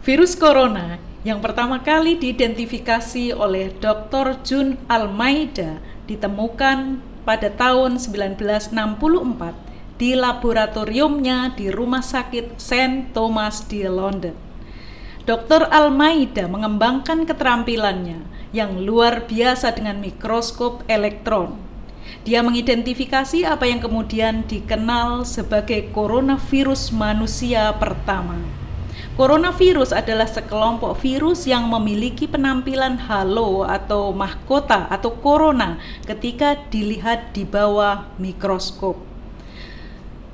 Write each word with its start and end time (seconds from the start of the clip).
Virus 0.00 0.32
corona 0.32 0.96
yang 1.28 1.44
pertama 1.44 1.84
kali 1.84 2.16
diidentifikasi 2.16 3.36
oleh 3.36 3.68
Dr. 3.84 4.40
Jun 4.40 4.80
Almeida 4.88 5.76
ditemukan 6.08 7.04
pada 7.28 7.52
tahun 7.52 8.00
1964 8.00 8.72
di 10.00 10.16
laboratoriumnya 10.16 11.52
di 11.52 11.68
Rumah 11.68 12.00
Sakit 12.00 12.56
St. 12.56 13.12
Thomas 13.12 13.68
di 13.68 13.84
London. 13.84 14.32
Dr. 15.28 15.68
Almeida 15.68 16.48
mengembangkan 16.48 17.28
keterampilannya 17.28 18.24
yang 18.56 18.80
luar 18.80 19.28
biasa 19.28 19.76
dengan 19.76 20.00
mikroskop 20.00 20.80
elektron. 20.88 21.60
Dia 22.24 22.40
mengidentifikasi 22.40 23.44
apa 23.44 23.68
yang 23.68 23.84
kemudian 23.84 24.48
dikenal 24.48 25.28
sebagai 25.28 25.92
coronavirus 25.92 26.88
manusia 26.88 27.68
pertama. 27.76 28.59
Coronavirus 29.18 29.90
adalah 29.90 30.30
sekelompok 30.30 30.94
virus 31.02 31.42
yang 31.42 31.66
memiliki 31.66 32.30
penampilan 32.30 32.94
halo 33.10 33.66
atau 33.66 34.14
mahkota 34.14 34.86
atau 34.86 35.18
corona 35.18 35.82
ketika 36.06 36.54
dilihat 36.70 37.34
di 37.34 37.42
bawah 37.42 38.06
mikroskop. 38.22 39.10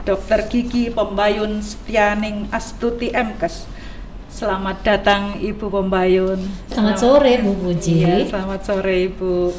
Dr. 0.05 0.45
Gigi 0.45 0.93
Pembayun 0.93 1.65
Setianing 1.65 2.45
Astuti 2.53 3.09
MKes. 3.09 3.65
Selamat 4.29 4.85
datang 4.85 5.41
Ibu 5.41 5.65
Pembayun. 5.65 6.45
Selamat 6.69 7.01
sore 7.01 7.41
Bu 7.41 7.57
Puji. 7.57 8.05
Iya, 8.05 8.29
selamat 8.29 8.61
sore 8.69 9.09
Ibu. 9.09 9.49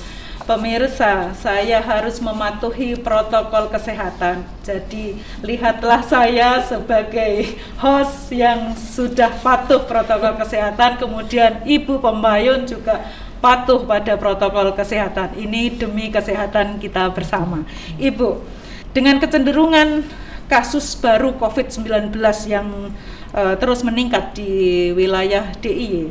Pemirsa, 0.51 1.31
saya 1.39 1.79
harus 1.79 2.19
mematuhi 2.19 2.99
protokol 2.99 3.71
kesehatan. 3.71 4.43
Jadi, 4.67 5.15
lihatlah 5.47 6.03
saya 6.03 6.59
sebagai 6.67 7.55
host 7.79 8.35
yang 8.35 8.75
sudah 8.75 9.31
patuh 9.47 9.87
protokol 9.87 10.35
kesehatan, 10.43 10.99
kemudian 10.99 11.63
Ibu 11.63 12.03
Pembayun 12.03 12.67
juga 12.67 12.99
patuh 13.39 13.87
pada 13.87 14.19
protokol 14.19 14.75
kesehatan. 14.75 15.39
Ini 15.39 15.79
demi 15.79 16.11
kesehatan 16.11 16.83
kita 16.83 17.15
bersama. 17.15 17.63
Ibu, 18.03 18.43
dengan 18.91 19.23
kecenderungan 19.23 20.03
kasus 20.51 20.99
baru 20.99 21.31
COVID-19 21.39 22.11
yang 22.51 22.91
uh, 23.31 23.55
terus 23.55 23.87
meningkat 23.87 24.35
di 24.35 24.91
wilayah 24.99 25.55
DIY, 25.63 26.11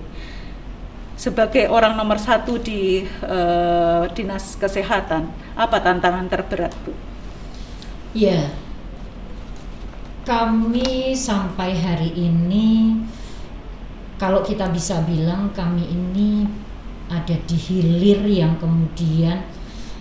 sebagai 1.20 1.68
orang 1.68 2.00
nomor 2.00 2.16
satu 2.16 2.56
di 2.64 3.04
uh, 3.28 4.08
dinas 4.16 4.56
kesehatan, 4.56 5.28
apa 5.60 5.84
tantangan 5.84 6.32
terberat, 6.32 6.72
Bu? 6.88 6.96
Ya, 8.16 8.48
kami 10.24 11.12
sampai 11.12 11.76
hari 11.76 12.16
ini, 12.16 13.04
kalau 14.16 14.40
kita 14.48 14.72
bisa 14.72 15.04
bilang 15.04 15.52
kami 15.52 15.92
ini 15.92 16.48
ada 17.12 17.36
di 17.36 17.58
hilir 17.60 18.24
yang 18.24 18.56
kemudian 18.56 19.44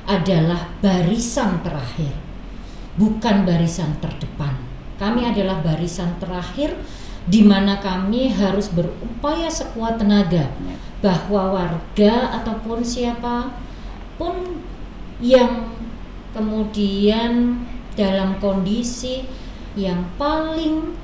adalah 0.06 0.70
barisan 0.78 1.58
terakhir, 1.66 2.14
bukan 2.94 3.42
barisan 3.42 3.98
terdepan. 3.98 4.54
Kami 5.02 5.26
adalah 5.26 5.58
barisan 5.66 6.14
terakhir 6.22 6.78
di 7.26 7.42
mana 7.42 7.82
kami 7.82 8.30
harus 8.32 8.70
berupaya 8.70 9.50
sekuat 9.50 10.00
tenaga 10.00 10.46
ya. 10.48 10.87
Bahwa 10.98 11.54
warga 11.54 12.42
ataupun 12.42 12.82
siapa 12.82 13.54
pun 14.18 14.58
yang 15.22 15.70
kemudian 16.34 17.62
dalam 17.94 18.38
kondisi 18.38 19.26
yang 19.74 20.06
paling 20.18 20.94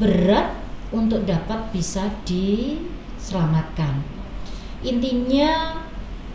berat 0.00 0.56
untuk 0.92 1.24
dapat 1.24 1.72
bisa 1.72 2.08
diselamatkan. 2.24 4.00
Intinya 4.84 5.80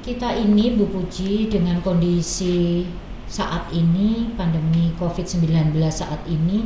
kita 0.02 0.34
ini 0.34 0.74
Bu 0.74 0.90
Puji 0.90 1.50
dengan 1.50 1.82
kondisi 1.86 2.90
saat 3.30 3.70
ini 3.70 4.34
pandemi 4.34 4.90
Covid-19 4.98 5.78
saat 5.94 6.26
ini 6.26 6.66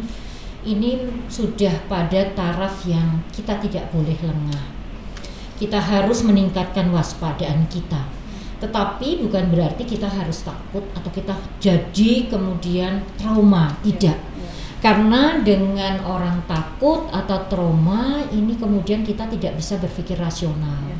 ini 0.63 1.11
sudah 1.27 1.75
pada 1.91 2.31
taraf 2.31 2.87
yang 2.87 3.19
kita 3.35 3.59
tidak 3.59 3.91
boleh 3.91 4.15
lengah. 4.23 4.72
Kita 5.57 5.79
harus 5.79 6.25
meningkatkan 6.25 6.89
waspadaan 6.89 7.69
kita. 7.69 8.03
Tetapi 8.63 9.27
bukan 9.27 9.51
berarti 9.51 9.83
kita 9.83 10.07
harus 10.07 10.47
takut 10.47 10.87
atau 10.95 11.11
kita 11.11 11.35
jadi 11.59 12.31
kemudian 12.31 13.03
trauma, 13.19 13.75
tidak. 13.83 14.15
Karena 14.79 15.39
dengan 15.39 16.03
orang 16.03 16.43
takut 16.43 17.07
atau 17.11 17.47
trauma 17.47 18.19
ini 18.31 18.55
kemudian 18.59 19.03
kita 19.03 19.27
tidak 19.31 19.55
bisa 19.55 19.79
berpikir 19.79 20.19
rasional. 20.19 20.95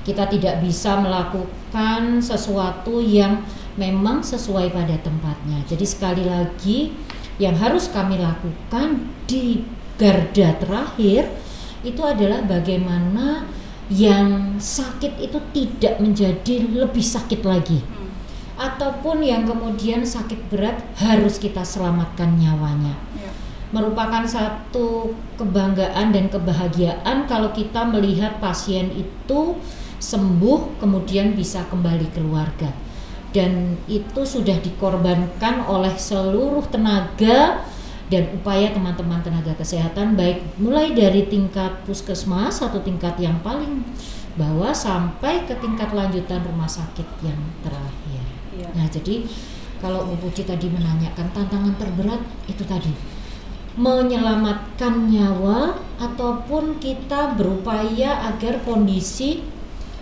Kita 0.00 0.24
tidak 0.28 0.64
bisa 0.64 0.96
melakukan 0.96 2.24
sesuatu 2.24 3.04
yang 3.04 3.44
memang 3.76 4.24
sesuai 4.24 4.72
pada 4.72 4.96
tempatnya. 5.04 5.60
Jadi 5.68 5.84
sekali 5.84 6.24
lagi 6.24 6.96
yang 7.36 7.56
harus 7.56 7.92
kami 7.92 8.20
lakukan 8.20 9.08
di 9.28 9.64
garda 10.00 10.56
terakhir 10.56 11.28
itu 11.84 12.00
adalah 12.04 12.44
bagaimana 12.44 13.44
yang 13.90 14.56
sakit 14.62 15.18
itu 15.18 15.38
tidak 15.50 15.98
menjadi 15.98 16.62
lebih 16.62 17.02
sakit 17.02 17.42
lagi 17.42 17.82
hmm. 17.82 18.10
ataupun 18.54 19.26
yang 19.26 19.42
kemudian 19.42 20.06
sakit 20.06 20.46
berat 20.46 20.78
harus 21.02 21.42
kita 21.42 21.66
selamatkan 21.66 22.38
nyawanya 22.38 22.94
ya. 23.18 23.30
merupakan 23.74 24.22
satu 24.22 25.10
kebanggaan 25.34 26.14
dan 26.14 26.30
kebahagiaan 26.30 27.26
kalau 27.26 27.50
kita 27.50 27.82
melihat 27.82 28.38
pasien 28.38 28.94
itu 28.94 29.58
sembuh 29.98 30.78
kemudian 30.78 31.34
bisa 31.34 31.66
kembali 31.66 32.14
keluarga 32.14 32.70
dan 33.34 33.78
itu 33.86 34.22
sudah 34.26 34.58
dikorbankan 34.58 35.66
oleh 35.66 35.94
seluruh 35.94 36.66
tenaga 36.66 37.62
dan 38.10 38.26
upaya 38.34 38.74
teman-teman 38.74 39.22
tenaga 39.22 39.54
kesehatan 39.54 40.18
baik 40.18 40.42
mulai 40.58 40.90
dari 40.90 41.30
tingkat 41.30 41.86
puskesmas 41.86 42.58
atau 42.58 42.82
tingkat 42.82 43.14
yang 43.22 43.38
paling 43.40 43.86
bawah 44.34 44.74
sampai 44.74 45.46
ke 45.46 45.54
tingkat 45.62 45.94
lanjutan 45.94 46.42
rumah 46.42 46.66
sakit 46.66 47.06
yang 47.22 47.38
terakhir. 47.62 48.22
Ya. 48.58 48.68
Nah, 48.74 48.86
jadi 48.90 49.26
kalau 49.78 50.10
Bu 50.10 50.26
Puji 50.26 50.42
tadi 50.44 50.66
menanyakan 50.68 51.30
tantangan 51.32 51.74
terberat 51.78 52.20
itu 52.50 52.66
tadi 52.66 52.92
menyelamatkan 53.78 55.08
nyawa 55.08 55.78
ataupun 56.02 56.82
kita 56.82 57.38
berupaya 57.38 58.28
agar 58.34 58.60
kondisi 58.66 59.46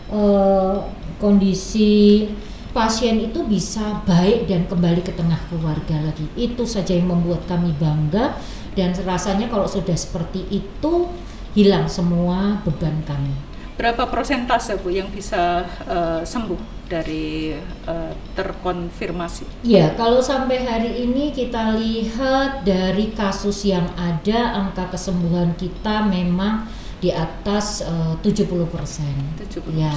uh, 0.08 0.88
kondisi 1.20 2.26
pasien 2.78 3.18
itu 3.18 3.42
bisa 3.42 4.06
baik 4.06 4.46
dan 4.46 4.62
kembali 4.70 5.02
ke 5.02 5.10
tengah 5.10 5.42
keluarga 5.50 5.98
lagi. 5.98 6.30
Itu 6.38 6.62
saja 6.62 6.94
yang 6.94 7.10
membuat 7.10 7.42
kami 7.50 7.74
bangga 7.74 8.38
dan 8.78 8.94
rasanya 9.02 9.50
kalau 9.50 9.66
sudah 9.66 9.98
seperti 9.98 10.46
itu 10.46 11.10
hilang 11.58 11.90
semua 11.90 12.62
beban 12.62 13.02
kami. 13.02 13.34
Berapa 13.74 14.06
persentase 14.06 14.78
Bu 14.78 14.94
yang 14.94 15.10
bisa 15.10 15.66
uh, 15.90 16.22
sembuh 16.22 16.86
dari 16.86 17.50
uh, 17.86 18.14
terkonfirmasi? 18.38 19.66
Ya, 19.66 19.98
kalau 19.98 20.22
sampai 20.22 20.62
hari 20.62 21.02
ini 21.02 21.34
kita 21.34 21.74
lihat 21.74 22.62
dari 22.62 23.10
kasus 23.10 23.66
yang 23.66 23.90
ada 23.98 24.54
angka 24.54 24.94
kesembuhan 24.94 25.58
kita 25.58 26.06
memang 26.06 26.70
di 27.02 27.10
atas 27.10 27.82
uh, 27.82 28.14
70 28.22 28.50
persen. 28.70 29.14
Ya, 29.74 29.94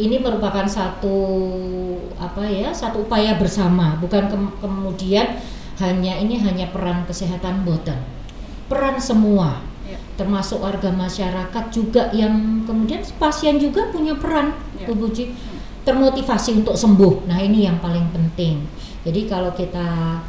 ini 0.00 0.16
merupakan 0.20 0.64
satu 0.64 1.16
apa 2.16 2.46
ya 2.48 2.72
satu 2.72 3.04
upaya 3.04 3.36
bersama, 3.36 3.98
bukan 4.00 4.28
ke 4.30 4.36
kemudian 4.62 5.36
hanya 5.80 6.16
ini 6.20 6.38
hanya 6.40 6.70
peran 6.70 7.04
kesehatan 7.08 7.66
boten, 7.66 7.98
peran 8.68 8.96
semua 9.00 9.72
termasuk 10.12 10.60
warga 10.60 10.92
masyarakat 10.92 11.64
juga 11.72 12.12
yang 12.12 12.62
kemudian 12.68 13.00
pasien 13.16 13.56
juga 13.56 13.88
punya 13.88 14.12
peran 14.16 14.52
ya. 14.76 14.86
Bu 14.86 15.08
termotivasi 15.82 16.62
untuk 16.62 16.78
sembuh. 16.78 17.26
Nah, 17.26 17.42
ini 17.42 17.66
yang 17.66 17.82
paling 17.82 18.06
penting. 18.14 18.62
Jadi 19.02 19.26
kalau 19.26 19.50
kita 19.50 20.22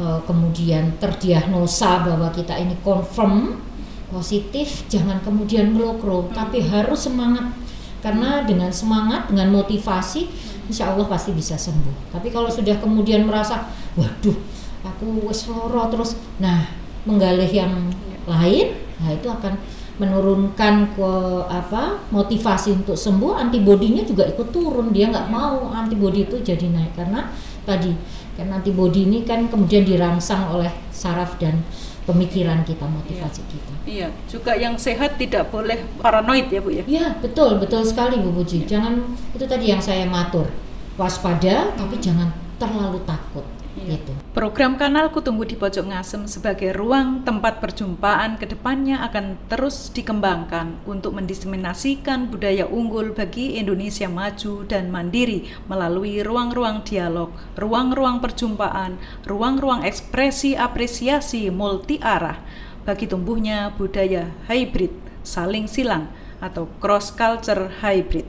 uh, 0.00 0.20
kemudian 0.24 0.96
terdiagnosa 0.96 2.08
bahwa 2.08 2.32
kita 2.32 2.56
ini 2.56 2.72
confirm 2.80 3.60
positif, 4.08 4.88
jangan 4.88 5.20
kemudian 5.20 5.76
melokro, 5.76 6.24
hmm. 6.24 6.32
tapi 6.32 6.64
harus 6.64 7.04
semangat 7.04 7.52
karena 8.04 8.44
dengan 8.44 8.70
semangat, 8.72 9.28
dengan 9.30 9.52
motivasi, 9.52 10.28
insya 10.68 10.92
Allah 10.92 11.06
pasti 11.06 11.32
bisa 11.32 11.54
sembuh. 11.54 12.12
Tapi 12.12 12.28
kalau 12.28 12.50
sudah 12.50 12.76
kemudian 12.78 13.24
merasa, 13.24 13.70
waduh, 13.98 14.36
aku 14.84 15.26
wes 15.26 15.46
terus, 15.90 16.18
nah 16.38 16.68
menggalih 17.06 17.48
yang 17.48 17.72
lain 18.26 18.74
nah 18.96 19.12
itu 19.12 19.28
akan 19.30 19.54
menurunkan 19.96 20.92
ke 20.92 21.12
apa 21.48 22.00
motivasi 22.12 22.84
untuk 22.84 22.96
sembuh. 22.96 23.36
Antibodinya 23.36 24.04
juga 24.04 24.28
ikut 24.28 24.52
turun 24.52 24.92
dia 24.92 25.08
nggak 25.08 25.32
mau 25.32 25.72
antibodi 25.72 26.28
itu 26.28 26.36
jadi 26.40 26.68
naik. 26.68 26.92
Karena 26.96 27.32
tadi 27.64 27.96
kan 28.36 28.52
antibodi 28.52 29.08
ini 29.08 29.24
kan 29.24 29.48
kemudian 29.48 29.88
dirangsang 29.88 30.52
oleh 30.52 30.68
saraf 30.92 31.40
dan 31.40 31.64
pemikiran 32.06 32.62
kita 32.62 32.86
motivasi 32.86 33.42
iya. 33.42 33.50
kita. 33.50 33.72
Iya 33.86 34.08
juga 34.30 34.52
yang 34.54 34.78
sehat 34.78 35.18
tidak 35.18 35.50
boleh 35.50 35.82
paranoid 35.98 36.46
ya 36.48 36.60
bu 36.62 36.70
ya? 36.70 36.84
Iya 36.86 37.06
betul 37.18 37.58
betul 37.58 37.82
sekali 37.82 38.22
bu 38.22 38.30
Puji. 38.30 38.64
Iya. 38.64 38.78
jangan 38.78 38.94
itu 39.34 39.44
tadi 39.44 39.66
yang 39.68 39.82
saya 39.82 40.06
matur. 40.06 40.46
Waspada 40.96 41.76
tapi 41.76 42.00
jangan 42.00 42.32
terlalu 42.56 43.02
takut 43.04 43.44
Iya. 43.86 44.02
Gitu. 44.02 44.12
Program 44.34 44.74
Kanalku 44.74 45.22
Tunggu 45.22 45.46
di 45.46 45.54
Pojok 45.54 45.94
Ngasem 45.94 46.26
sebagai 46.26 46.74
ruang 46.74 47.22
tempat 47.22 47.62
perjumpaan 47.62 48.36
ke 48.36 48.50
depannya 48.50 49.00
akan 49.06 49.38
terus 49.46 49.88
dikembangkan 49.94 50.82
untuk 50.84 51.14
mendiseminasikan 51.14 52.28
budaya 52.28 52.66
unggul 52.66 53.14
bagi 53.14 53.56
Indonesia 53.56 54.10
maju 54.10 54.66
dan 54.66 54.90
mandiri 54.90 55.48
melalui 55.70 56.20
ruang-ruang 56.20 56.82
dialog, 56.82 57.32
ruang-ruang 57.54 58.18
perjumpaan, 58.18 58.98
ruang-ruang 59.24 59.86
ekspresi 59.86 60.58
apresiasi 60.58 61.48
multi 61.48 62.02
arah 62.02 62.42
bagi 62.82 63.06
tumbuhnya 63.06 63.72
budaya 63.74 64.34
hybrid, 64.50 64.92
saling 65.22 65.70
silang 65.70 66.10
atau 66.42 66.68
cross 66.82 67.08
culture 67.14 67.72
hybrid 67.80 68.28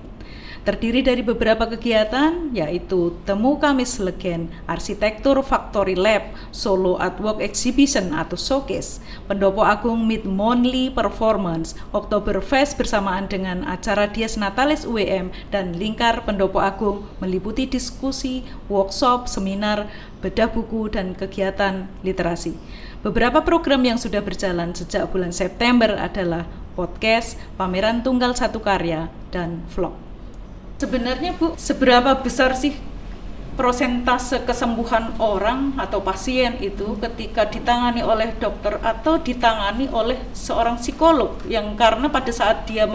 terdiri 0.67 0.99
dari 0.99 1.23
beberapa 1.23 1.63
kegiatan 1.63 2.51
yaitu 2.51 3.15
Temu 3.23 3.55
Kamis 3.55 4.03
Legen, 4.03 4.51
Arsitektur 4.67 5.39
Factory 5.39 5.95
Lab, 5.95 6.27
Solo 6.51 6.99
Artwork 6.99 7.39
Exhibition 7.39 8.11
atau 8.11 8.35
Showcase, 8.35 8.99
Pendopo 9.31 9.63
Agung 9.63 10.03
Mid 10.03 10.27
Monthly 10.27 10.91
Performance, 10.91 11.71
Oktoberfest 11.95 12.75
bersamaan 12.75 13.31
dengan 13.31 13.63
acara 13.63 14.11
Dies 14.11 14.35
Natalis 14.35 14.83
UEM 14.83 15.31
dan 15.55 15.79
Lingkar 15.79 16.27
Pendopo 16.27 16.59
Agung 16.59 17.07
meliputi 17.23 17.63
diskusi, 17.63 18.43
workshop, 18.67 19.31
seminar, 19.31 19.87
bedah 20.19 20.51
buku 20.51 20.91
dan 20.91 21.15
kegiatan 21.15 21.87
literasi. 22.03 22.59
Beberapa 23.07 23.39
program 23.39 23.87
yang 23.87 23.95
sudah 23.95 24.19
berjalan 24.19 24.75
sejak 24.75 25.07
bulan 25.15 25.31
September 25.31 25.95
adalah 25.95 26.43
podcast, 26.75 27.39
pameran 27.55 28.03
tunggal 28.03 28.35
satu 28.35 28.59
karya, 28.59 29.07
dan 29.31 29.63
vlog. 29.71 30.06
Sebenarnya 30.77 31.33
Bu, 31.33 31.57
seberapa 31.57 32.13
besar 32.21 32.53
sih 32.53 32.77
prosentase 33.57 34.45
kesembuhan 34.45 35.17
orang 35.17 35.73
atau 35.81 35.97
pasien 36.05 36.53
itu 36.61 36.93
ketika 37.01 37.49
ditangani 37.49 38.05
oleh 38.05 38.29
dokter 38.37 38.77
atau 38.85 39.17
ditangani 39.17 39.89
oleh 39.89 40.21
seorang 40.37 40.77
psikolog 40.77 41.41
yang 41.49 41.73
karena 41.73 42.05
pada 42.05 42.29
saat 42.29 42.69
dia 42.69 42.85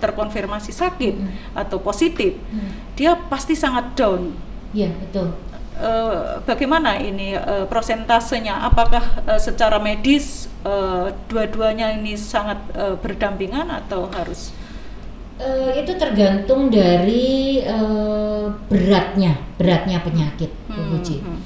terkonfirmasi 0.00 0.72
sakit 0.72 1.14
hmm. 1.20 1.30
atau 1.52 1.76
positif 1.84 2.32
hmm. 2.32 2.96
dia 2.96 3.12
pasti 3.28 3.52
sangat 3.52 3.92
down. 3.92 4.32
Iya 4.72 4.88
betul. 4.88 5.36
Uh, 5.74 6.40
bagaimana 6.48 6.96
ini 6.96 7.36
uh, 7.36 7.68
prosentasenya? 7.68 8.64
Apakah 8.64 9.04
uh, 9.28 9.36
secara 9.36 9.76
medis 9.76 10.48
uh, 10.64 11.12
dua-duanya 11.28 11.92
ini 11.92 12.16
sangat 12.16 12.56
uh, 12.72 12.96
berdampingan 12.96 13.68
atau 13.68 14.08
harus? 14.16 14.63
Uh, 15.40 15.70
itu 15.74 15.92
tergantung 15.98 16.70
dari 16.70 17.62
uh, 17.64 18.46
beratnya 18.70 19.38
beratnya 19.58 20.02
penyakit 20.02 20.50
hmm, 20.70 20.90
Bu 20.90 20.98
hmm. 21.00 21.38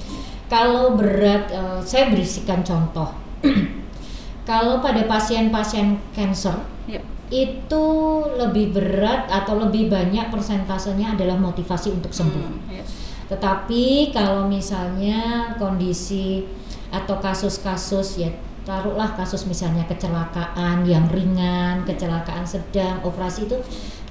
Kalau 0.48 0.96
berat, 0.96 1.52
uh, 1.52 1.76
saya 1.84 2.08
berisikan 2.08 2.64
contoh. 2.64 3.12
Kalau 4.48 4.80
pada 4.80 5.04
pasien-pasien 5.04 6.00
cancer 6.16 6.56
yeah. 6.88 7.04
itu 7.28 7.84
lebih 8.32 8.72
berat 8.72 9.28
atau 9.28 9.60
lebih 9.60 9.92
banyak 9.92 10.32
persentasenya 10.32 11.20
adalah 11.20 11.36
motivasi 11.36 11.92
untuk 11.92 12.16
sembuh. 12.16 12.48
Hmm, 12.48 12.64
yeah. 12.72 12.86
Tetapi 13.28 14.08
kalau 14.16 14.48
misalnya 14.48 15.52
kondisi 15.60 16.48
atau 16.88 17.20
kasus-kasus 17.20 18.24
ya 18.24 18.32
taruhlah 18.68 19.16
kasus 19.16 19.48
misalnya 19.48 19.88
kecelakaan 19.88 20.84
yang 20.84 21.08
ringan, 21.08 21.88
kecelakaan 21.88 22.44
sedang, 22.44 23.00
operasi 23.00 23.48
itu 23.48 23.56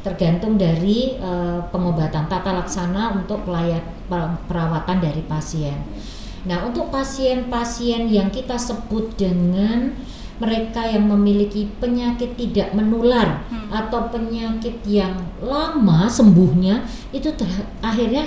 tergantung 0.02 0.58
dari 0.58 1.14
uh, 1.22 1.62
pengobatan 1.70 2.26
tata 2.26 2.58
laksana 2.58 3.14
untuk 3.14 3.46
pelayat, 3.46 3.86
perawatan 4.50 4.98
dari 4.98 5.22
pasien. 5.30 5.78
Nah, 6.50 6.66
untuk 6.66 6.90
pasien-pasien 6.90 8.10
yang 8.10 8.34
kita 8.34 8.58
sebut 8.58 9.14
dengan 9.14 9.94
mereka 10.42 10.90
yang 10.90 11.06
memiliki 11.06 11.70
penyakit 11.78 12.34
tidak 12.34 12.74
menular 12.74 13.46
hmm. 13.50 13.70
atau 13.70 14.10
penyakit 14.10 14.82
yang 14.86 15.18
lama 15.42 16.10
sembuhnya 16.10 16.86
itu 17.10 17.30
akhirnya 17.82 18.26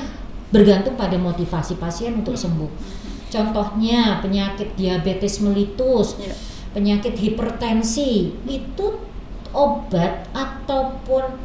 bergantung 0.51 0.99
pada 0.99 1.15
motivasi 1.15 1.79
pasien 1.79 2.23
untuk 2.23 2.35
hmm. 2.39 2.43
sembuh. 2.43 2.71
Contohnya 3.31 4.19
penyakit 4.19 4.75
diabetes 4.75 5.39
melitus, 5.39 6.19
yeah. 6.19 6.35
penyakit 6.75 7.15
hipertensi 7.15 8.35
itu 8.45 8.87
obat 9.55 10.27
ataupun 10.35 11.39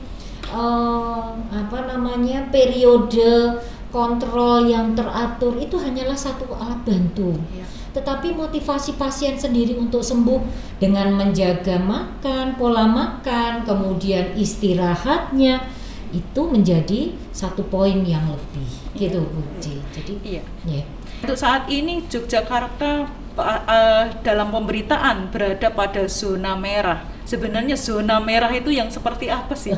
uh, 0.49 1.29
apa 1.53 1.79
namanya 1.85 2.49
periode 2.49 3.61
kontrol 3.93 4.65
yang 4.65 4.97
teratur 4.97 5.55
itu 5.61 5.77
hanyalah 5.77 6.17
satu 6.17 6.49
alat 6.51 6.81
bantu. 6.83 7.37
Yeah. 7.53 7.69
Tetapi 7.95 8.35
motivasi 8.35 8.99
pasien 8.99 9.39
sendiri 9.39 9.79
untuk 9.79 10.03
sembuh 10.03 10.43
dengan 10.83 11.15
menjaga 11.15 11.79
makan, 11.79 12.59
pola 12.59 12.83
makan, 12.83 13.63
kemudian 13.63 14.35
istirahatnya 14.35 15.63
itu 16.11 16.41
menjadi 16.43 17.15
satu 17.31 17.63
poin 17.71 18.03
yang 18.03 18.23
lebih 18.27 18.67
gitu 18.95 19.19
Bu 19.27 19.41
Jadi 19.59 20.13
iya. 20.23 20.43
Yeah. 20.67 20.85
Untuk 21.25 21.41
saat 21.41 21.65
ini 21.73 22.05
Yogyakarta 22.05 23.09
uh, 23.33 24.05
dalam 24.21 24.53
pemberitaan 24.53 25.33
berada 25.33 25.73
pada 25.73 26.05
zona 26.05 26.53
merah. 26.53 27.01
Sebenarnya 27.25 27.73
zona 27.73 28.21
merah 28.21 28.53
itu 28.53 28.69
yang 28.69 28.93
seperti 28.93 29.33
apa 29.33 29.57
sih? 29.57 29.73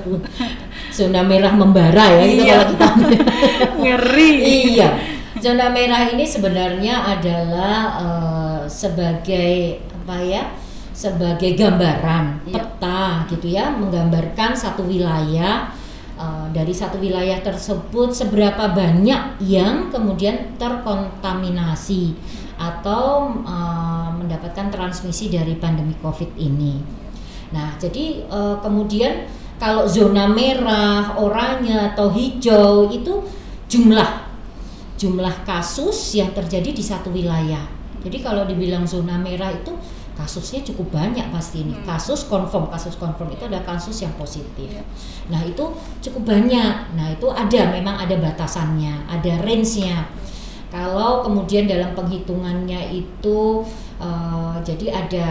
zona 0.99 1.23
merah 1.23 1.55
membara 1.55 2.03
ya 2.19 2.23
gitu 2.27 2.43
iya. 2.43 2.51
kalau 2.51 2.67
kita 2.75 2.87
ngeri. 3.79 4.31
iya. 4.75 4.89
Zona 5.39 5.71
merah 5.71 6.11
ini 6.11 6.27
sebenarnya 6.27 7.15
adalah 7.15 7.75
uh, 7.95 8.59
sebagai 8.67 9.79
apa 10.03 10.19
ya? 10.19 10.51
Sebagai 10.91 11.55
gambaran 11.55 12.43
iya. 12.43 12.59
peta 12.59 13.23
gitu 13.31 13.47
ya, 13.55 13.71
menggambarkan 13.71 14.51
satu 14.51 14.83
wilayah 14.83 15.71
uh, 16.17 16.49
dari 16.51 16.73
satu 16.73 16.97
wilayah 16.97 17.39
tersebut 17.39 18.11
seberapa 18.11 18.73
banyak 18.73 19.39
yang 19.45 19.93
kemudian 19.93 20.57
terkontaminasi 20.57 22.17
atau 22.57 23.37
uh, 23.45 24.09
mendapatkan 24.17 24.73
transmisi 24.73 25.29
dari 25.29 25.55
pandemi 25.55 25.93
COVID 26.01 26.35
ini. 26.41 26.81
Nah, 27.53 27.77
jadi 27.79 28.27
uh, 28.27 28.59
kemudian 28.59 29.29
kalau 29.57 29.85
zona 29.89 30.27
merah, 30.29 31.17
oranye 31.17 31.93
atau 31.93 32.11
hijau 32.11 32.91
itu 32.93 33.23
jumlah 33.69 34.27
jumlah 34.97 35.45
kasus 35.45 36.17
yang 36.17 36.33
terjadi 36.33 36.73
di 36.73 36.81
satu 36.81 37.13
wilayah. 37.13 37.69
Jadi 38.01 38.17
kalau 38.25 38.49
dibilang 38.49 38.85
zona 38.89 39.17
merah 39.17 39.53
itu 39.53 39.73
kasusnya 40.17 40.65
cukup 40.65 40.97
banyak 40.97 41.29
pasti 41.29 41.61
ini. 41.61 41.77
Hmm. 41.77 41.85
Kasus 41.93 42.25
confirm, 42.25 42.67
kasus 42.73 42.97
confirm 42.97 43.29
itu 43.29 43.45
ada 43.45 43.61
kasus 43.61 44.01
yang 44.01 44.11
positif. 44.17 44.65
Iya. 44.73 44.81
Nah 45.29 45.45
itu 45.45 45.63
cukup 46.01 46.33
banyak. 46.33 46.97
Nah 46.97 47.07
itu 47.13 47.29
ada 47.29 47.61
memang 47.69 48.01
ada 48.01 48.17
batasannya, 48.17 49.05
ada 49.05 49.33
range-nya. 49.45 50.09
Kalau 50.73 51.23
kemudian 51.23 51.69
dalam 51.69 51.93
penghitungannya 51.93 52.91
itu 52.91 53.63
eh, 54.01 54.55
jadi 54.65 54.85
ada 55.05 55.25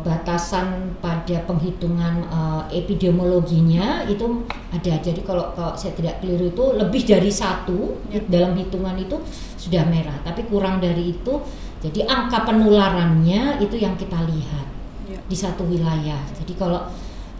batasan 0.00 0.94
pada 1.00 1.36
penghitungan 1.44 2.24
eh, 2.26 2.62
epidemiologinya 2.78 4.04
itu 4.04 4.44
ada. 4.70 4.94
Jadi 5.00 5.20
kalau 5.24 5.52
kalau 5.56 5.72
saya 5.74 5.96
tidak 5.96 6.20
keliru 6.20 6.52
itu 6.52 6.64
lebih 6.76 7.02
dari 7.04 7.30
satu 7.32 7.96
Ya. 8.10 8.20
dalam 8.26 8.54
hitungan 8.54 8.94
itu 8.98 9.16
sudah 9.56 9.86
merah. 9.86 10.18
Tapi 10.22 10.44
kurang 10.46 10.78
dari 10.78 11.14
itu 11.14 11.32
jadi 11.80 12.04
angka 12.04 12.44
penularannya 12.44 13.56
itu 13.58 13.76
yang 13.80 13.96
kita 13.96 14.20
lihat 14.28 14.66
Iya. 15.08 15.18
di 15.24 15.36
satu 15.36 15.64
wilayah. 15.64 16.20
Jadi 16.36 16.52
kalau 16.54 16.84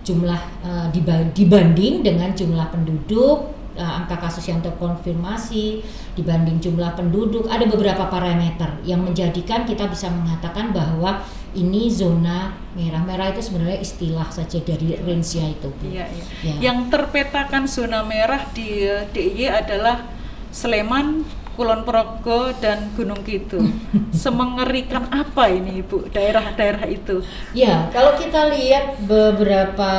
jumlah 0.01 0.41
eh, 0.65 0.87
diba- 0.91 1.29
dibanding 1.37 2.01
dengan 2.01 2.33
jumlah 2.33 2.73
penduduk, 2.73 3.60
eh, 3.77 3.83
angka 3.83 4.19
kasus 4.19 4.47
yang 4.49 4.63
terkonfirmasi 4.65 5.85
dibanding 6.15 6.59
jumlah 6.59 6.95
penduduk, 6.95 7.47
ada 7.47 7.67
beberapa 7.67 8.07
parameter 8.09 8.81
yang 8.83 9.03
menjadikan 9.05 9.67
kita 9.67 9.87
bisa 9.87 10.11
mengatakan 10.11 10.75
bahwa 10.75 11.23
ini 11.55 11.91
zona 11.91 12.55
merah. 12.79 13.03
Merah 13.03 13.35
itu 13.35 13.43
sebenarnya 13.43 13.83
istilah 13.83 14.29
saja 14.31 14.59
dari 14.63 14.95
range-nya 14.95 15.51
itu. 15.51 15.69
Bu. 15.71 15.85
Iya, 15.91 16.07
iya. 16.07 16.25
Ya. 16.47 16.55
Yang 16.71 16.95
terpetakan 16.95 17.67
zona 17.67 18.07
merah 18.07 18.47
di 18.55 18.87
DIY 18.87 19.51
adalah 19.51 20.07
Sleman, 20.51 21.27
Kulon 21.59 21.83
Progo, 21.83 22.55
dan 22.59 22.95
Gunung 22.95 23.23
Kidul. 23.27 23.67
Semengerikan 24.15 25.11
apa 25.11 25.51
ini, 25.51 25.83
Ibu, 25.83 26.11
daerah-daerah 26.15 26.87
itu? 26.87 27.23
Ya, 27.55 27.91
kalau 27.91 28.15
kita 28.15 28.51
lihat 28.55 29.03
beberapa 29.07 29.93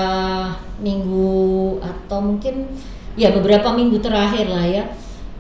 minggu 0.80 1.78
atau 1.84 2.20
mungkin 2.24 2.66
ya 3.16 3.32
beberapa 3.36 3.74
minggu 3.76 4.00
terakhir 4.00 4.48
lah 4.48 4.66
ya. 4.66 4.84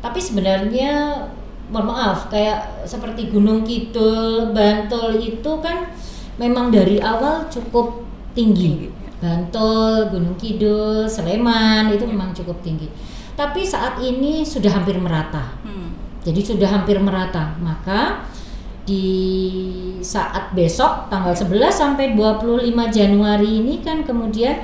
Tapi 0.01 0.17
sebenarnya 0.17 1.23
mohon 1.71 1.93
maaf 1.93 2.27
kayak 2.27 2.83
seperti 2.83 3.31
Gunung 3.31 3.63
Kidul, 3.63 4.51
Bantul 4.51 5.21
itu 5.21 5.51
kan 5.63 5.87
memang 6.35 6.73
dari 6.73 6.99
awal 6.99 7.47
cukup 7.47 8.03
tinggi. 8.35 8.87
Ya. 8.87 8.91
Bantul, 9.21 10.09
Gunung 10.09 10.35
Kidul, 10.35 11.05
Sleman 11.05 11.93
itu 11.93 12.03
memang 12.03 12.33
cukup 12.33 12.59
tinggi. 12.65 12.89
Tapi 13.37 13.61
saat 13.63 14.01
ini 14.01 14.41
sudah 14.41 14.73
hampir 14.73 14.97
merata. 14.97 15.55
Hmm. 15.61 15.93
Jadi 16.25 16.41
sudah 16.41 16.69
hampir 16.69 16.97
merata. 16.97 17.53
Maka 17.61 18.25
di 18.81 19.07
saat 20.01 20.51
besok 20.57 21.07
tanggal 21.07 21.37
11 21.37 21.69
sampai 21.69 22.17
25 22.17 22.65
Januari 22.89 23.61
ini 23.61 23.79
kan 23.85 24.01
kemudian 24.01 24.57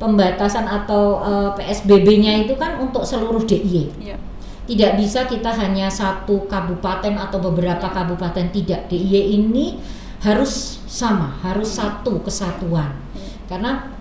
pembatasan 0.00 0.64
atau 0.64 1.20
eh, 1.20 1.50
PSBB-nya 1.60 2.48
itu 2.48 2.56
kan 2.56 2.80
untuk 2.80 3.04
seluruh 3.04 3.44
DIY. 3.44 3.84
Iya. 4.00 4.16
Tidak 4.64 4.92
bisa 4.96 5.28
kita 5.28 5.52
hanya 5.52 5.92
satu 5.92 6.48
kabupaten 6.48 7.20
atau 7.20 7.38
beberapa 7.38 7.92
kabupaten 7.92 8.48
tidak. 8.48 8.88
DIY 8.88 9.36
ini 9.36 9.76
harus 10.24 10.80
sama, 10.88 11.36
harus 11.44 11.76
satu 11.76 12.24
kesatuan. 12.24 12.96
Karena 13.44 13.92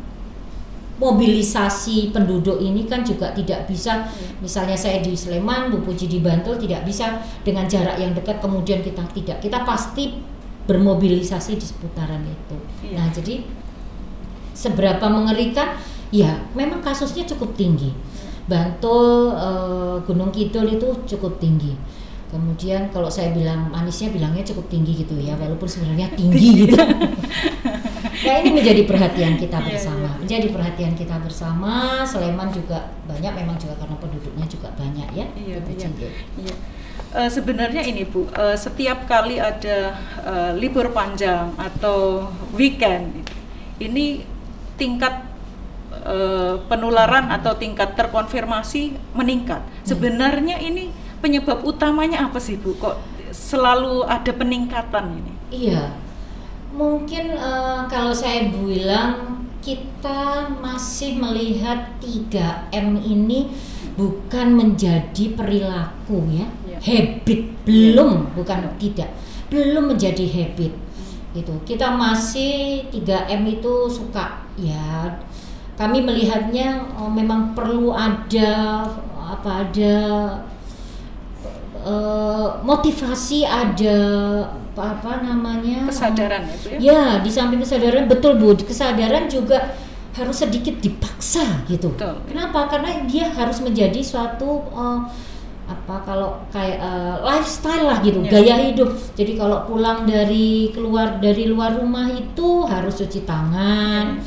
mobilisasi 1.00 2.12
penduduk 2.12 2.60
ini 2.60 2.84
kan 2.84 3.08
juga 3.08 3.32
tidak 3.32 3.72
bisa 3.72 4.04
misalnya 4.44 4.76
saya 4.76 5.00
di 5.00 5.16
Sleman, 5.16 5.72
Bu 5.72 5.80
Puji 5.80 6.12
di 6.12 6.20
Bantul 6.20 6.60
tidak 6.60 6.84
bisa 6.84 7.24
dengan 7.42 7.66
jarak 7.66 7.96
yang 7.98 8.12
dekat 8.12 8.44
kemudian 8.44 8.84
kita 8.84 9.04
tidak. 9.16 9.40
Kita 9.40 9.64
pasti 9.64 10.20
bermobilisasi 10.68 11.58
di 11.58 11.66
seputaran 11.66 12.22
itu. 12.28 12.58
Iya. 12.86 12.96
Nah, 13.00 13.08
jadi 13.10 13.36
seberapa 14.54 15.06
mengerikan? 15.08 15.78
Ya, 16.10 16.42
memang 16.58 16.82
kasusnya 16.82 17.26
cukup 17.30 17.54
tinggi. 17.54 17.94
Bantul, 18.50 19.38
eh, 19.38 19.96
Gunung 20.10 20.34
Kidul 20.34 20.66
itu 20.74 20.90
cukup 21.06 21.38
tinggi. 21.38 21.78
Kemudian 22.30 22.94
kalau 22.94 23.10
saya 23.10 23.34
bilang 23.34 23.74
manisnya 23.74 24.14
bilangnya 24.14 24.46
cukup 24.46 24.70
tinggi 24.70 25.02
gitu 25.02 25.18
ya, 25.18 25.34
walaupun 25.38 25.66
sebenarnya 25.66 26.14
tinggi 26.14 26.66
gitu. 26.66 26.78
nah 28.26 28.36
ini 28.38 28.50
menjadi 28.54 28.86
perhatian 28.86 29.34
kita 29.42 29.58
Iya, 29.58 29.66
bersama, 29.74 30.10
iya. 30.14 30.22
menjadi 30.22 30.48
perhatian 30.54 30.94
kita 30.94 31.16
bersama. 31.26 31.72
Sleman 32.06 32.54
juga 32.54 32.94
banyak, 33.10 33.34
memang 33.34 33.58
juga 33.58 33.74
karena 33.82 33.96
penduduknya 33.98 34.46
juga 34.46 34.70
banyak 34.78 35.10
ya. 35.18 35.26
Iya, 35.34 35.56
Bu 35.58 35.72
iya. 35.74 35.90
Iya. 36.38 36.54
Eh, 37.10 37.30
sebenarnya 37.34 37.82
ini 37.82 38.06
Bu, 38.06 38.30
eh, 38.30 38.54
setiap 38.54 39.10
kali 39.10 39.42
ada 39.42 39.98
eh, 40.22 40.52
libur 40.54 40.94
panjang 40.94 41.50
atau 41.58 42.30
weekend, 42.54 43.26
ini 43.82 44.22
tingkat 44.80 45.28
eh, 45.92 46.56
penularan 46.72 47.28
atau 47.30 47.54
tingkat 47.60 48.00
terkonfirmasi 48.00 48.96
meningkat. 49.12 49.60
Sebenarnya 49.84 50.58
ini 50.64 50.90
penyebab 51.20 51.68
utamanya 51.68 52.32
apa 52.32 52.40
sih 52.40 52.56
Bu? 52.56 52.80
Kok 52.80 52.96
selalu 53.36 54.08
ada 54.08 54.32
peningkatan 54.32 55.06
ini? 55.20 55.34
Iya, 55.52 55.94
mungkin 56.72 57.36
eh, 57.36 57.80
kalau 57.92 58.16
saya 58.16 58.48
bilang 58.48 59.44
kita 59.60 60.48
masih 60.64 61.20
melihat 61.20 62.00
3M 62.00 62.96
ini 63.04 63.52
bukan 64.00 64.56
menjadi 64.56 65.36
perilaku 65.36 66.24
ya, 66.32 66.48
Iya. 66.64 66.78
habit 66.80 67.42
belum, 67.68 68.32
bukan 68.32 68.72
tidak, 68.80 69.12
belum 69.52 69.92
menjadi 69.92 70.24
habit. 70.24 70.72
Gitu. 71.30 71.54
Kita 71.66 71.94
masih 71.94 72.90
3M 72.90 73.46
itu 73.62 73.74
suka 73.88 74.50
ya 74.60 75.16
kami 75.80 76.04
melihatnya 76.04 76.84
oh, 77.00 77.08
memang 77.08 77.56
perlu 77.56 77.96
ada 77.96 78.84
apa 79.16 79.64
ada 79.64 79.96
eh, 81.80 82.48
motivasi 82.60 83.48
ada 83.48 84.00
apa, 84.76 85.00
apa 85.00 85.12
namanya 85.24 85.88
Kesadaran 85.88 86.44
itu 86.52 86.68
ya? 86.76 86.80
ya 86.84 87.04
di 87.24 87.32
samping 87.32 87.64
kesadaran 87.64 88.12
betul 88.12 88.36
bu 88.36 88.60
kesadaran 88.60 89.32
juga 89.32 89.72
harus 90.20 90.36
sedikit 90.36 90.84
dipaksa 90.84 91.64
gitu 91.72 91.96
Betul. 91.96 92.28
kenapa 92.28 92.68
karena 92.68 93.08
dia 93.08 93.32
harus 93.32 93.64
menjadi 93.64 94.04
suatu 94.04 94.68
eh, 94.76 95.00
apa 95.70 96.02
kalau 96.02 96.42
kayak 96.50 96.82
eh, 96.82 97.16
lifestyle 97.22 97.86
lah 97.86 98.02
gitu 98.02 98.26
Ya. 98.26 98.32
gaya 98.34 98.56
hidup. 98.68 98.90
Jadi 99.14 99.38
kalau 99.38 99.64
pulang 99.64 100.02
dari 100.04 100.74
keluar 100.74 101.22
dari 101.22 101.46
luar 101.46 101.78
rumah 101.78 102.10
itu 102.10 102.66
harus 102.66 102.98
cuci 102.98 103.22
tangan. 103.24 104.18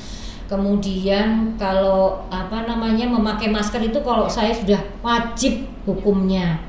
Kemudian 0.47 1.57
kalau 1.57 2.29
apa 2.29 2.63
namanya 2.63 3.09
memakai 3.09 3.49
masker 3.49 3.83
itu 3.83 3.99
kalau 4.01 4.29
saya 4.29 4.53
sudah 4.53 4.79
wajib 5.01 5.65
hukumnya. 5.83 6.61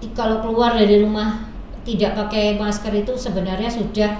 Di- 0.00 0.10
kalau 0.10 0.40
keluar 0.40 0.74
dari 0.74 0.98
rumah 0.98 1.46
tidak 1.84 2.16
pakai 2.16 2.56
masker 2.56 2.90
itu 2.96 3.14
sebenarnya 3.14 3.70
sudah 3.70 4.10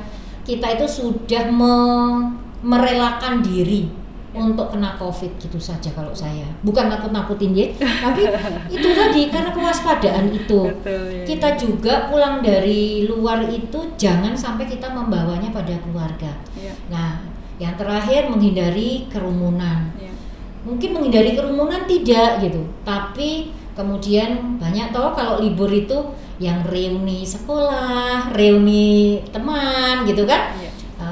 kita 0.44 0.78
itu 0.78 0.86
sudah 0.86 1.50
me- 1.50 2.38
merelakan 2.62 3.42
diri 3.42 3.90
untuk 4.36 4.68
kena 4.68 4.92
covid 5.00 5.32
gitu 5.40 5.56
saja 5.56 5.88
kalau 5.96 6.12
saya. 6.12 6.44
Bukan 6.60 6.92
nakut 6.92 7.10
nakutin 7.10 7.56
ya 7.56 7.66
tapi 8.04 8.28
itu 8.76 8.88
tadi 8.92 9.32
karena 9.32 9.50
kewaspadaan 9.50 10.28
itu. 10.30 10.60
Betul, 10.68 11.08
ya. 11.10 11.24
kita 11.24 11.48
juga 11.56 12.06
pulang 12.06 12.44
dari 12.44 13.08
luar 13.08 13.48
itu 13.48 13.96
jangan 13.96 14.36
sampai 14.36 14.68
kita 14.68 14.92
membawanya 14.92 15.48
pada 15.48 15.74
keluarga. 15.80 16.30
Ya, 16.54 16.72
nah 16.92 17.24
yang 17.56 17.74
terakhir 17.80 18.28
menghindari 18.28 19.08
kerumunan. 19.08 19.90
Ya. 19.96 20.12
mungkin 20.66 20.98
menghindari 20.98 21.38
kerumunan 21.38 21.86
tidak 21.86 22.42
gitu 22.42 22.66
tapi 22.82 23.54
kemudian 23.78 24.58
banyak 24.58 24.90
toh 24.90 25.14
kalau 25.14 25.38
libur 25.38 25.70
itu 25.70 25.94
yang 26.36 26.64
reuni 26.68 27.24
sekolah 27.24 28.32
reuni 28.36 29.20
teman 29.32 30.04
gitu 30.04 30.28
kan? 30.28 30.52
Ya, 30.60 30.65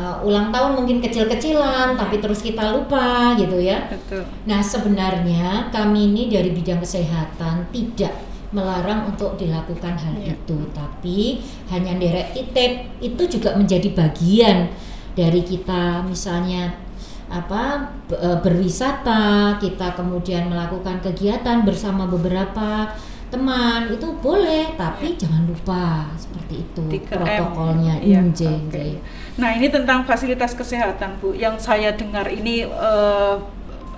Uh, 0.05 0.21
ulang 0.21 0.53
tahun 0.53 0.77
mungkin 0.77 1.01
kecil-kecilan 1.01 1.97
tapi 1.97 2.21
terus 2.21 2.45
kita 2.45 2.77
lupa 2.77 3.33
gitu 3.41 3.57
ya 3.57 3.89
betul. 3.89 4.21
nah 4.45 4.61
sebenarnya 4.61 5.73
kami 5.73 6.13
ini 6.13 6.29
dari 6.29 6.53
bidang 6.53 6.85
kesehatan 6.85 7.73
tidak 7.73 8.13
melarang 8.53 9.09
untuk 9.09 9.41
dilakukan 9.41 9.97
hal 9.97 10.13
Iya. 10.21 10.37
itu 10.37 10.59
tapi 10.77 11.41
hanya 11.73 11.97
derek 11.97 12.37
titip 12.37 12.85
itu 13.01 13.23
juga 13.41 13.57
menjadi 13.57 13.97
bagian 13.97 14.69
dari 15.17 15.41
kita 15.41 16.05
misalnya 16.05 16.77
apa 17.33 17.89
eh, 18.13 18.39
berwisata 18.45 19.57
kita 19.57 19.97
kemudian 19.97 20.53
melakukan 20.53 21.01
kegiatan 21.01 21.65
bersama 21.65 22.05
beberapa 22.05 22.93
teman 23.35 23.91
itu 23.91 24.09
boleh 24.23 24.79
tapi 24.79 25.19
jangan 25.19 25.43
lupa 25.51 26.07
seperti 26.15 26.63
itu 26.63 26.83
3M. 26.87 27.11
protokolnya 27.11 27.95
Iya, 27.99 28.23
oke. 28.23 28.31
Inje. 28.31 29.03
Nah 29.35 29.51
ini 29.59 29.67
tentang 29.67 30.07
fasilitas 30.07 30.55
kesehatan 30.55 31.19
Bu, 31.19 31.35
yang 31.35 31.59
saya 31.59 31.91
dengar 31.91 32.31
ini 32.31 32.63
eh, 32.63 33.37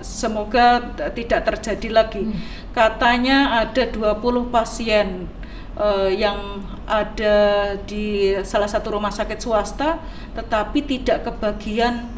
semoga 0.01 0.93
tidak 1.13 1.45
terjadi 1.53 1.89
lagi. 1.93 2.21
Hmm. 2.25 2.37
Katanya 2.73 3.65
ada 3.65 3.83
20 3.89 4.53
pasien 4.53 5.25
uh, 5.77 6.09
yang 6.09 6.61
ada 6.87 7.35
di 7.85 8.33
salah 8.45 8.69
satu 8.69 8.97
rumah 8.97 9.13
sakit 9.13 9.41
swasta 9.41 10.01
tetapi 10.33 10.85
tidak 10.85 11.25
kebagian 11.25 12.16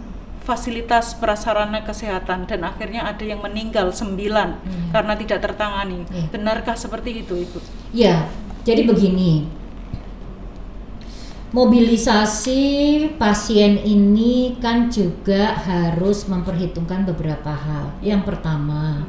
fasilitas 0.49 1.13
prasarana 1.13 1.85
kesehatan 1.85 2.49
dan 2.49 2.65
akhirnya 2.65 3.05
ada 3.05 3.21
yang 3.21 3.45
meninggal 3.45 3.93
sembilan 3.93 4.57
hmm. 4.57 4.89
karena 4.89 5.13
tidak 5.13 5.45
tertangani. 5.45 6.09
Yeah. 6.09 6.33
Benarkah 6.33 6.73
seperti 6.73 7.21
itu, 7.21 7.37
Ibu? 7.37 7.61
Ya, 7.93 8.25
jadi 8.65 8.89
begini. 8.89 9.45
Mobilisasi 11.53 12.61
pasien 13.21 13.81
ini 13.85 14.57
kan 14.57 14.89
juga 14.89 15.53
harus 15.53 16.25
memperhitungkan 16.25 17.05
beberapa 17.05 17.53
hal. 17.53 17.93
Yang 18.01 18.33
pertama, 18.33 19.05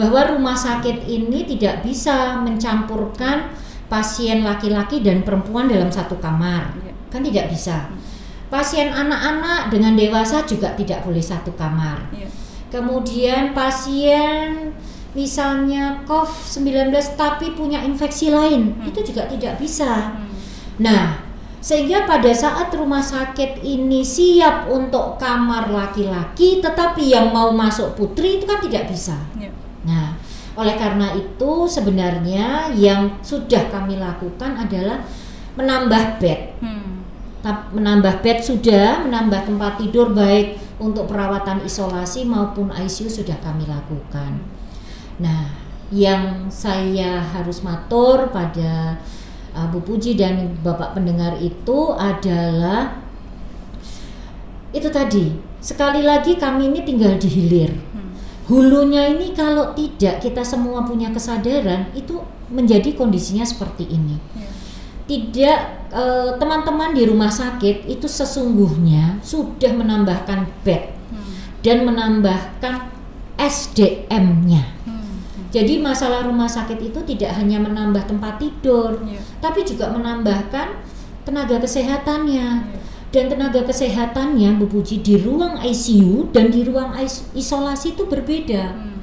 bahwa 0.00 0.20
rumah 0.32 0.56
sakit 0.56 1.04
ini 1.08 1.44
tidak 1.44 1.84
bisa 1.84 2.40
mencampurkan 2.40 3.52
pasien 3.88 4.44
laki-laki 4.44 5.04
dan 5.04 5.24
perempuan 5.24 5.68
dalam 5.68 5.92
satu 5.92 6.16
kamar. 6.16 6.72
Yeah. 6.72 6.96
Kan 7.12 7.20
tidak 7.24 7.52
bisa. 7.52 7.92
Pasien 8.48 8.88
anak-anak 8.88 9.68
dengan 9.68 9.92
dewasa 9.92 10.40
juga 10.48 10.72
tidak 10.72 11.04
boleh 11.04 11.20
satu 11.20 11.52
kamar. 11.52 12.08
Yeah. 12.16 12.32
Kemudian 12.72 13.52
pasien 13.52 14.72
misalnya 15.12 16.00
COVID-19 16.08 16.88
tapi 17.12 17.52
punya 17.52 17.84
infeksi 17.84 18.32
lain, 18.32 18.72
hmm. 18.72 18.88
itu 18.88 19.12
juga 19.12 19.28
tidak 19.28 19.60
bisa. 19.60 20.16
Hmm. 20.16 20.32
Nah, 20.80 21.20
sehingga 21.60 22.08
pada 22.08 22.32
saat 22.32 22.72
rumah 22.72 23.04
sakit 23.04 23.60
ini 23.60 24.00
siap 24.00 24.64
untuk 24.72 25.20
kamar 25.20 25.68
laki-laki 25.68 26.64
tetapi 26.64 27.04
yang 27.04 27.28
mau 27.28 27.52
masuk 27.52 28.00
putri 28.00 28.40
itu 28.40 28.48
kan 28.48 28.64
tidak 28.64 28.88
bisa. 28.88 29.28
Yeah. 29.36 29.52
Nah, 29.84 30.16
oleh 30.56 30.72
karena 30.80 31.12
itu 31.12 31.68
sebenarnya 31.68 32.72
yang 32.72 33.20
sudah 33.20 33.68
kami 33.68 34.00
lakukan 34.00 34.56
adalah 34.56 35.04
menambah 35.52 36.16
bed. 36.16 36.40
Hmm 36.64 36.97
menambah 37.46 38.18
bed 38.18 38.42
sudah, 38.42 39.06
menambah 39.06 39.46
tempat 39.46 39.78
tidur 39.78 40.10
baik 40.10 40.58
untuk 40.82 41.06
perawatan 41.06 41.62
isolasi 41.62 42.26
maupun 42.26 42.70
ICU 42.74 43.06
sudah 43.06 43.38
kami 43.38 43.66
lakukan. 43.66 44.42
Nah, 45.22 45.54
yang 45.94 46.50
saya 46.50 47.22
harus 47.22 47.62
matur 47.62 48.30
pada 48.34 48.98
uh, 49.54 49.66
Bu 49.70 49.82
Puji 49.82 50.18
dan 50.18 50.58
Bapak 50.60 50.98
pendengar 50.98 51.38
itu 51.38 51.94
adalah 51.94 52.98
itu 54.74 54.90
tadi. 54.90 55.38
Sekali 55.58 56.06
lagi 56.06 56.38
kami 56.38 56.70
ini 56.70 56.86
tinggal 56.86 57.18
di 57.18 57.26
hilir. 57.26 57.72
Hmm. 57.74 58.14
Hulunya 58.46 59.10
ini 59.10 59.34
kalau 59.34 59.74
tidak 59.74 60.22
kita 60.22 60.42
semua 60.42 60.86
punya 60.86 61.10
kesadaran 61.10 61.90
itu 61.94 62.22
menjadi 62.50 62.94
kondisinya 62.94 63.42
seperti 63.42 63.86
ini. 63.90 64.18
Yeah 64.34 64.67
tidak 65.08 65.88
eh, 65.88 66.30
teman-teman 66.36 66.92
di 66.92 67.08
rumah 67.08 67.32
sakit 67.32 67.88
itu 67.88 68.04
sesungguhnya 68.04 69.18
sudah 69.24 69.72
menambahkan 69.72 70.44
bed 70.62 70.92
hmm. 70.92 71.32
dan 71.64 71.88
menambahkan 71.88 72.92
SDM-nya. 73.40 74.62
Hmm. 74.84 75.24
Jadi 75.48 75.80
masalah 75.80 76.28
rumah 76.28 76.46
sakit 76.46 76.92
itu 76.92 77.00
tidak 77.08 77.32
hanya 77.40 77.56
menambah 77.56 78.04
tempat 78.04 78.36
tidur, 78.36 79.00
yeah. 79.08 79.24
tapi 79.40 79.64
juga 79.64 79.88
menambahkan 79.88 80.76
tenaga 81.24 81.56
kesehatannya. 81.64 82.48
Yeah. 82.68 82.86
Dan 83.08 83.32
tenaga 83.32 83.64
kesehatannya 83.64 84.60
Bu 84.60 84.68
Puji 84.68 85.00
di 85.00 85.16
ruang 85.16 85.64
ICU 85.64 86.28
dan 86.28 86.52
di 86.52 86.60
ruang 86.60 86.92
isolasi 87.32 87.96
itu 87.96 88.04
berbeda. 88.04 88.76
Hmm. 88.76 89.00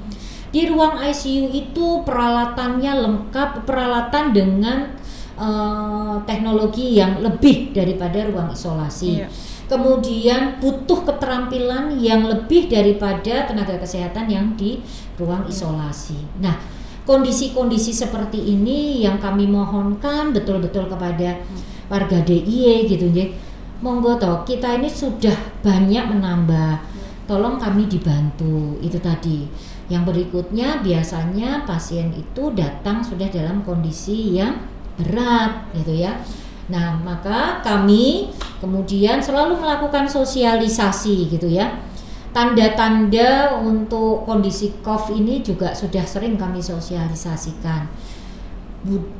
Di 0.53 0.69
ruang 0.69 1.01
ICU 1.01 1.49
itu 1.49 2.05
peralatannya 2.05 2.93
lengkap, 2.93 3.65
peralatan 3.65 4.29
dengan 4.29 4.93
uh, 5.35 6.17
teknologi 6.23 6.95
yang 6.97 7.19
lebih 7.21 7.75
daripada 7.75 8.25
ruang 8.27 8.51
isolasi. 8.51 9.23
Iya. 9.23 9.27
Kemudian 9.65 10.61
butuh 10.61 11.01
keterampilan 11.03 11.97
yang 11.97 12.29
lebih 12.29 12.69
daripada 12.69 13.49
tenaga 13.49 13.81
kesehatan 13.81 14.29
yang 14.29 14.53
di 14.53 14.79
ruang 15.17 15.47
iya. 15.47 15.51
isolasi. 15.51 16.19
Nah, 16.39 16.55
kondisi-kondisi 17.05 17.93
seperti 17.93 18.41
ini 18.41 19.01
yang 19.03 19.17
kami 19.21 19.45
mohonkan 19.49 20.33
betul-betul 20.33 20.89
kepada 20.89 21.41
warga 21.89 22.17
DIY 22.25 22.89
gitu 22.89 23.07
ya. 23.13 23.25
Monggo 23.83 24.17
toh, 24.17 24.41
kita 24.47 24.81
ini 24.81 24.89
sudah 24.89 25.35
banyak 25.61 26.09
menambah. 26.09 26.95
Tolong 27.25 27.57
kami 27.57 27.89
dibantu. 27.89 28.77
Itu 28.81 29.01
tadi. 29.01 29.45
Yang 29.85 30.03
berikutnya 30.09 30.81
biasanya 30.81 31.65
pasien 31.65 32.09
itu 32.13 32.49
datang 32.57 33.05
sudah 33.05 33.29
dalam 33.29 33.61
kondisi 33.61 34.33
yang 34.33 34.57
berat 34.99 35.69
gitu 35.75 35.93
ya. 36.05 36.19
Nah, 36.65 36.97
maka 36.97 37.61
kami 37.61 38.33
kemudian 38.57 39.21
selalu 39.21 39.61
melakukan 39.61 40.09
sosialisasi 40.09 41.29
gitu 41.29 41.45
ya. 41.45 41.77
Tanda-tanda 42.35 43.55
untuk 43.63 44.27
kondisi 44.27 44.75
COVID 44.83 45.15
ini 45.15 45.35
juga 45.39 45.71
sudah 45.71 46.03
sering 46.03 46.35
kami 46.35 46.59
sosialisasikan. 46.59 47.87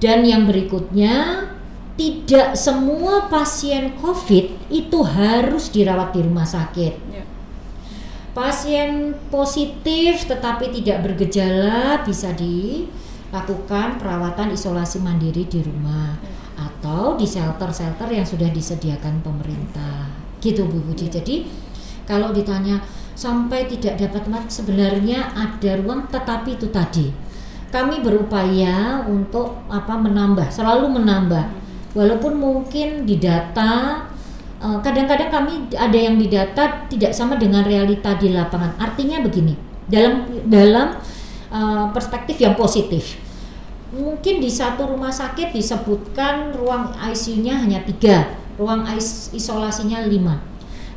Dan 0.02 0.28
yang 0.28 0.44
berikutnya, 0.50 1.48
tidak 1.96 2.60
semua 2.60 3.32
pasien 3.32 3.96
COVID 3.96 4.68
itu 4.68 5.00
harus 5.08 5.72
dirawat 5.72 6.12
di 6.12 6.22
rumah 6.28 6.44
sakit. 6.44 6.94
Ya. 7.08 7.24
Pasien 8.36 9.16
positif 9.32 10.28
tetapi 10.28 10.76
tidak 10.76 11.08
bergejala 11.08 12.04
bisa 12.04 12.36
di 12.36 12.84
lakukan 13.36 14.00
perawatan 14.00 14.56
isolasi 14.56 15.04
mandiri 15.04 15.44
di 15.44 15.60
rumah 15.60 16.16
atau 16.56 17.20
di 17.20 17.28
shelter-shelter 17.28 18.08
yang 18.08 18.24
sudah 18.24 18.48
disediakan 18.48 19.20
pemerintah. 19.20 20.08
Gitu 20.40 20.64
Bu 20.64 20.80
Budi. 20.80 21.12
Iya. 21.12 21.20
Jadi 21.20 21.36
kalau 22.08 22.32
ditanya 22.32 22.80
sampai 23.16 23.68
tidak 23.68 24.00
dapat 24.00 24.24
tempat 24.24 24.44
sebenarnya 24.48 25.36
ada 25.36 25.72
ruang 25.80 26.08
tetapi 26.12 26.60
itu 26.60 26.68
tadi 26.68 27.08
kami 27.72 28.04
berupaya 28.04 29.04
untuk 29.08 29.56
apa 29.72 29.96
menambah 29.96 30.52
selalu 30.52 31.00
menambah 31.00 31.44
walaupun 31.96 32.36
mungkin 32.36 33.08
di 33.08 33.16
data 33.16 34.04
eh, 34.60 34.78
kadang-kadang 34.84 35.32
kami 35.32 35.54
ada 35.80 35.96
yang 35.96 36.20
di 36.20 36.28
data 36.28 36.88
tidak 36.92 37.16
sama 37.16 37.40
dengan 37.40 37.64
realita 37.64 38.20
di 38.20 38.36
lapangan 38.36 38.76
artinya 38.84 39.24
begini 39.24 39.56
dalam 39.88 40.28
dalam 40.50 40.98
uh, 41.54 41.86
perspektif 41.94 42.42
yang 42.42 42.58
positif 42.58 43.22
mungkin 43.96 44.44
di 44.44 44.52
satu 44.52 44.92
rumah 44.92 45.10
sakit 45.10 45.56
disebutkan 45.56 46.52
ruang 46.60 46.92
ICU-nya 47.00 47.64
hanya 47.64 47.80
tiga, 47.88 48.36
ruang 48.60 48.84
isolasinya 49.32 50.04
lima. 50.04 50.44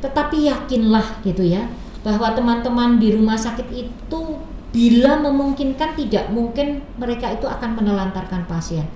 Tetapi 0.02 0.50
yakinlah 0.50 1.22
gitu 1.22 1.46
ya 1.46 1.70
bahwa 2.02 2.34
teman-teman 2.34 2.98
di 2.98 3.14
rumah 3.14 3.38
sakit 3.38 3.70
itu 3.74 4.20
bila 4.74 5.18
memungkinkan 5.18 5.96
tidak 5.96 6.30
mungkin 6.30 6.82
mereka 6.98 7.30
itu 7.32 7.46
akan 7.46 7.78
menelantarkan 7.78 8.44
pasien. 8.50 8.86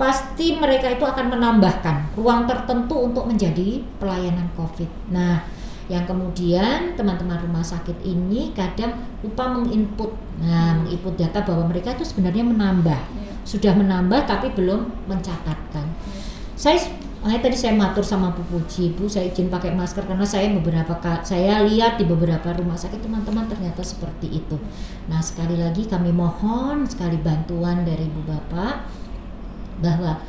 Pasti 0.00 0.56
mereka 0.56 0.88
itu 0.88 1.04
akan 1.04 1.28
menambahkan 1.28 2.16
ruang 2.16 2.48
tertentu 2.48 3.04
untuk 3.04 3.28
menjadi 3.28 3.84
pelayanan 4.00 4.48
COVID. 4.56 5.12
Nah, 5.12 5.44
yang 5.92 6.08
kemudian 6.08 6.96
teman-teman 6.96 7.36
rumah 7.44 7.60
sakit 7.60 8.00
ini 8.00 8.56
kadang 8.56 8.96
lupa 9.20 9.44
menginput, 9.50 10.16
nah 10.40 10.72
menginput 10.80 11.20
data 11.20 11.44
bahwa 11.44 11.68
mereka 11.68 11.92
itu 11.92 12.06
sebenarnya 12.06 12.46
menambah 12.46 13.00
sudah 13.44 13.72
menambah 13.74 14.28
tapi 14.28 14.52
belum 14.52 15.08
mencatatkan. 15.08 15.86
Saya 16.56 16.76
makanya 17.20 17.52
tadi 17.52 17.56
saya 17.56 17.76
matur 17.76 18.00
sama 18.00 18.32
Bu 18.32 18.40
Puji, 18.48 18.96
Bu 18.96 19.04
saya 19.04 19.28
izin 19.28 19.52
pakai 19.52 19.76
masker 19.76 20.08
karena 20.08 20.24
saya 20.24 20.48
beberapa 20.56 20.96
saya 21.20 21.60
lihat 21.68 22.00
di 22.00 22.08
beberapa 22.08 22.48
rumah 22.56 22.76
sakit 22.76 23.04
teman-teman 23.04 23.44
ternyata 23.48 23.84
seperti 23.84 24.40
itu. 24.40 24.56
Nah 25.08 25.20
sekali 25.20 25.60
lagi 25.60 25.84
kami 25.84 26.12
mohon 26.12 26.88
sekali 26.88 27.20
bantuan 27.20 27.84
dari 27.84 28.08
Ibu 28.08 28.22
Bapak 28.24 28.74
bahwa 29.84 30.20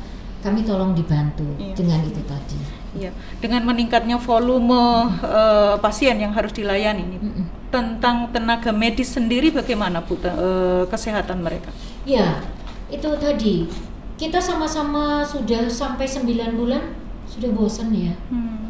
kami 0.42 0.66
tolong 0.66 0.92
dibantu 0.92 1.46
iya. 1.56 1.72
dengan 1.72 2.00
itu 2.02 2.20
tadi. 2.26 2.58
Iya, 2.92 3.08
dengan 3.40 3.64
meningkatnya 3.64 4.20
volume 4.20 5.08
uh, 5.24 5.80
pasien 5.80 6.20
yang 6.20 6.36
harus 6.36 6.52
dilayani 6.52 7.08
ini. 7.08 7.16
Mm 7.16 7.32
-mm. 7.32 7.46
Tentang 7.72 8.28
tenaga 8.36 8.68
medis 8.68 9.08
sendiri 9.16 9.48
bagaimana 9.48 10.04
Bu 10.04 10.20
uh, 10.20 10.84
kesehatan 10.92 11.40
mereka? 11.40 11.72
Iya, 12.04 12.44
itu 12.92 13.08
tadi 13.16 13.64
kita 14.20 14.36
sama-sama 14.38 15.24
sudah 15.24 15.64
sampai 15.66 16.04
9 16.04 16.28
bulan 16.54 16.92
sudah 17.24 17.48
bosan 17.56 17.88
ya 17.90 18.12
hmm. 18.28 18.68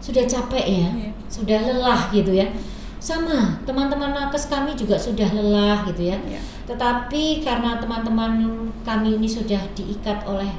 sudah 0.00 0.24
capek 0.24 0.64
ya 0.64 0.88
yeah. 0.88 1.12
sudah 1.28 1.58
lelah 1.60 2.08
gitu 2.08 2.32
ya 2.32 2.48
sama 2.98 3.60
teman-teman 3.62 4.10
nakes 4.10 4.50
kami 4.50 4.74
juga 4.74 4.98
sudah 4.98 5.28
lelah 5.30 5.84
gitu 5.86 6.08
ya 6.08 6.18
yeah. 6.24 6.42
tetapi 6.64 7.44
karena 7.44 7.76
teman-teman 7.78 8.42
kami 8.82 9.20
ini 9.20 9.28
sudah 9.28 9.60
diikat 9.76 10.24
oleh 10.24 10.50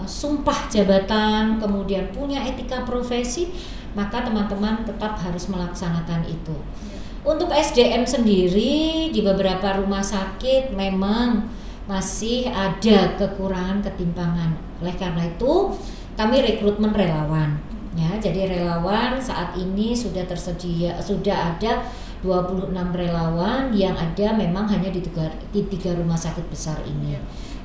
uh, 0.00 0.08
sumpah 0.08 0.66
jabatan 0.72 1.60
kemudian 1.60 2.08
punya 2.10 2.40
etika 2.42 2.82
profesi 2.82 3.52
maka 3.92 4.24
teman-teman 4.24 4.82
tetap 4.82 5.14
harus 5.20 5.46
melaksanakan 5.52 6.24
itu 6.24 6.56
yeah. 6.88 6.96
Untuk 7.26 7.50
SDM 7.50 8.06
sendiri 8.06 9.10
di 9.10 9.18
beberapa 9.18 9.82
rumah 9.82 9.98
sakit 9.98 10.70
memang 10.70 11.42
masih 11.86 12.50
ada 12.50 13.14
kekurangan 13.14 13.82
ketimpangan. 13.82 14.54
Oleh 14.82 14.94
karena 14.98 15.26
itu, 15.26 15.74
kami 16.18 16.42
rekrutmen 16.42 16.90
relawan. 16.90 17.58
Ya, 17.96 18.12
jadi 18.20 18.52
relawan 18.52 19.16
saat 19.16 19.56
ini 19.56 19.96
sudah 19.96 20.28
tersedia 20.28 21.00
sudah 21.00 21.56
ada 21.56 21.80
26 22.20 22.68
relawan 22.92 23.72
yang 23.72 23.96
ada 23.96 24.36
memang 24.36 24.68
hanya 24.68 24.92
di 24.92 25.00
tiga, 25.00 25.32
di 25.48 25.64
tiga 25.64 25.96
rumah 25.96 26.18
sakit 26.18 26.44
besar 26.52 26.76
ini 26.84 27.16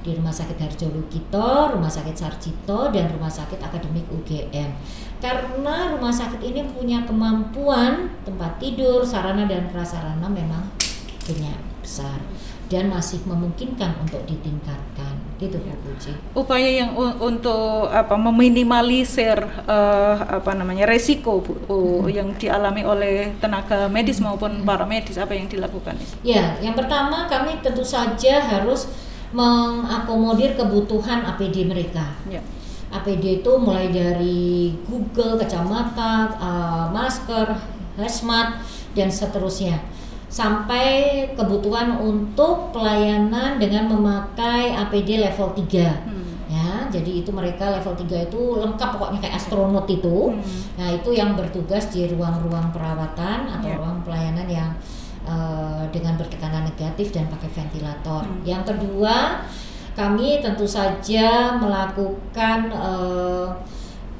di 0.01 0.17
Rumah 0.17 0.33
Sakit 0.33 0.57
Harjo 0.57 0.89
Lukito, 0.89 1.77
Rumah 1.77 1.91
Sakit 1.93 2.17
Sarjito, 2.17 2.89
dan 2.89 3.05
Rumah 3.13 3.29
Sakit 3.29 3.61
Akademik 3.61 4.09
UGM. 4.09 4.69
Karena 5.21 5.93
rumah 5.93 6.09
sakit 6.09 6.41
ini 6.41 6.65
punya 6.73 7.05
kemampuan 7.05 8.09
tempat 8.25 8.57
tidur, 8.57 9.05
sarana 9.05 9.45
dan 9.45 9.69
prasarana 9.69 10.25
memang 10.25 10.65
punya 11.21 11.53
besar 11.77 12.17
dan 12.71 12.87
masih 12.87 13.19
memungkinkan 13.27 13.99
untuk 13.99 14.23
ditingkatkan 14.23 15.19
gitu 15.35 15.59
Bu 15.59 15.75
Puji. 15.83 16.15
Upaya 16.31 16.69
yang 16.71 16.95
untuk 16.95 17.91
apa 17.91 18.15
meminimalisir 18.15 19.43
uh, 19.67 20.39
apa 20.39 20.55
namanya 20.55 20.87
resiko 20.87 21.43
Bu 21.43 21.59
hmm. 21.67 22.07
yang 22.07 22.31
dialami 22.39 22.87
oleh 22.87 23.35
tenaga 23.43 23.91
medis 23.91 24.23
maupun 24.23 24.63
para 24.63 24.87
medis 24.87 25.19
apa 25.19 25.35
yang 25.35 25.51
dilakukan? 25.51 25.99
Ya, 26.23 26.55
yang 26.63 26.71
pertama 26.79 27.27
kami 27.27 27.59
tentu 27.59 27.83
saja 27.83 28.39
harus 28.39 28.87
mengakomodir 29.35 30.55
kebutuhan 30.55 31.27
APD 31.27 31.67
mereka. 31.67 32.15
Ya. 32.31 32.39
APD 32.91 33.43
itu 33.43 33.51
mulai 33.55 33.87
dari 33.91 34.75
Google, 34.87 35.39
kacamata, 35.39 36.39
uh, 36.39 36.87
masker, 36.91 37.51
hazmat 37.99 38.63
dan 38.95 39.11
seterusnya 39.11 39.79
sampai 40.31 40.87
kebutuhan 41.35 41.99
untuk 41.99 42.71
pelayanan 42.71 43.59
dengan 43.59 43.91
memakai 43.91 44.71
APD 44.71 45.19
level 45.19 45.51
3. 45.51 46.07
Hmm. 46.07 46.31
Ya, 46.47 46.87
jadi 46.87 47.23
itu 47.23 47.31
mereka 47.35 47.67
level 47.67 47.91
3 47.99 48.31
itu 48.31 48.41
lengkap 48.63 48.95
pokoknya 48.95 49.19
kayak 49.27 49.35
astronot 49.35 49.83
itu. 49.91 50.31
Hmm. 50.31 50.59
Nah, 50.79 50.87
itu 50.95 51.11
yang 51.11 51.35
bertugas 51.35 51.91
di 51.91 52.07
ruang-ruang 52.07 52.71
perawatan 52.71 53.51
atau 53.59 53.67
yeah. 53.67 53.79
ruang 53.79 53.99
pelayanan 54.07 54.47
yang 54.47 54.71
uh, 55.27 55.83
dengan 55.91 56.15
bertekanan 56.15 56.63
negatif 56.63 57.11
dan 57.11 57.27
pakai 57.27 57.51
ventilator. 57.51 58.23
Hmm. 58.23 58.39
Yang 58.47 58.71
kedua, 58.71 59.43
kami 59.99 60.39
tentu 60.39 60.63
saja 60.63 61.59
melakukan 61.59 62.71
uh, 62.71 63.51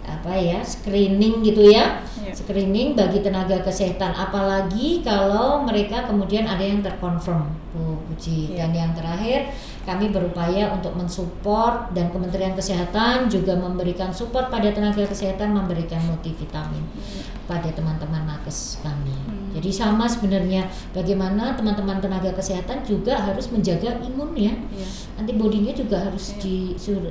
apa 0.02 0.34
ya 0.34 0.60
screening 0.66 1.46
gitu 1.46 1.72
ya 1.72 2.02
yeah. 2.22 2.34
screening 2.34 2.98
bagi 2.98 3.22
tenaga 3.22 3.62
kesehatan 3.62 4.12
apalagi 4.18 5.06
kalau 5.06 5.62
mereka 5.62 6.06
kemudian 6.10 6.50
ada 6.50 6.62
yang 6.62 6.82
terkonfirm 6.82 7.54
Bu 7.72 8.02
Puji 8.10 8.54
yeah. 8.54 8.66
dan 8.66 8.72
yang 8.74 8.92
terakhir 8.98 9.54
kami 9.82 10.14
berupaya 10.14 10.70
untuk 10.70 10.94
mensupport 10.94 11.90
dan 11.98 12.14
Kementerian 12.14 12.54
Kesehatan 12.54 13.26
juga 13.34 13.58
memberikan 13.58 14.14
support 14.14 14.54
pada 14.54 14.70
tenaga 14.70 15.02
kesehatan 15.10 15.58
memberikan 15.58 15.98
multivitamin 16.06 16.86
hmm. 16.86 17.50
pada 17.50 17.66
teman-teman 17.74 18.30
nakes 18.30 18.78
kami. 18.86 19.10
Hmm. 19.26 19.41
Jadi 19.52 19.70
sama 19.70 20.08
sebenarnya 20.08 20.68
bagaimana 20.96 21.54
teman-teman 21.54 22.00
tenaga 22.00 22.32
kesehatan 22.34 22.84
juga 22.88 23.20
harus 23.20 23.52
menjaga 23.52 24.00
imun 24.04 24.32
ya. 24.34 24.56
Yeah. 24.72 25.20
Antibodinya 25.20 25.76
juga 25.76 26.08
harus 26.08 26.36
yeah. 26.40 26.42
di 26.42 26.58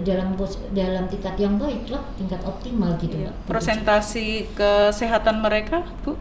dalam 0.02 0.34
dalam 0.72 1.04
tingkat 1.06 1.36
yang 1.36 1.60
baik 1.60 1.92
lah, 1.92 2.02
tingkat 2.16 2.40
optimal 2.42 2.96
gitu. 2.98 3.28
Yeah. 3.28 3.34
Presentasi 3.44 4.50
kesehatan 4.56 5.44
mereka, 5.44 5.84
Bu? 6.02 6.16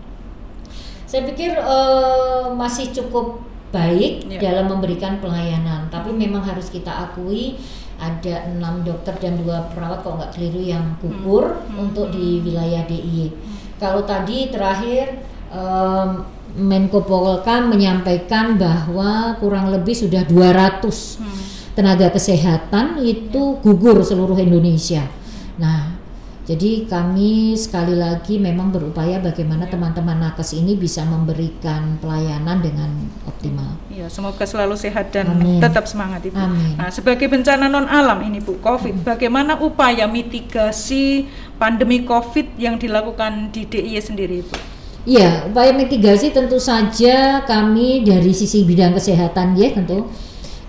Saya 1.10 1.26
pikir 1.26 1.58
uh, 1.58 2.54
masih 2.54 2.94
cukup 2.94 3.42
baik 3.74 4.30
yeah. 4.30 4.42
dalam 4.42 4.70
memberikan 4.70 5.18
pelayanan. 5.18 5.90
Tapi 5.90 6.14
memang 6.14 6.46
harus 6.46 6.70
kita 6.70 7.10
akui 7.10 7.58
ada 8.00 8.48
enam 8.48 8.82
dokter 8.82 9.12
dan 9.20 9.36
dua 9.36 9.68
perawat 9.76 10.02
kalau 10.02 10.16
nggak 10.18 10.32
keliru 10.40 10.62
yang 10.64 10.96
gugur 11.04 11.52
hmm. 11.52 11.68
hmm. 11.68 11.84
untuk 11.84 12.08
di 12.16 12.40
wilayah 12.42 12.88
DIY. 12.88 13.28
Hmm. 13.30 13.56
Kalau 13.80 14.02
tadi 14.08 14.48
terakhir 14.52 15.29
um, 15.54 16.26
Menko 16.58 17.06
Polkam 17.06 17.70
menyampaikan 17.70 18.58
bahwa 18.58 19.38
kurang 19.38 19.70
lebih 19.70 19.94
sudah 19.94 20.26
200 20.26 20.82
hmm. 20.82 21.42
tenaga 21.78 22.10
kesehatan 22.10 22.98
itu 23.06 23.62
gugur 23.62 24.02
seluruh 24.02 24.36
Indonesia. 24.42 25.06
Nah, 25.62 26.00
jadi 26.50 26.90
kami 26.90 27.54
sekali 27.54 27.94
lagi 27.94 28.42
memang 28.42 28.74
berupaya 28.74 29.22
bagaimana 29.22 29.70
teman-teman 29.70 30.18
nakes 30.18 30.58
ini 30.58 30.74
bisa 30.74 31.06
memberikan 31.06 32.02
pelayanan 32.02 32.58
dengan 32.66 32.90
optimal. 33.30 33.78
Ya, 33.94 34.10
semoga 34.10 34.42
selalu 34.50 34.74
sehat 34.74 35.14
dan 35.14 35.30
Amin. 35.30 35.62
tetap 35.62 35.86
semangat 35.86 36.26
Ibu. 36.26 36.34
Amin. 36.42 36.74
Nah, 36.74 36.90
sebagai 36.90 37.30
bencana 37.30 37.70
non 37.70 37.86
alam 37.86 38.26
ini 38.26 38.42
Bu, 38.42 38.58
Covid, 38.58 38.98
hmm. 38.98 39.06
bagaimana 39.06 39.62
upaya 39.62 40.10
mitigasi 40.10 41.30
pandemi 41.62 42.02
Covid 42.02 42.58
yang 42.58 42.82
dilakukan 42.82 43.54
di 43.54 43.70
DIY 43.70 44.02
sendiri 44.02 44.42
Bu? 44.42 44.79
Iya, 45.08 45.48
upaya 45.48 45.72
mitigasi 45.72 46.36
tentu 46.36 46.60
saja 46.60 47.44
kami 47.48 48.04
dari 48.04 48.36
sisi 48.36 48.68
bidang 48.68 48.96
kesehatan 48.96 49.56
ya 49.56 49.72
tentu. 49.72 50.12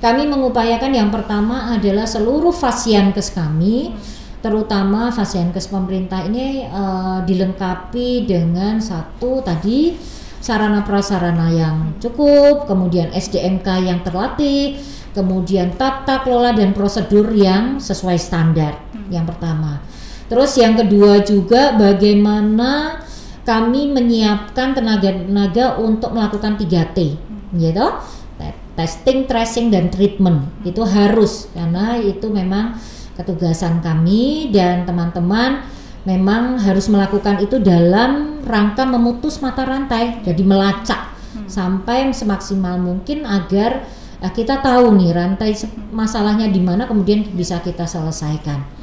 Kami 0.01 0.25
mengupayakan 0.25 0.93
yang 0.97 1.11
pertama 1.13 1.77
adalah 1.77 2.09
seluruh 2.09 2.55
kes 2.55 3.37
kami 3.37 3.93
terutama 4.41 5.13
Fasienkes 5.13 5.69
pemerintah 5.69 6.25
ini 6.25 6.65
uh, 6.65 7.21
dilengkapi 7.29 8.25
dengan 8.25 8.81
satu 8.81 9.45
tadi 9.45 9.93
sarana 10.41 10.81
prasarana 10.81 11.53
yang 11.53 11.77
cukup, 12.01 12.65
kemudian 12.65 13.13
SDMK 13.13 13.85
yang 13.85 14.01
terlatih, 14.01 14.81
kemudian 15.13 15.77
tata 15.77 16.25
kelola 16.25 16.57
dan 16.57 16.73
prosedur 16.73 17.29
yang 17.37 17.77
sesuai 17.77 18.17
standar. 18.17 18.81
Hmm. 18.97 19.13
Yang 19.13 19.37
pertama. 19.37 19.85
Terus 20.33 20.57
yang 20.57 20.81
kedua 20.81 21.21
juga 21.21 21.77
bagaimana 21.77 23.03
kami 23.43 23.91
menyiapkan 23.91 24.77
tenaga-tenaga 24.77 25.81
untuk 25.81 26.13
melakukan 26.13 26.57
3T, 26.61 26.99
hmm. 27.17 27.59
gitu. 27.59 27.87
Testing, 28.79 29.29
tracing 29.29 29.69
dan 29.69 29.93
treatment. 29.93 30.49
Itu 30.65 30.89
harus 30.89 31.53
karena 31.53 32.01
itu 32.01 32.33
memang 32.33 32.81
ketugasan 33.13 33.85
kami 33.85 34.49
dan 34.49 34.89
teman-teman 34.89 35.61
memang 36.09 36.57
harus 36.57 36.89
melakukan 36.89 37.45
itu 37.45 37.61
dalam 37.61 38.41
rangka 38.41 38.89
memutus 38.89 39.45
mata 39.45 39.69
rantai 39.69 40.25
jadi 40.25 40.41
melacak 40.41 41.13
hmm. 41.13 41.45
sampai 41.45 42.09
semaksimal 42.17 42.81
mungkin 42.81 43.29
agar 43.29 43.85
uh, 44.25 44.33
kita 44.33 44.65
tahu 44.65 44.97
nih 44.97 45.13
rantai 45.13 45.53
masalahnya 45.93 46.49
di 46.49 46.61
mana 46.65 46.89
kemudian 46.89 47.29
bisa 47.37 47.61
kita 47.61 47.85
selesaikan. 47.85 48.80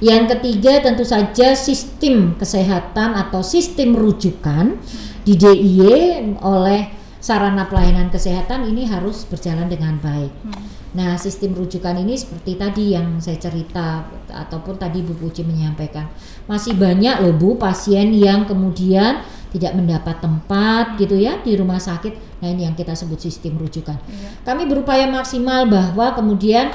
Yang 0.00 0.36
ketiga 0.36 0.80
tentu 0.80 1.04
saja 1.04 1.52
sistem 1.52 2.32
kesehatan 2.40 3.12
atau 3.12 3.44
sistem 3.44 3.92
rujukan 3.92 4.80
di 5.28 5.36
DIY 5.36 6.40
oleh 6.40 6.88
sarana 7.20 7.68
pelayanan 7.68 8.08
kesehatan 8.08 8.64
ini 8.64 8.88
harus 8.88 9.28
berjalan 9.28 9.68
dengan 9.68 10.00
baik. 10.00 10.32
Hmm. 10.32 10.80
Nah, 10.90 11.14
sistem 11.14 11.54
rujukan 11.54 11.94
ini 12.02 12.18
seperti 12.18 12.58
tadi 12.58 12.98
yang 12.98 13.22
saya 13.22 13.38
cerita 13.38 14.10
ataupun 14.26 14.74
tadi 14.74 15.06
Bu 15.06 15.14
Puji 15.14 15.46
menyampaikan, 15.46 16.10
masih 16.50 16.74
banyak 16.74 17.22
loh 17.22 17.30
Bu 17.36 17.54
pasien 17.54 18.10
yang 18.10 18.42
kemudian 18.42 19.22
tidak 19.54 19.78
mendapat 19.78 20.18
tempat 20.18 20.98
gitu 20.98 21.14
ya 21.14 21.38
di 21.46 21.54
rumah 21.54 21.78
sakit. 21.78 22.42
Nah, 22.42 22.48
ini 22.50 22.66
yang 22.66 22.74
kita 22.74 22.98
sebut 22.98 23.22
sistem 23.22 23.54
rujukan. 23.60 24.00
Iya. 24.02 24.42
Kami 24.42 24.66
berupaya 24.66 25.06
maksimal 25.06 25.70
bahwa 25.70 26.10
kemudian 26.16 26.74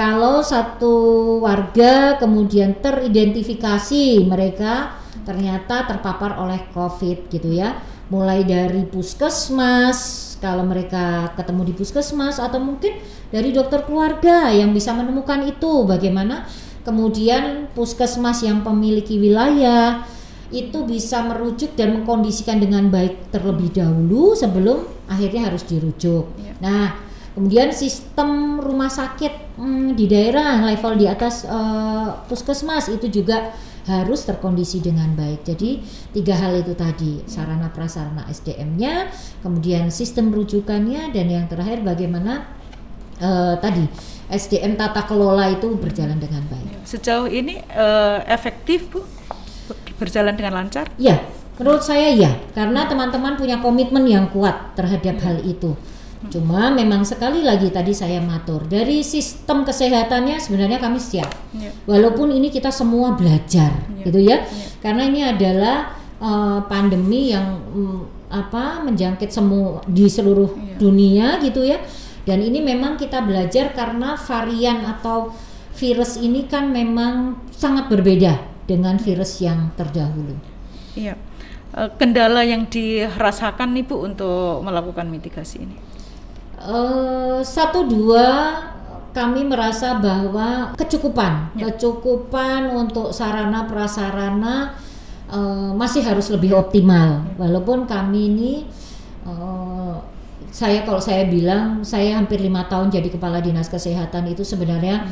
kalau 0.00 0.40
satu 0.40 0.96
warga 1.44 2.16
kemudian 2.16 2.80
teridentifikasi 2.80 4.24
mereka 4.24 4.96
ternyata 5.28 5.84
terpapar 5.84 6.40
oleh 6.40 6.72
COVID 6.72 7.28
gitu 7.28 7.52
ya, 7.52 7.76
mulai 8.08 8.40
dari 8.48 8.88
puskesmas 8.88 10.32
kalau 10.40 10.64
mereka 10.64 11.36
ketemu 11.36 11.68
di 11.68 11.74
puskesmas 11.76 12.40
atau 12.40 12.56
mungkin 12.56 12.96
dari 13.28 13.52
dokter 13.52 13.84
keluarga 13.84 14.48
yang 14.48 14.72
bisa 14.72 14.96
menemukan 14.96 15.44
itu 15.44 15.84
bagaimana 15.84 16.48
kemudian 16.80 17.68
puskesmas 17.76 18.40
yang 18.40 18.64
memiliki 18.64 19.20
wilayah 19.20 20.08
itu 20.48 20.80
bisa 20.88 21.20
merujuk 21.28 21.76
dan 21.76 22.00
mengkondisikan 22.00 22.56
dengan 22.56 22.88
baik 22.88 23.28
terlebih 23.28 23.68
dahulu 23.68 24.32
sebelum 24.32 24.80
akhirnya 25.12 25.52
harus 25.52 25.62
dirujuk. 25.68 26.24
Ya. 26.40 26.56
Nah, 26.58 27.09
kemudian 27.34 27.70
sistem 27.70 28.58
rumah 28.58 28.90
sakit 28.90 29.56
hmm, 29.58 29.94
di 29.94 30.10
daerah 30.10 30.62
level 30.66 30.98
di 30.98 31.06
atas 31.06 31.46
uh, 31.46 32.22
puskesmas 32.26 32.90
itu 32.90 33.06
juga 33.22 33.54
harus 33.88 34.22
terkondisi 34.22 34.78
dengan 34.78 35.10
baik. 35.16 35.46
Jadi 35.46 35.80
tiga 36.14 36.36
hal 36.36 36.60
itu 36.60 36.76
tadi 36.76 37.24
sarana 37.26 37.72
prasarana 37.72 38.28
SDM-nya, 38.28 39.10
kemudian 39.42 39.88
sistem 39.88 40.30
rujukannya, 40.30 41.10
dan 41.10 41.26
yang 41.26 41.46
terakhir 41.50 41.82
bagaimana 41.82 42.46
uh, 43.18 43.56
tadi 43.58 43.88
SDM 44.30 44.78
tata 44.78 45.02
kelola 45.08 45.50
itu 45.50 45.74
berjalan 45.74 46.20
dengan 46.20 46.44
baik. 46.46 46.86
Sejauh 46.86 47.26
ini 47.26 47.58
uh, 47.74 48.22
efektif 48.30 48.86
bu 48.92 49.02
berjalan 49.98 50.32
dengan 50.38 50.64
lancar? 50.64 50.88
Ya, 50.96 51.20
Menurut 51.60 51.84
saya 51.84 52.08
ya, 52.16 52.40
karena 52.56 52.88
teman-teman 52.88 53.36
punya 53.36 53.60
komitmen 53.60 54.08
yang 54.08 54.32
kuat 54.32 54.72
terhadap 54.72 55.20
hal 55.20 55.44
itu. 55.44 55.76
Cuma 56.28 56.68
memang 56.68 57.00
sekali 57.00 57.40
lagi 57.40 57.72
tadi 57.72 57.96
saya 57.96 58.20
matur 58.20 58.68
dari 58.68 59.00
sistem 59.00 59.64
kesehatannya 59.64 60.36
sebenarnya 60.36 60.76
kami 60.76 61.00
siap. 61.00 61.32
Ya. 61.56 61.72
Walaupun 61.88 62.28
ini 62.28 62.52
kita 62.52 62.68
semua 62.68 63.16
belajar, 63.16 63.72
Ya. 63.96 64.04
gitu 64.04 64.20
ya. 64.20 64.44
Ya. 64.44 64.66
Karena 64.84 65.08
ini 65.08 65.24
adalah 65.24 65.96
uh, 66.20 66.60
pandemi 66.68 67.32
yang 67.32 67.56
mm, 67.72 68.28
apa 68.28 68.84
menjangkit 68.84 69.32
semua 69.32 69.80
di 69.88 70.04
seluruh 70.12 70.52
Ya. 70.60 70.76
dunia 70.76 71.26
gitu 71.40 71.64
ya. 71.64 71.80
Dan 72.28 72.44
ini 72.44 72.60
memang 72.60 73.00
kita 73.00 73.24
belajar 73.24 73.72
karena 73.72 74.12
varian 74.20 74.84
atau 74.84 75.32
virus 75.72 76.20
ini 76.20 76.44
kan 76.44 76.68
memang 76.68 77.40
sangat 77.48 77.88
berbeda 77.88 78.36
dengan 78.68 79.00
virus 79.00 79.40
yang 79.40 79.72
terdahulu. 79.72 80.36
Iya. 80.92 81.16
Eh, 81.70 81.90
Kendala 81.96 82.44
yang 82.44 82.68
dirasakan 82.68 83.72
nih 83.72 83.88
Bu 83.88 84.04
untuk 84.04 84.60
melakukan 84.60 85.08
mitigasi 85.08 85.64
ini. 85.64 85.76
Eh, 86.60 87.40
satu 87.40 87.88
dua 87.88 88.52
kami 89.10 89.48
merasa 89.48 89.96
bahwa 89.96 90.76
kecukupan, 90.76 91.56
Ya. 91.56 91.72
kecukupan 91.72 92.68
untuk 92.70 93.10
sarana 93.10 93.64
prasarana 93.64 94.76
eh, 95.30 95.70
masih 95.72 96.02
harus 96.04 96.28
lebih 96.28 96.52
optimal. 96.52 97.22
Walaupun 97.40 97.86
kami 97.88 98.20
ini, 98.28 98.52
eh, 99.24 99.94
saya 100.52 100.82
kalau 100.84 101.00
saya 101.00 101.24
bilang 101.30 101.80
saya 101.80 102.18
hampir 102.18 102.42
lima 102.42 102.66
tahun 102.68 102.90
jadi 102.90 103.08
kepala 103.08 103.38
dinas 103.40 103.70
kesehatan 103.70 104.26
itu 104.28 104.42
sebenarnya 104.44 105.06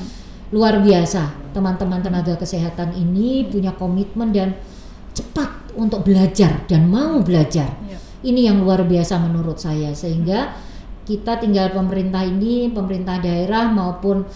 luar 0.52 0.82
biasa. 0.84 1.54
Teman-teman 1.56 2.02
tenaga 2.04 2.34
kesehatan 2.36 2.92
ini 2.92 3.46
punya 3.48 3.72
komitmen 3.72 4.34
dan 4.34 4.52
cepat 5.14 5.48
untuk 5.78 6.04
belajar 6.04 6.66
dan 6.68 6.90
mau 6.90 7.22
belajar 7.24 7.72
Ya. 7.86 7.96
ini 8.26 8.50
yang 8.50 8.60
luar 8.60 8.82
biasa 8.84 9.16
menurut 9.22 9.56
saya 9.56 9.94
sehingga 9.94 10.52
kita 11.08 11.40
tinggal 11.40 11.72
pemerintah 11.72 12.20
ini 12.20 12.68
pemerintah 12.68 13.16
daerah 13.16 13.72
maupun 13.72 14.28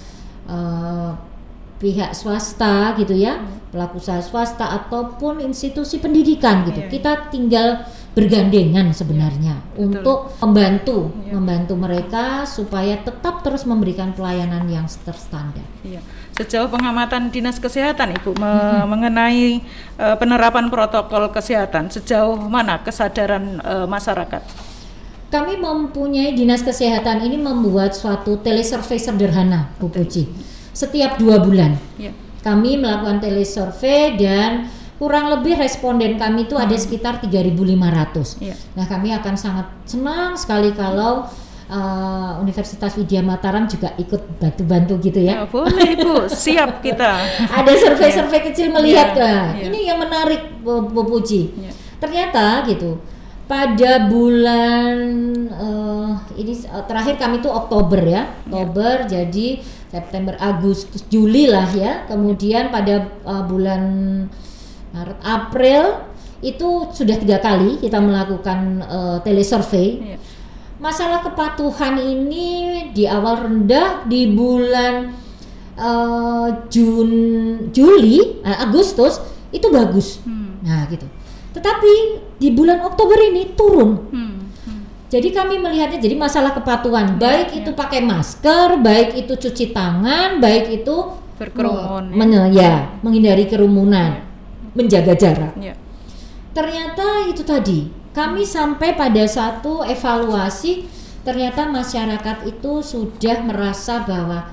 eh, 0.48 1.10
pihak 1.76 2.14
swasta 2.14 2.94
gitu 2.94 3.12
ya 3.12 3.42
pelaku 3.68 3.98
usaha 3.98 4.22
swasta 4.22 4.70
ataupun 4.70 5.42
institusi 5.42 5.98
pendidikan 5.98 6.62
gitu 6.62 6.78
Iya. 6.78 6.88
kita 6.88 7.12
tinggal 7.28 7.82
bergandengan 8.14 8.94
sebenarnya 8.94 9.58
Betul. 9.74 9.82
untuk 9.98 10.18
membantu 10.38 10.98
Iya. 11.26 11.32
membantu 11.34 11.74
mereka 11.74 12.46
supaya 12.46 12.94
tetap 12.96 13.42
terus 13.42 13.66
memberikan 13.66 14.14
pelayanan 14.14 14.64
yang 14.70 14.86
terstandar 14.86 15.66
Iya. 15.82 15.98
Sejauh 16.32 16.70
pengamatan 16.70 17.28
dinas 17.28 17.58
kesehatan 17.58 18.14
Ibu 18.16 18.38
me- 18.38 18.86
mengenai 18.86 19.60
eh, 19.98 20.16
penerapan 20.16 20.70
protokol 20.70 21.34
kesehatan 21.34 21.90
sejauh 21.90 22.38
mana 22.38 22.78
kesadaran 22.78 23.58
eh, 23.58 23.86
masyarakat? 23.90 24.71
Kami 25.32 25.56
mempunyai 25.56 26.36
dinas 26.36 26.60
kesehatan 26.60 27.24
ini 27.24 27.40
membuat 27.40 27.96
suatu 27.96 28.36
telesurvey 28.36 29.00
sederhana, 29.00 29.72
Bu 29.80 29.88
Puji. 29.88 30.28
Setiap 30.72 31.16
dua 31.16 31.40
bulan 31.40 31.80
Ya. 31.96 32.12
kami 32.40 32.76
melakukan 32.76 33.16
telesurvey 33.16 34.20
dan 34.20 34.68
kurang 35.00 35.32
lebih 35.32 35.56
responden 35.56 36.16
kami 36.16 36.44
itu 36.44 36.52
ada 36.54 36.76
sekitar 36.76 37.16
3.500. 37.18 38.44
Iya. 38.44 38.54
Nah 38.76 38.84
kami 38.84 39.08
akan 39.10 39.34
sangat 39.34 39.66
senang 39.84 40.36
sekali 40.36 40.72
kalau 40.72 41.24
uh, 41.68 42.32
Universitas 42.38 42.92
Widya 42.94 43.20
Mataram 43.20 43.64
juga 43.64 43.92
ikut 43.96 44.36
bantu-bantu 44.36 45.00
gitu 45.00 45.16
Ya, 45.16 45.42
ya. 45.42 45.48
boleh 45.48 45.96
Ibu, 45.96 46.28
siap 46.28 46.80
kita. 46.80 47.20
Ada 47.56 47.72
survei-survei 47.72 48.52
kecil 48.52 48.68
melihat 48.68 49.16
Iya, 49.16 49.24
nah, 49.24 49.44
iya. 49.56 49.64
ini 49.68 49.78
yang 49.88 49.96
menarik 49.96 50.60
Bu, 50.60 50.86
Bu 50.86 51.04
Puji. 51.04 51.56
Ya. 51.56 51.72
Ternyata 51.98 52.66
gitu 52.66 53.00
pada 53.50 54.08
bulan 54.08 54.96
eh, 55.50 56.12
ini 56.38 56.52
eh, 56.56 56.84
terakhir 56.86 57.18
kami 57.18 57.42
tuh 57.42 57.52
Oktober 57.52 58.00
ya, 58.00 58.32
Oktober 58.46 59.04
jadi 59.06 59.60
September, 59.92 60.34
Agustus, 60.40 61.04
Juli 61.12 61.44
lah 61.50 61.68
ya. 61.76 62.08
Kemudian 62.08 62.72
pada 62.72 63.06
eh, 63.06 63.44
bulan 63.44 63.82
Maret, 64.92 65.18
April 65.20 65.82
itu 66.42 66.90
sudah 66.90 67.16
tiga 67.16 67.38
kali 67.38 67.78
kita 67.78 68.00
melakukan 68.02 68.82
eh, 68.82 69.18
telesurvey. 69.22 69.88
Iya. 70.00 70.18
Masalah 70.82 71.22
kepatuhan 71.22 71.94
ini 72.02 72.90
di 72.90 73.06
awal 73.06 73.46
rendah 73.46 74.02
di 74.08 74.32
bulan 74.32 75.14
eh, 75.76 76.48
Jun, 76.72 77.12
Juli, 77.70 78.42
eh, 78.42 78.58
Agustus 78.64 79.20
itu 79.52 79.68
bagus. 79.68 80.18
Hmm. 80.24 80.58
Nah, 80.64 80.88
gitu. 80.88 81.04
Tetapi 81.52 81.92
di 82.40 82.48
bulan 82.50 82.80
Oktober 82.80 83.18
ini 83.20 83.52
turun. 83.52 83.90
Hmm. 84.08 84.34
Hmm. 84.64 84.82
Jadi 85.12 85.28
kami 85.30 85.60
melihatnya 85.60 86.00
jadi 86.00 86.16
masalah 86.16 86.56
kepatuhan, 86.56 87.20
baik 87.20 87.52
itu 87.52 87.76
pakai 87.76 88.00
masker, 88.00 88.80
baik 88.80 89.14
itu 89.20 89.36
cuci 89.36 89.76
tangan, 89.76 90.40
baik 90.40 90.82
itu 90.82 90.96
Berkerumun, 91.36 92.14
men- 92.14 92.54
ya, 92.54 92.92
menghindari 93.02 93.50
kerumunan, 93.50 94.22
menjaga 94.72 95.12
jarak. 95.12 95.52
Ya. 95.58 95.74
Ternyata 96.52 97.26
itu 97.28 97.42
tadi, 97.42 97.90
kami 98.12 98.44
sampai 98.44 98.94
pada 98.94 99.24
satu 99.24 99.82
evaluasi 99.82 100.86
ternyata 101.22 101.66
masyarakat 101.70 102.44
itu 102.46 102.82
sudah 102.82 103.42
merasa 103.46 104.02
bahwa 104.04 104.52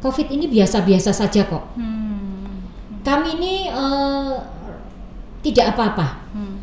COVID 0.00 0.28
ini 0.32 0.46
biasa-biasa 0.50 1.12
saja 1.12 1.46
kok. 1.46 1.72
Hmm. 1.78 2.66
Kami 3.06 3.38
ini 3.38 3.54
eh, 3.70 4.34
tidak 5.46 5.72
apa-apa. 5.72 6.26
Hmm. 6.32 6.58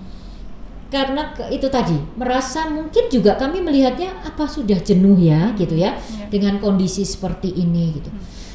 karena 0.87 1.33
ke- 1.33 1.49
itu 1.49 1.65
tadi 1.67 1.97
merasa 2.13 2.69
mungkin 2.69 3.09
juga 3.09 3.33
kami 3.33 3.57
melihatnya 3.59 4.13
apa 4.21 4.45
sudah 4.45 4.77
jenuh 4.77 5.17
ya 5.17 5.49
gitu 5.55 5.73
ya 5.73 5.97
Ya. 5.97 6.29
dengan 6.29 6.61
kondisi 6.61 7.01
seperti 7.01 7.49
ini 7.49 7.97
gitu. 7.97 8.13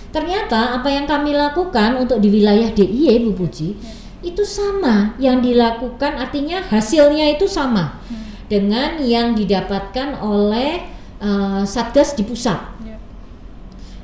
Ternyata 0.09 0.79
apa 0.79 0.87
yang 0.87 1.05
kami 1.05 1.35
lakukan 1.35 1.99
untuk 1.99 2.23
di 2.23 2.31
wilayah 2.31 2.71
DIY 2.71 3.27
Bu 3.27 3.33
Puji 3.35 3.75
itu 4.21 4.43
sama 4.43 5.19
yang 5.19 5.43
dilakukan 5.43 6.15
artinya 6.17 6.63
hasilnya 6.63 7.27
itu 7.29 7.45
sama 7.45 7.99
dengan 8.47 9.03
yang 9.03 9.35
didapatkan 9.35 10.23
oleh 10.23 10.87
eh, 11.19 11.63
Satgas 11.65 12.15
di 12.15 12.23
pusat. 12.23 12.63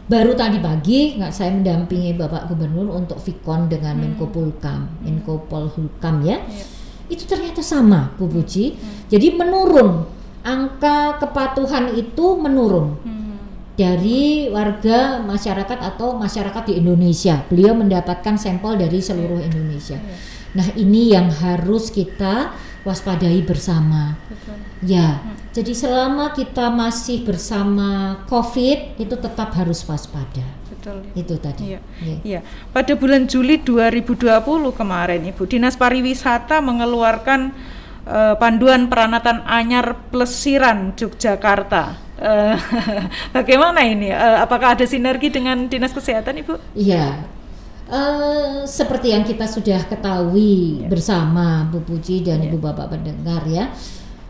Baru 0.05 0.37
tadi 0.37 0.61
pagi 0.61 1.17
nggak 1.17 1.33
saya 1.33 1.49
mendampingi 1.49 2.13
Bapak 2.13 2.53
Gubernur 2.53 2.93
untuk 2.93 3.17
Vikon 3.17 3.73
dengan 3.73 3.97
Menko 3.97 4.29
Polhukam, 4.29 4.85
Menko 5.01 5.49
Polhukam 5.49 6.21
ya 6.21 6.37
Ya. 6.45 6.65
itu 7.09 7.25
ternyata 7.25 7.65
sama 7.65 8.13
Bu 8.21 8.29
Puji. 8.29 8.77
Jadi 9.09 9.33
menurun 9.33 10.05
angka 10.45 11.17
kepatuhan 11.25 11.97
itu 11.97 12.37
menurun 12.37 13.01
Hmm. 13.01 13.37
dari 13.75 14.53
warga 14.53 15.25
masyarakat 15.25 15.79
atau 15.81 16.21
masyarakat 16.21 16.63
di 16.69 16.85
Indonesia. 16.85 17.41
Beliau 17.49 17.73
mendapatkan 17.73 18.37
sampel 18.37 18.77
dari 18.77 19.01
seluruh 19.01 19.41
Indonesia. 19.41 19.97
Ya. 19.97 20.17
Nah, 20.55 20.69
ini 20.77 21.11
yang 21.11 21.33
harus 21.33 21.89
kita 21.91 22.53
waspadai 22.85 23.41
bersama. 23.43 24.15
Betul. 24.29 24.57
Ya. 24.85 25.25
Jadi 25.57 25.73
selama 25.73 26.37
kita 26.37 26.69
masih 26.69 27.25
bersama 27.25 28.21
Covid 28.29 29.01
itu 29.01 29.17
tetap 29.17 29.57
harus 29.57 29.81
waspada. 29.89 30.45
Betul. 30.69 31.01
Itu 31.17 31.41
tadi. 31.41 31.75
Iya. 31.75 31.81
Ya. 32.05 32.17
Iya, 32.21 32.41
pada 32.71 32.93
bulan 32.93 33.25
Juli 33.25 33.57
2020 33.57 34.45
kemarin 34.77 35.21
Ibu 35.25 35.43
Dinas 35.49 35.81
Pariwisata 35.81 36.61
mengeluarkan 36.61 37.41
eh, 38.05 38.35
panduan 38.37 38.93
peranatan 38.93 39.41
anyar 39.49 39.97
plesiran 40.13 40.93
Yogyakarta. 40.93 41.97
Eh, 42.21 42.57
bagaimana 43.37 43.81
ini? 43.81 44.13
Eh, 44.13 44.39
apakah 44.45 44.77
ada 44.77 44.85
sinergi 44.85 45.33
dengan 45.33 45.67
Dinas 45.73 45.97
Kesehatan 45.97 46.45
Ibu? 46.45 46.77
Iya. 46.77 47.25
Eh, 47.85 48.65
seperti 48.65 49.13
yang 49.13 49.29
kita 49.29 49.45
sudah 49.45 49.85
ketahui 49.85 50.81
Ya. 50.81 50.89
bersama 50.89 51.69
Bu 51.69 51.85
Puji 51.85 52.25
dan 52.25 52.41
Ya. 52.41 52.49
Ibu 52.49 52.57
Bapak 52.57 52.97
pendengar 52.97 53.45
ya, 53.45 53.69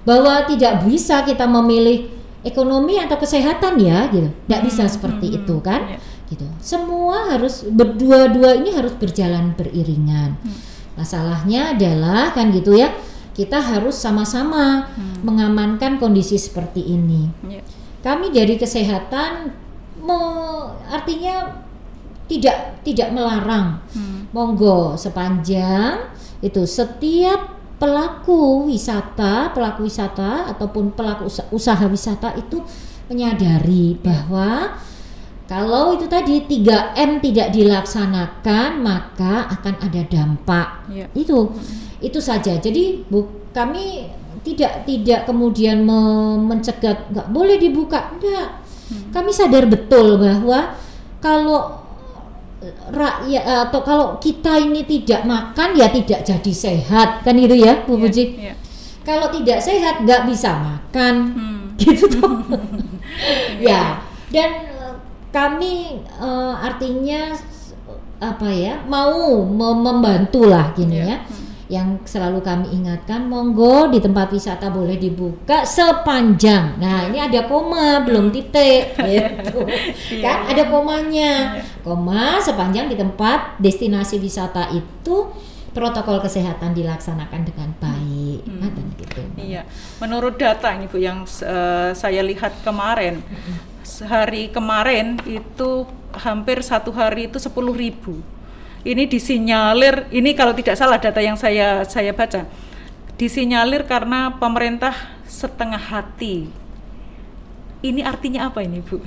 bahwa 0.03 0.43
tidak 0.43 0.83
bisa 0.83 1.23
kita 1.23 1.47
memilih 1.47 2.11
ekonomi 2.43 2.99
atau 2.99 3.15
kesehatan 3.15 3.79
ya, 3.79 4.11
gitu. 4.11 4.27
Tidak 4.45 4.61
bisa 4.67 4.83
Hmm, 4.85 4.93
seperti 4.93 5.27
hmm, 5.31 5.39
itu 5.39 5.55
kan, 5.63 5.81
ya. 5.87 5.99
gitu. 6.29 6.47
Semua 6.59 7.31
harus 7.31 7.63
berdua-dua 7.63 8.59
ini 8.59 8.75
harus 8.75 8.91
berjalan 8.99 9.55
beriringan. 9.55 10.35
Hmm. 10.43 10.59
Masalahnya 10.99 11.79
adalah 11.79 12.35
kan 12.35 12.51
gitu 12.51 12.75
ya, 12.75 12.91
kita 13.39 13.63
harus 13.63 13.95
sama-sama 13.95 14.91
Hmm. 14.99 15.23
mengamankan 15.23 16.03
kondisi 16.03 16.39
seperti 16.39 16.83
ini 16.83 17.31
Ya. 17.47 17.63
kami 18.03 18.31
dari 18.31 18.55
kesehatan 18.55 19.51
me- 19.99 20.71
artinya 20.87 21.64
tidak 22.31 22.81
tidak 22.85 23.09
melarang. 23.13 23.81
Hmm. 23.93 24.27
monggo 24.35 24.99
sepanjang 24.99 26.11
itu 26.43 26.67
setiap 26.67 27.55
pelaku 27.79 28.67
wisata 28.67 29.55
pelaku 29.55 29.87
wisata 29.87 30.51
ataupun 30.51 30.91
pelaku 30.91 31.31
usa- 31.31 31.47
usaha 31.55 31.85
wisata 31.87 32.35
itu 32.35 32.59
menyadari 33.07 33.95
bahwa 34.01 34.75
kalau 35.45 35.93
itu 35.93 36.09
tadi 36.09 36.41
3M 36.49 37.21
tidak 37.21 37.53
dilaksanakan 37.53 38.81
maka 38.81 39.45
akan 39.53 39.75
ada 39.77 40.03
dampak. 40.09 40.89
Ya. 40.89 41.05
itu 41.13 41.53
itu 42.01 42.17
saja. 42.17 42.57
Jadi 42.57 43.05
bu 43.05 43.29
kami 43.53 44.09
tidak 44.41 44.89
tidak 44.89 45.29
kemudian 45.29 45.85
me- 45.85 46.41
mencegat 46.41 47.13
nggak 47.13 47.29
boleh 47.29 47.61
dibuka. 47.61 48.17
Enggak 48.17 48.65
kami 49.13 49.31
sadar 49.37 49.69
betul 49.69 50.17
bahwa 50.17 50.75
kalau 51.21 51.84
rakyat 52.89 53.45
atau 53.69 53.81
kalau 53.81 54.07
kita 54.17 54.57
ini 54.57 54.83
tidak 54.83 55.25
makan 55.25 55.73
ya 55.73 55.89
tidak 55.89 56.21
jadi 56.21 56.53
sehat 56.53 57.21
kan 57.21 57.35
itu 57.35 57.55
ya 57.55 57.83
Bu 57.83 57.95
Iya, 57.95 58.03
Puji 58.03 58.25
iya. 58.39 58.55
kalau 59.03 59.29
tidak 59.29 59.59
sehat 59.59 60.01
nggak 60.01 60.25
bisa 60.25 60.51
makan 60.57 61.15
Hmm. 61.35 61.61
gitu 61.81 62.07
tuh 62.09 62.31
ya 63.61 63.99
dan 64.31 64.51
eh, 64.65 64.95
kami 65.29 65.75
eh, 66.07 66.55
artinya 66.57 67.35
apa 68.17 68.49
ya 68.49 68.79
mau 68.85 69.43
mem- 69.43 69.83
membantu 69.83 70.47
lah 70.47 70.71
gini 70.73 71.03
Iya. 71.03 71.07
ya 71.07 71.19
yang 71.75 71.99
selalu 72.07 72.39
kami 72.39 72.71
ingatkan 72.71 73.27
monggo 73.27 73.91
di 73.91 73.99
tempat 73.99 74.31
wisata 74.31 74.71
boleh 74.71 74.95
dibuka 74.95 75.67
sepanjang. 75.67 76.79
Nah 76.79 77.11
ini 77.11 77.19
ada 77.19 77.51
koma 77.51 78.07
belum 78.07 78.31
titik 78.31 78.95
gitu. 79.11 79.67
Kan? 80.23 80.55
Ada 80.55 80.71
komanya. 80.71 81.59
Koma 81.83 82.39
sepanjang 82.39 82.87
di 82.87 82.95
tempat 82.95 83.59
destinasi 83.59 84.23
wisata 84.23 84.71
itu 84.71 85.35
protokol 85.75 86.23
kesehatan 86.23 86.71
dilaksanakan 86.71 87.43
dengan 87.43 87.75
baik. 87.83 88.41
Nah, 88.47 88.71
dan 88.71 88.87
gitu? 88.95 89.21
Iya, 89.35 89.67
menurut 89.99 90.39
data 90.39 90.71
ini 90.71 90.87
Bu 90.87 91.03
yang 91.03 91.27
eh, 91.27 91.91
saya 91.93 92.23
lihat 92.23 92.63
kemarin, 92.63 93.19
sehari 93.83 94.55
kemarin 94.55 95.19
itu 95.27 95.85
hampir 96.15 96.63
satu 96.63 96.95
hari 96.95 97.27
itu 97.27 97.43
10.000 97.43 97.51
ribu. 97.75 98.23
Ini 98.85 99.09
disinyalir, 99.09 100.13
ini 100.13 100.37
kalau 100.37 100.53
tidak 100.53 100.77
salah 100.77 101.01
data 101.01 101.25
yang 101.25 101.41
saya 101.41 101.89
saya 101.89 102.13
baca, 102.13 102.45
disinyalir 103.17 103.89
karena 103.89 104.37
pemerintah 104.37 104.93
setengah 105.25 105.81
hati. 105.81 106.53
Ini 107.85 108.01
artinya 108.01 108.49
apa 108.49 108.65
ini 108.65 108.81
Bu? 108.81 108.97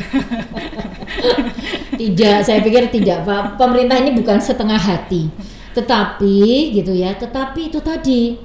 Tidak, 2.02 2.38
saya 2.46 2.62
pikir 2.62 2.94
tidak, 2.94 3.26
Pak. 3.26 3.58
Pemerintah 3.58 3.98
ini 3.98 4.14
bukan 4.14 4.38
setengah 4.38 4.78
hati. 4.78 5.34
Tetapi 5.74 6.78
gitu 6.78 6.94
ya, 6.94 7.18
tetapi 7.18 7.74
itu 7.74 7.82
tadi 7.82 8.38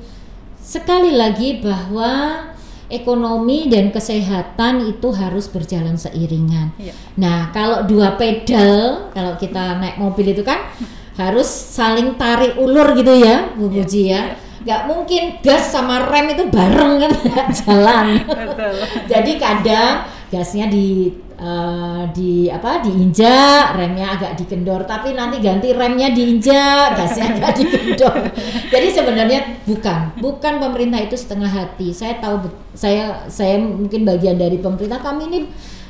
sekali 0.56 1.12
lagi 1.12 1.60
bahwa 1.60 2.48
ekonomi 2.92 3.72
dan 3.72 3.88
kesehatan 3.92 4.88
itu 4.88 5.12
harus 5.12 5.52
berjalan 5.52 6.00
seiringan. 6.00 6.72
Iya. 6.80 6.96
Nah, 7.20 7.52
kalau 7.52 7.84
dua 7.84 8.16
pedal, 8.16 9.12
kalau 9.12 9.36
kita 9.36 9.80
naik 9.80 10.00
mobil 10.00 10.32
itu 10.32 10.44
kan 10.44 10.64
harus 11.12 11.44
saling 11.46 12.16
tarik 12.16 12.56
ulur 12.56 12.96
gitu 12.96 13.12
ya, 13.12 13.52
Bu 13.52 13.68
Iya, 13.68 13.82
Puji 13.84 14.00
ya. 14.00 14.08
iya. 14.08 14.22
Nggak 14.62 14.82
mungkin 14.86 15.22
gas 15.42 15.74
sama 15.74 16.06
rem 16.06 16.30
itu 16.32 16.46
bareng 16.46 17.02
kan 17.02 17.12
jalan. 17.66 18.06
Betul. 18.22 18.72
Jadi 19.12 19.32
kadang 19.34 20.06
gasnya 20.30 20.70
di 20.70 21.10
eh, 21.34 22.02
di 22.14 22.46
apa 22.46 22.78
diinjak, 22.78 23.74
remnya 23.74 24.14
agak 24.14 24.38
dikendor, 24.38 24.86
tapi 24.86 25.18
nanti 25.18 25.42
ganti 25.42 25.74
remnya 25.74 26.14
diinjak, 26.14 26.94
gasnya 26.94 27.34
agak 27.34 27.52
dikendor. 27.58 28.30
Jadi 28.70 28.88
sebenarnya 28.88 29.40
bukan, 29.66 30.14
bukan 30.22 30.54
pemerintah 30.62 31.02
itu 31.02 31.18
setengah 31.18 31.50
hati. 31.50 31.90
Saya 31.90 32.22
tahu, 32.22 32.46
saya 32.72 33.26
saya 33.26 33.58
mungkin 33.58 34.06
bagian 34.06 34.38
dari 34.38 34.62
pemerintah. 34.62 35.02
Kami 35.02 35.26
ini 35.26 35.38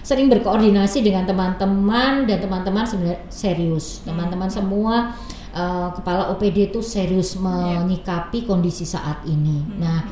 sering 0.03 0.27
berkoordinasi 0.27 1.01
dengan 1.01 1.23
teman-teman 1.25 2.27
dan 2.27 2.39
teman-teman 2.39 2.83
sebenarnya 2.83 3.23
serius. 3.31 4.03
Teman-teman 4.03 4.51
semua 4.51 5.15
eh, 5.55 5.89
kepala 5.95 6.31
OPD 6.35 6.71
itu 6.71 6.83
serius 6.83 7.39
menyikapi 7.39 8.45
kondisi 8.45 8.83
saat 8.83 9.23
ini. 9.25 9.63
Nah, 9.79 10.03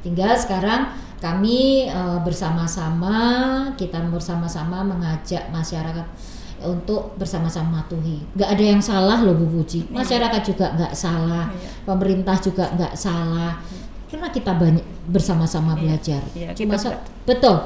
tinggal 0.00 0.38
sekarang 0.38 0.90
kami 1.18 1.90
eh, 1.90 2.18
bersama-sama 2.22 3.14
kita 3.74 3.98
bersama-sama 4.08 4.86
mengajak 4.86 5.50
masyarakat 5.50 6.06
untuk 6.60 7.16
bersama-sama 7.16 7.80
matuhi. 7.80 8.20
Nggak 8.36 8.50
ada 8.52 8.64
yang 8.64 8.82
salah 8.84 9.18
loh 9.24 9.32
Bu 9.32 9.48
Puji. 9.48 9.88
Masyarakat 9.88 10.40
juga 10.44 10.68
nggak 10.76 10.92
salah, 10.92 11.48
Iya. 11.48 11.68
pemerintah 11.88 12.36
juga 12.36 12.68
nggak 12.76 12.92
salah. 12.92 13.56
Karena 14.10 14.28
kita 14.28 14.52
banyak 14.52 14.84
bersama-sama 15.08 15.72
Iya, 15.72 15.80
belajar. 15.80 16.22
iya, 16.36 16.48
Cuma 16.52 16.76
betul. 17.24 17.56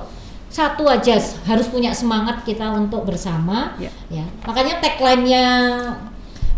Satu 0.54 0.86
aja 0.86 1.18
harus 1.50 1.66
punya 1.66 1.90
semangat 1.90 2.46
kita 2.46 2.70
untuk 2.70 3.02
bersama. 3.02 3.74
Iya. 3.74 3.90
Ya. 4.06 4.22
Makanya 4.46 4.78
tagline-nya 4.78 5.46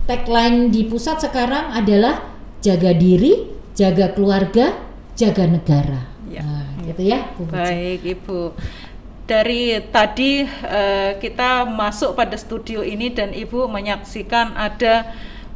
tagline 0.04 0.68
di 0.68 0.84
pusat 0.84 1.16
sekarang 1.24 1.72
adalah 1.72 2.20
jaga 2.60 2.92
diri, 2.92 3.48
jaga 3.72 4.12
keluarga, 4.12 4.76
jaga 5.16 5.48
negara. 5.48 6.12
Iya. 6.28 6.44
Nah, 6.44 6.68
gitu 6.84 7.02
ya, 7.08 7.24
Bu. 7.40 7.48
Baik 7.48 8.04
Ibu. 8.04 8.40
Dari 9.24 9.80
tadi 9.88 10.44
eh, 10.44 11.16
kita 11.16 11.64
masuk 11.64 12.20
pada 12.20 12.36
studio 12.36 12.84
ini 12.84 13.08
dan 13.16 13.32
Ibu 13.32 13.64
menyaksikan 13.64 14.60
ada 14.60 15.08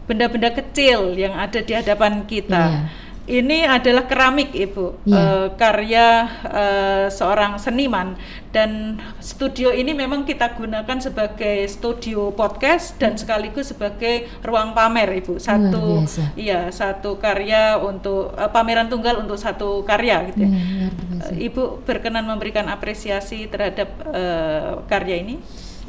benda-benda 0.09 0.51
kecil 0.51 1.13
yang 1.13 1.37
ada 1.37 1.61
di 1.61 1.77
hadapan 1.77 2.25
kita. 2.25 2.65
Iya. 2.73 2.81
Ini 3.31 3.63
adalah 3.63 4.11
keramik 4.11 4.51
Ibu, 4.51 5.07
Iya. 5.07 5.15
Eh, 5.15 5.49
karya 5.55 6.07
eh, 6.51 7.07
seorang 7.15 7.63
seniman 7.63 8.19
dan 8.51 8.99
studio 9.23 9.71
ini 9.71 9.95
memang 9.95 10.27
kita 10.27 10.59
gunakan 10.59 10.99
sebagai 10.99 11.63
studio 11.71 12.35
podcast 12.35 12.99
dan 12.99 13.15
sekaligus 13.15 13.71
sebagai 13.71 14.27
ruang 14.43 14.75
pamer 14.75 15.07
Ibu. 15.23 15.39
Satu 15.39 16.03
iya, 16.35 16.75
satu 16.75 17.23
karya 17.23 17.79
untuk 17.79 18.35
eh, 18.35 18.51
pameran 18.51 18.91
tunggal 18.91 19.23
untuk 19.23 19.39
satu 19.39 19.87
karya 19.87 20.27
gitu 20.35 20.43
ya. 20.43 20.51
Iya. 20.51 20.89
Eh, 21.31 21.47
Ibu 21.47 21.87
berkenan 21.87 22.27
memberikan 22.27 22.67
apresiasi 22.67 23.47
terhadap 23.47 23.95
eh, 24.11 24.83
karya 24.91 25.23
ini. 25.23 25.39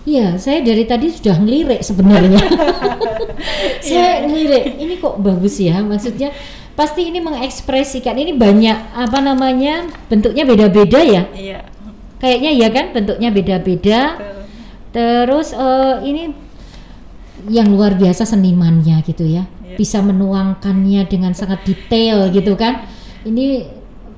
Iya, 0.01 0.37
saya 0.41 0.65
dari 0.65 0.85
tadi 0.89 1.13
sudah 1.13 1.37
ngelirik 1.37 1.81
sebenarnya. 1.85 2.41
saya 3.85 4.25
ngelirik, 4.25 4.77
ini 4.81 4.97
kok 4.97 5.17
bagus 5.21 5.61
ya, 5.61 5.81
maksudnya 5.85 6.33
pasti 6.73 7.11
ini 7.11 7.19
mengekspresikan 7.19 8.15
ini 8.15 8.31
banyak 8.33 8.95
apa 8.95 9.19
namanya 9.19 9.87
bentuknya 10.07 10.43
beda-beda 10.47 10.99
ya. 11.03 11.23
Iya. 11.35 11.59
Kayaknya 12.17 12.51
ya 12.53 12.67
kan 12.69 12.85
bentuknya 12.93 13.29
beda-beda. 13.29 14.01
Terus 14.91 15.55
eh, 15.55 15.95
ini 16.03 16.23
yang 17.49 17.71
luar 17.73 17.97
biasa 17.97 18.27
senimannya 18.27 19.01
gitu 19.01 19.25
ya, 19.25 19.47
Iya. 19.65 19.75
bisa 19.79 20.03
menuangkannya 20.03 21.01
dengan 21.09 21.33
sangat 21.33 21.65
detail 21.65 22.29
gitu 22.29 22.53
kan. 22.53 22.85
Ini 23.25 23.65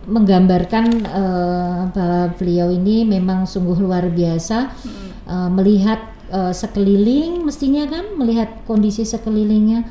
menggambarkan 0.03 0.85
eh, 1.07 1.79
bahwa 1.93 2.23
beliau 2.35 2.67
ini 2.69 3.07
memang 3.07 3.47
sungguh 3.47 3.79
luar 3.79 4.11
biasa 4.11 4.75
Mm. 4.83 5.09
eh, 5.29 5.49
melihat 5.53 5.99
eh, 6.27 6.51
sekeliling, 6.51 7.45
mestinya 7.45 7.87
kan 7.87 8.17
melihat 8.19 8.49
kondisi 8.67 9.07
sekelilingnya. 9.07 9.87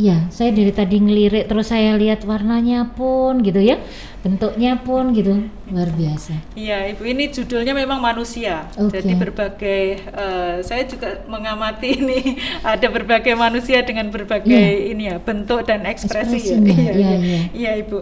Ya, 0.00 0.16
saya 0.32 0.48
dari 0.48 0.72
tadi 0.72 0.96
ngelirik 0.96 1.44
terus 1.44 1.68
saya 1.68 1.92
lihat 2.00 2.24
warnanya 2.24 2.88
pun 2.96 3.44
gitu 3.44 3.60
ya, 3.60 3.76
bentuknya 4.24 4.80
pun 4.80 5.12
gitu 5.12 5.44
luar 5.68 5.92
biasa. 5.92 6.56
Iya, 6.56 6.88
Ibu 6.96 7.04
ini 7.04 7.28
judulnya 7.28 7.76
memang 7.76 8.00
manusia. 8.00 8.64
Oke. 8.80 8.96
Jadi 8.96 9.12
berbagai 9.12 9.82
eh, 10.00 10.56
saya 10.64 10.88
juga 10.88 11.20
mengamati 11.28 11.92
ini 12.00 12.40
ada 12.64 12.88
berbagai 12.88 13.36
manusia 13.36 13.84
dengan 13.84 14.08
berbagai 14.08 14.88
ini 14.88 15.12
ya 15.12 15.20
bentuk 15.20 15.68
dan 15.68 15.84
ekspresi 15.84 16.48
ya. 16.48 16.56
Iya, 16.56 16.72
iya, 16.72 16.92
iya. 16.96 17.10
iya. 17.20 17.40
Iya, 17.52 17.72
Ibu. 17.84 17.98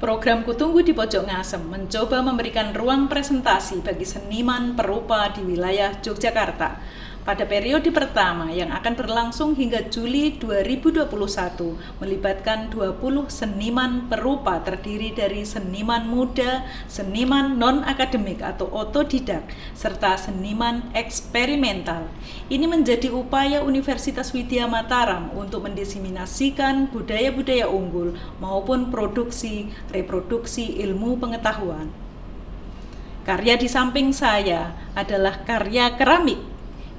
Program 0.00 0.42
Kutunggu 0.48 0.80
di 0.80 0.96
Pojok 0.96 1.28
Ngasem 1.28 1.60
mencoba 1.60 2.24
memberikan 2.24 2.72
ruang 2.72 3.06
presentasi 3.06 3.84
bagi 3.84 4.08
seniman 4.08 4.72
perupa 4.72 5.28
di 5.28 5.44
wilayah 5.44 5.92
Yogyakarta. 6.00 6.80
Pada 7.20 7.44
periode 7.44 7.92
pertama 7.92 8.48
yang 8.48 8.72
akan 8.72 8.96
berlangsung 8.96 9.52
hingga 9.52 9.92
Juli 9.92 10.40
2021 10.40 11.04
melibatkan 12.00 12.72
20 12.72 12.96
seniman 13.28 14.08
perupa 14.08 14.56
terdiri 14.64 15.12
dari 15.12 15.44
seniman 15.44 16.08
muda, 16.08 16.64
seniman 16.88 17.60
non-akademik 17.60 18.40
atau 18.40 18.72
otodidak, 18.72 19.44
serta 19.76 20.16
seniman 20.16 20.80
eksperimental. 20.96 22.08
Ini 22.48 22.64
menjadi 22.64 23.12
upaya 23.12 23.60
Universitas 23.68 24.32
Widya 24.32 24.64
Mataram 24.64 25.28
untuk 25.36 25.68
mendiseminasikan 25.68 26.88
budaya-budaya 26.88 27.68
unggul 27.68 28.16
maupun 28.40 28.88
produksi 28.88 29.68
reproduksi 29.92 30.80
ilmu 30.88 31.20
pengetahuan. 31.20 31.92
Karya 33.28 33.60
di 33.60 33.68
samping 33.68 34.16
saya 34.16 34.72
adalah 34.96 35.44
karya 35.44 35.92
keramik 36.00 36.49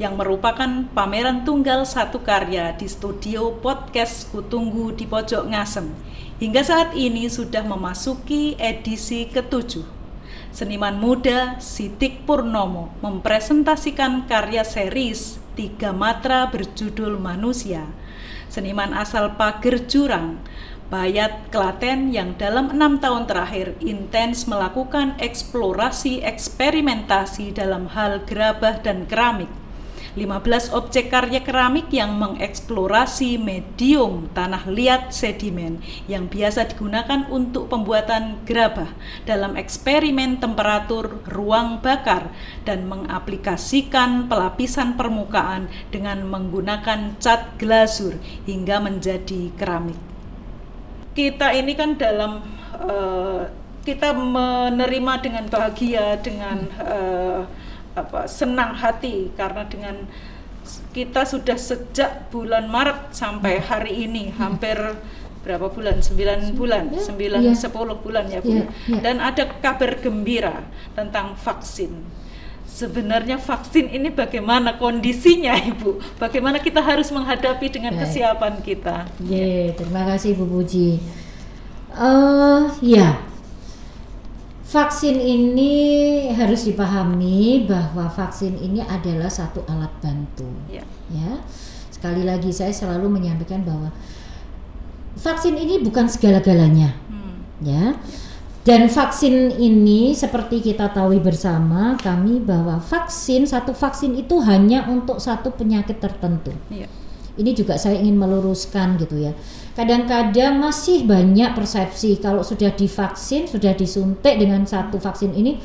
yang 0.02 0.18
merupakan 0.18 0.90
pameran 0.98 1.46
tunggal 1.46 1.86
satu 1.86 2.26
karya 2.26 2.74
di 2.74 2.90
studio 2.90 3.54
podcast 3.62 4.34
Kutunggu 4.34 4.98
di 4.98 5.06
Pojok 5.06 5.46
Ngasem. 5.54 5.94
Hingga 6.42 6.66
saat 6.66 6.98
ini 6.98 7.30
sudah 7.30 7.62
memasuki 7.62 8.58
edisi 8.58 9.30
ketujuh. 9.30 9.86
Seniman 10.50 10.98
muda 10.98 11.62
Sitik 11.62 12.26
Purnomo 12.26 12.90
mempresentasikan 13.06 14.26
karya 14.26 14.66
series 14.66 15.38
Tiga 15.54 15.94
Matra 15.94 16.50
berjudul 16.50 17.22
Manusia. 17.22 17.86
Seniman 18.50 18.98
asal 18.98 19.38
Pager 19.38 19.86
Jurang 19.86 20.42
Bayat 20.90 21.54
Klaten 21.54 22.10
yang 22.10 22.36
dalam 22.42 22.74
enam 22.74 22.98
tahun 23.00 23.30
terakhir 23.30 23.78
intens 23.80 24.50
melakukan 24.50 25.16
eksplorasi 25.22 26.26
eksperimentasi 26.26 27.56
dalam 27.56 27.88
hal 27.96 28.20
gerabah 28.28 28.84
dan 28.84 29.08
keramik 29.08 29.61
15 30.14 30.76
objek 30.76 31.08
karya 31.08 31.40
keramik 31.40 31.88
yang 31.90 32.20
mengeksplorasi 32.20 33.40
medium 33.40 34.28
tanah 34.36 34.68
liat 34.68 35.16
sedimen 35.16 35.80
yang 36.12 36.28
biasa 36.28 36.68
digunakan 36.68 37.24
untuk 37.32 37.72
pembuatan 37.72 38.44
gerabah 38.44 38.92
dalam 39.24 39.56
eksperimen 39.56 40.44
temperatur 40.44 41.24
ruang 41.32 41.80
bakar 41.80 42.28
dan 42.68 42.92
mengaplikasikan 42.92 44.28
pelapisan 44.28 45.00
permukaan 45.00 45.72
dengan 45.96 46.28
menggunakan 46.28 47.16
cat 47.24 47.56
glasur 47.56 48.20
hingga 48.44 48.84
menjadi 48.84 49.52
keramik. 49.56 50.00
Kita 51.16 51.56
ini 51.56 51.76
kan 51.76 52.00
dalam 52.00 52.44
uh, 52.80 53.44
kita 53.82 54.14
menerima 54.14 55.14
dengan 55.24 55.46
bahagia 55.50 56.20
dengan 56.22 56.58
uh, 56.80 57.42
apa 57.92 58.24
senang 58.28 58.72
hati 58.76 59.32
karena 59.36 59.68
dengan 59.68 60.08
kita 60.96 61.28
sudah 61.28 61.58
sejak 61.58 62.32
bulan 62.32 62.70
Maret 62.70 63.12
sampai 63.12 63.60
hmm. 63.60 63.66
hari 63.68 63.94
ini 64.08 64.24
hmm. 64.32 64.38
hampir 64.38 64.78
berapa 65.42 65.74
bulan? 65.74 66.00
Sembilan 66.00 66.54
bulan, 66.54 66.94
ya, 66.94 67.02
sembilan 67.02 67.42
ya. 67.42 67.54
sepuluh 67.58 67.98
bulan 67.98 68.30
ya 68.30 68.40
bu. 68.46 68.62
Ya, 68.62 68.66
ya. 68.88 69.00
Dan 69.02 69.18
ada 69.20 69.44
kabar 69.58 69.98
gembira 69.98 70.62
tentang 70.94 71.34
vaksin. 71.34 72.22
Sebenarnya 72.72 73.36
vaksin 73.36 73.92
ini 73.92 74.14
bagaimana 74.14 74.80
kondisinya 74.80 75.60
ibu? 75.60 76.00
Bagaimana 76.16 76.56
kita 76.62 76.80
harus 76.80 77.12
menghadapi 77.12 77.68
dengan 77.68 78.00
Baik. 78.00 78.08
kesiapan 78.08 78.54
kita? 78.64 78.98
Ya, 79.28 79.76
terima 79.76 80.08
kasih 80.08 80.40
Bu 80.40 80.48
Puji. 80.48 81.04
Uh, 81.92 82.72
ya, 82.80 83.20
Vaksin 84.72 85.20
ini 85.20 85.74
harus 86.32 86.64
dipahami 86.64 87.68
bahwa 87.68 88.08
vaksin 88.08 88.56
ini 88.56 88.80
adalah 88.80 89.28
satu 89.28 89.68
alat 89.68 89.92
bantu. 90.00 90.48
Ya. 90.72 90.88
ya. 91.12 91.44
Sekali 91.92 92.24
lagi 92.24 92.56
saya 92.56 92.72
selalu 92.72 93.12
menyampaikan 93.12 93.68
bahwa 93.68 93.92
vaksin 95.20 95.60
ini 95.60 95.84
bukan 95.84 96.08
segala-galanya. 96.08 96.96
Hmm. 97.12 97.44
Ya. 97.60 98.00
Dan 98.64 98.88
vaksin 98.88 99.60
ini 99.60 100.16
seperti 100.16 100.64
kita 100.64 100.88
tahu 100.96 101.20
bersama 101.20 102.00
kami 102.00 102.40
bahwa 102.40 102.80
vaksin 102.80 103.44
satu 103.44 103.76
vaksin 103.76 104.16
itu 104.16 104.40
hanya 104.40 104.88
untuk 104.88 105.20
satu 105.20 105.52
penyakit 105.52 106.00
tertentu. 106.00 106.56
Ya. 106.72 106.88
Ini 107.36 107.52
juga 107.52 107.76
saya 107.76 108.00
ingin 108.00 108.16
meluruskan 108.16 108.96
gitu 108.96 109.20
ya 109.20 109.36
kadang-kadang 109.72 110.60
masih 110.60 111.08
banyak 111.08 111.56
persepsi 111.56 112.20
kalau 112.20 112.44
sudah 112.44 112.76
divaksin, 112.76 113.48
sudah 113.48 113.72
disuntik 113.72 114.36
dengan 114.36 114.68
satu 114.68 115.00
vaksin 115.00 115.32
ini, 115.32 115.60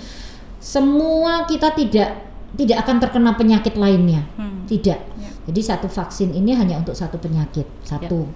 semua 0.63 1.47
kita 1.47 1.75
tidak 1.75 2.27
tidak 2.55 2.87
akan 2.87 2.97
terkena 3.03 3.33
penyakit 3.35 3.75
lainnya, 3.75 4.25
hmm. 4.39 4.65
tidak. 4.71 5.03
Ya. 5.19 5.31
Jadi 5.51 5.61
satu 5.63 5.87
vaksin 5.91 6.33
ini 6.33 6.55
hanya 6.55 6.81
untuk 6.81 6.95
satu 6.95 7.19
penyakit, 7.19 7.67
satu. 7.83 8.31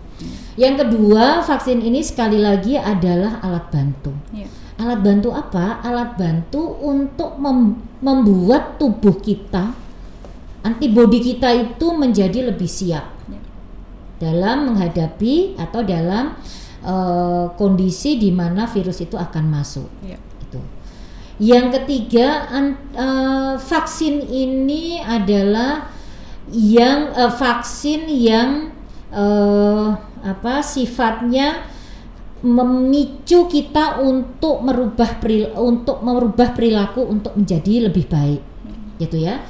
Ya. 0.57 0.69
Yang 0.69 0.87
kedua, 0.87 1.47
vaksin 1.47 1.81
ini 1.81 2.03
sekali 2.03 2.43
lagi 2.43 2.75
adalah 2.75 3.39
alat 3.41 3.71
bantu. 3.71 4.13
Ya. 4.35 4.51
Alat 4.81 5.01
bantu 5.01 5.31
apa? 5.33 5.81
Alat 5.87 6.19
bantu 6.19 6.63
untuk 6.83 7.39
mem 7.39 7.79
membuat 8.01 8.81
tubuh 8.81 9.21
kita, 9.23 9.77
antibodi 10.67 11.21
kita 11.21 11.53
itu 11.53 11.87
menjadi 11.95 12.49
lebih 12.53 12.69
siap 12.69 13.20
dalam 14.21 14.71
menghadapi 14.71 15.57
atau 15.57 15.81
dalam 15.81 16.37
uh, 16.85 17.49
kondisi 17.57 18.21
di 18.21 18.29
mana 18.29 18.69
virus 18.69 19.01
itu 19.01 19.17
akan 19.17 19.45
masuk. 19.49 19.89
Ya. 20.05 20.21
Itu. 20.45 20.61
Yang 21.41 21.81
ketiga, 21.81 22.53
an, 22.53 22.77
uh, 22.93 23.57
vaksin 23.57 24.21
ini 24.29 25.01
adalah 25.01 25.89
yang 26.53 27.17
uh, 27.17 27.33
vaksin 27.33 28.13
yang 28.13 28.77
uh, 29.09 29.97
apa 30.21 30.61
sifatnya 30.61 31.65
memicu 32.45 33.49
kita 33.49 34.01
untuk 34.01 34.65
merubah 34.65 35.21
peril 35.21 35.53
untuk 35.61 36.01
merubah 36.05 36.53
perilaku 36.53 37.05
untuk 37.09 37.37
menjadi 37.37 37.89
lebih 37.89 38.05
baik, 38.09 38.41
hmm. 38.41 39.01
gitu 39.01 39.17
ya. 39.17 39.41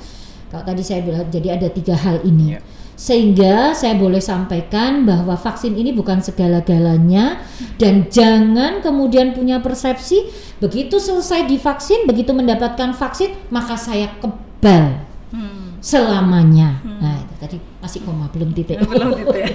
Kalau 0.51 0.67
tadi 0.67 0.83
saya 0.83 1.03
bilang, 1.03 1.31
jadi 1.31 1.59
ada 1.59 1.71
tiga 1.71 1.95
hal 1.95 2.23
ini. 2.23 2.59
Yeah 2.59 2.63
sehingga 3.01 3.73
saya 3.73 3.97
boleh 3.97 4.21
sampaikan 4.21 5.09
bahwa 5.09 5.33
vaksin 5.33 5.73
ini 5.73 5.89
bukan 5.89 6.21
segala-galanya 6.21 7.41
dan 7.81 8.13
jangan 8.13 8.85
kemudian 8.85 9.33
punya 9.33 9.57
persepsi 9.65 10.29
begitu 10.61 11.01
selesai 11.01 11.49
divaksin 11.49 12.05
begitu 12.05 12.37
mendapatkan 12.37 12.93
vaksin 12.93 13.33
maka 13.49 13.81
saya 13.81 14.13
kebal 14.21 15.01
hmm. 15.33 15.81
selamanya 15.81 16.85
hmm. 16.85 17.01
nah 17.01 17.17
itu 17.25 17.35
tadi 17.41 17.57
masih 17.81 18.05
koma 18.05 18.29
belum 18.37 18.53
titik 18.53 18.85
belum 18.93 19.17
titik 19.17 19.49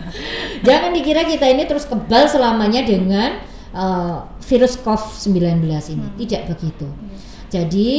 jangan 0.66 0.90
dikira 0.96 1.28
kita 1.28 1.44
ini 1.44 1.68
terus 1.68 1.84
kebal 1.84 2.24
selamanya 2.24 2.88
dengan 2.88 3.36
uh, 3.76 4.24
virus 4.48 4.80
COVID-19 4.80 5.60
ini 5.92 6.08
hmm. 6.08 6.16
tidak 6.24 6.56
begitu 6.56 6.88
hmm. 6.88 7.20
jadi 7.52 7.92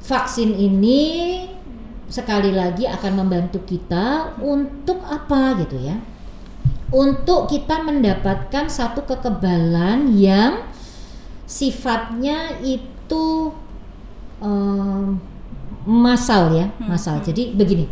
vaksin 0.00 0.56
ini 0.56 1.00
sekali 2.12 2.52
lagi 2.52 2.84
akan 2.84 3.24
membantu 3.24 3.64
kita 3.64 4.36
untuk 4.44 5.00
apa 5.08 5.56
gitu 5.64 5.80
ya 5.80 5.96
untuk 6.92 7.48
kita 7.48 7.80
mendapatkan 7.80 8.68
satu 8.68 9.08
kekebalan 9.08 10.12
yang 10.12 10.60
sifatnya 11.48 12.60
itu 12.60 13.56
um, 14.44 15.16
masal 15.88 16.52
ya 16.52 16.68
hmm, 16.68 16.84
masal 16.84 17.16
hmm. 17.16 17.24
jadi 17.32 17.42
begini 17.56 17.86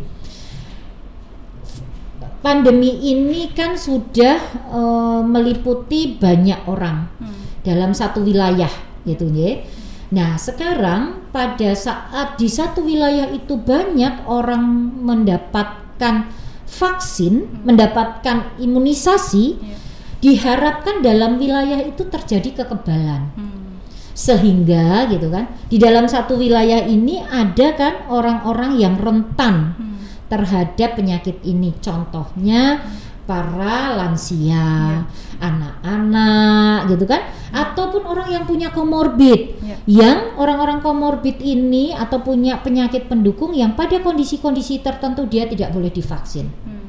pandemi 2.45 2.93
ini 3.09 3.49
kan 3.57 3.73
sudah 3.73 4.37
um, 4.69 5.25
meliputi 5.33 6.13
banyak 6.21 6.61
orang 6.69 7.09
hmm. 7.17 7.65
dalam 7.65 7.97
satu 7.97 8.21
wilayah 8.21 8.69
gitu 9.01 9.25
ya 9.33 9.65
Nah, 10.11 10.35
sekarang 10.35 11.20
pada 11.31 11.71
saat 11.73 12.35
di 12.35 12.51
satu 12.51 12.83
wilayah 12.83 13.31
itu 13.31 13.55
banyak 13.55 14.27
orang 14.27 14.63
mendapatkan 15.03 16.27
vaksin, 16.67 17.33
hmm. 17.47 17.63
mendapatkan 17.67 18.55
imunisasi, 18.59 19.45
yeah. 19.59 19.79
diharapkan 20.19 20.99
dalam 20.99 21.39
wilayah 21.39 21.83
itu 21.83 22.07
terjadi 22.07 22.63
kekebalan. 22.63 23.31
Hmm. 23.35 23.79
Sehingga 24.11 25.07
gitu 25.07 25.31
kan, 25.31 25.47
di 25.71 25.79
dalam 25.79 26.05
satu 26.05 26.35
wilayah 26.35 26.83
ini 26.83 27.23
ada 27.23 27.73
kan 27.79 27.93
orang-orang 28.11 28.77
yang 28.77 28.99
rentan 28.99 29.75
hmm. 29.79 30.27
terhadap 30.27 30.99
penyakit 30.99 31.39
ini. 31.47 31.71
Contohnya 31.79 32.83
hmm 32.83 33.10
para 33.25 33.95
lansia, 33.95 35.05
anak-anak 35.37 36.89
gitu 36.91 37.05
kan, 37.05 37.21
ataupun 37.53 38.03
orang 38.03 38.29
yang 38.33 38.43
punya 38.43 38.73
komorbid, 38.73 39.61
ya. 39.61 39.75
yang 39.87 40.17
orang-orang 40.35 40.81
komorbid 40.81 41.39
ini 41.39 41.93
atau 41.93 42.19
punya 42.19 42.59
penyakit 42.59 43.07
pendukung 43.07 43.53
yang 43.55 43.77
pada 43.77 44.01
kondisi-kondisi 44.01 44.81
tertentu 44.81 45.29
dia 45.29 45.47
tidak 45.47 45.71
boleh 45.71 45.93
divaksin. 45.93 46.49
Hmm. 46.49 46.81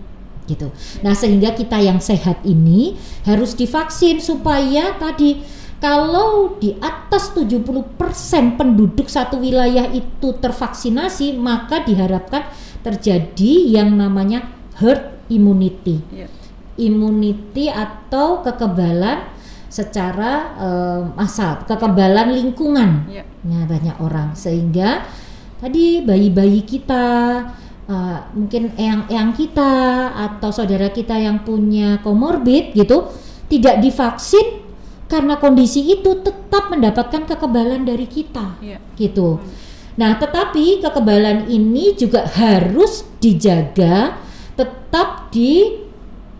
Gitu. 0.48 0.68
Nah, 1.06 1.14
sehingga 1.14 1.54
kita 1.54 1.78
yang 1.78 2.02
sehat 2.02 2.42
ini 2.42 2.98
harus 3.22 3.54
divaksin 3.54 4.18
supaya 4.18 4.98
tadi 4.98 5.62
kalau 5.82 6.62
di 6.62 6.78
atas 6.78 7.34
70% 7.34 7.74
penduduk 8.54 9.10
satu 9.10 9.42
wilayah 9.42 9.90
itu 9.90 10.30
tervaksinasi, 10.38 11.34
maka 11.34 11.82
diharapkan 11.82 12.46
terjadi 12.86 13.82
yang 13.82 13.98
namanya 13.98 14.46
herd 14.78 15.11
immunity. 15.32 16.04
Yeah. 16.12 16.30
Immunity 16.76 17.68
atau 17.68 18.40
kekebalan 18.44 19.28
secara 19.72 20.52
uh, 20.60 21.00
massal, 21.16 21.64
kekebalan 21.64 22.36
lingkungan. 22.36 23.08
Yeah. 23.08 23.24
Nah, 23.48 23.64
banyak 23.64 23.96
orang 24.04 24.36
sehingga 24.36 25.08
tadi 25.56 26.04
bayi-bayi 26.04 26.60
kita 26.68 27.04
uh, 27.88 28.18
mungkin 28.36 28.76
eyang-eyang 28.76 29.32
kita 29.32 29.72
atau 30.12 30.52
saudara 30.52 30.92
kita 30.92 31.16
yang 31.16 31.40
punya 31.40 32.04
komorbid 32.04 32.76
gitu 32.76 33.08
tidak 33.48 33.80
divaksin 33.80 34.60
karena 35.08 35.36
kondisi 35.36 35.84
itu 35.84 36.24
tetap 36.24 36.72
mendapatkan 36.72 37.28
kekebalan 37.28 37.84
dari 37.84 38.08
kita 38.08 38.60
yeah. 38.60 38.80
gitu. 38.96 39.40
Hmm. 39.40 39.48
Nah, 39.92 40.16
tetapi 40.16 40.80
kekebalan 40.80 41.52
ini 41.52 41.92
juga 41.92 42.24
harus 42.24 43.04
dijaga 43.20 44.16
tetap 44.62 45.34
di 45.34 45.81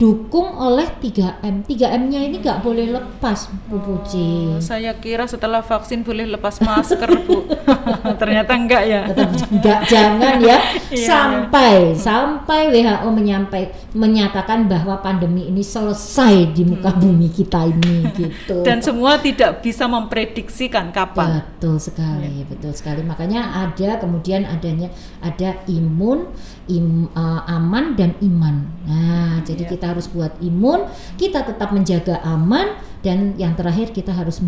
didukung 0.02 0.58
oleh 0.58 0.90
3M. 0.98 1.62
3M-nya 1.62 2.26
ini 2.26 2.42
nggak 2.42 2.58
boleh 2.66 2.90
lepas, 2.90 3.46
Bu 3.70 3.78
Puji. 3.78 4.50
Oh, 4.50 4.58
saya 4.58 4.98
kira 4.98 5.30
setelah 5.30 5.62
vaksin 5.62 6.02
boleh 6.02 6.26
lepas 6.26 6.58
masker, 6.58 7.06
Bu. 7.22 7.46
Ternyata 8.20 8.50
enggak 8.50 8.82
ya. 8.82 9.06
Enggak 9.46 9.86
jangan 9.86 10.42
ya 10.42 10.58
Iya, 10.90 11.06
sampai 11.06 11.94
sampai 11.94 12.74
WHO 12.74 13.08
menyampai 13.14 13.94
menyatakan 13.94 14.66
bahwa 14.66 14.98
pandemi 14.98 15.46
ini 15.46 15.62
selesai 15.62 16.50
di 16.50 16.66
muka 16.66 16.92
bumi 16.98 17.30
kita 17.30 17.62
ini 17.62 18.10
gitu. 18.18 18.58
Hmm. 18.58 18.66
Dan 18.66 18.82
semua 18.82 19.22
tidak 19.22 19.62
bisa 19.62 19.86
memprediksikan 19.86 20.90
kapan. 20.90 21.46
Betul 21.46 21.78
sekali, 21.78 22.42
betul 22.50 22.74
sekali. 22.74 23.06
Makanya 23.06 23.70
ada 23.70 24.02
kemudian 24.02 24.50
adanya 24.50 24.90
ada 25.22 25.62
imun, 25.70 26.26
im, 26.66 27.06
eh, 27.06 27.40
aman 27.54 27.94
dan 27.94 28.18
iman. 28.18 28.66
Nah, 28.82 29.40
jadi 29.46 29.62
Iya. 29.64 29.70
kita 29.78 29.91
harus 29.92 30.08
buat 30.08 30.32
imun, 30.40 30.88
kita 31.14 31.44
tetap 31.44 31.70
menjaga 31.70 32.18
aman 32.24 32.72
dan 33.00 33.36
yang 33.36 33.52
terakhir 33.52 33.90
kita 33.90 34.10
harus 34.10 34.40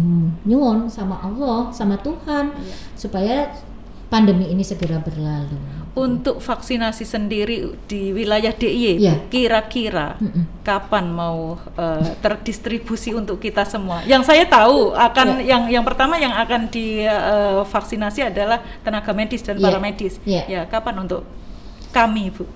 nyuwun 0.43 0.89
sama 0.89 1.21
Allah, 1.21 1.69
sama 1.71 1.95
Tuhan 1.97 2.55
Iya. 2.55 2.75
supaya 2.97 3.37
pandemi 4.09 4.47
ini 4.47 4.63
segera 4.63 4.99
berlalu. 4.99 5.59
Untuk 5.95 6.43
vaksinasi 6.43 7.03
sendiri 7.03 7.71
di 7.87 8.11
wilayah 8.11 8.51
DIY, 8.51 8.99
Iya. 8.99 9.15
kira-kira 9.27 10.19
Mm-mm. 10.19 10.63
kapan 10.63 11.07
mau 11.07 11.55
eh, 11.75 12.15
terdistribusi 12.19 13.11
untuk 13.11 13.39
kita 13.39 13.63
semua? 13.63 14.03
Yang 14.03 14.27
saya 14.27 14.47
tahu 14.47 14.91
akan 14.91 15.39
Iya. 15.39 15.47
yang 15.51 15.63
yang 15.71 15.85
pertama 15.87 16.19
yang 16.19 16.35
akan 16.35 16.67
divaksinasi 16.67 18.27
adalah 18.27 18.63
tenaga 18.83 19.11
medis 19.11 19.43
dan 19.43 19.59
Iya. 19.59 19.65
paramedis. 19.67 20.15
Iya. 20.23 20.43
Ya, 20.47 20.63
kapan 20.67 21.07
untuk 21.07 21.23
kami, 21.91 22.31
Bu? 22.31 22.47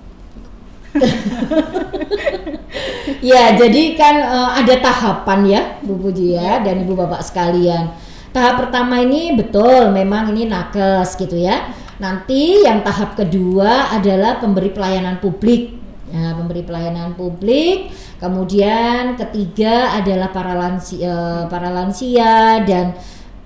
Ya, 3.19 3.51
jadi 3.57 3.99
kan 3.99 4.15
eh, 4.15 4.51
ada 4.63 4.75
tahapan 4.79 5.39
ya, 5.45 5.61
Bu 5.83 5.99
Puji 5.99 6.39
ya 6.39 6.63
dan 6.63 6.87
Ibu 6.87 6.95
Bapak 6.95 7.19
sekalian. 7.25 7.91
Tahap 8.29 8.61
pertama 8.61 9.01
ini 9.01 9.33
betul, 9.35 9.91
memang 9.91 10.31
ini 10.31 10.47
nakes 10.47 11.17
gitu 11.19 11.35
ya. 11.35 11.73
Nanti 11.99 12.63
yang 12.63 12.79
tahap 12.79 13.19
kedua 13.19 13.91
adalah 13.91 14.39
pemberi 14.39 14.71
pelayanan 14.71 15.19
publik. 15.19 15.75
Ya, 16.09 16.33
pemberi 16.33 16.63
pelayanan 16.63 17.13
publik. 17.13 17.91
Kemudian 18.17 19.19
ketiga 19.19 19.93
adalah 19.99 20.31
para 20.31 20.55
lansia, 20.55 21.45
para 21.51 21.69
lansia 21.69 22.63
dan 22.63 22.95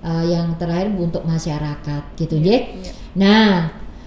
eh, 0.06 0.24
yang 0.30 0.54
terakhir 0.54 0.94
untuk 0.94 1.26
masyarakat 1.26 2.02
gitu 2.14 2.38
ya. 2.38 2.58
Iya. 2.62 2.92
Nah, 3.14 3.48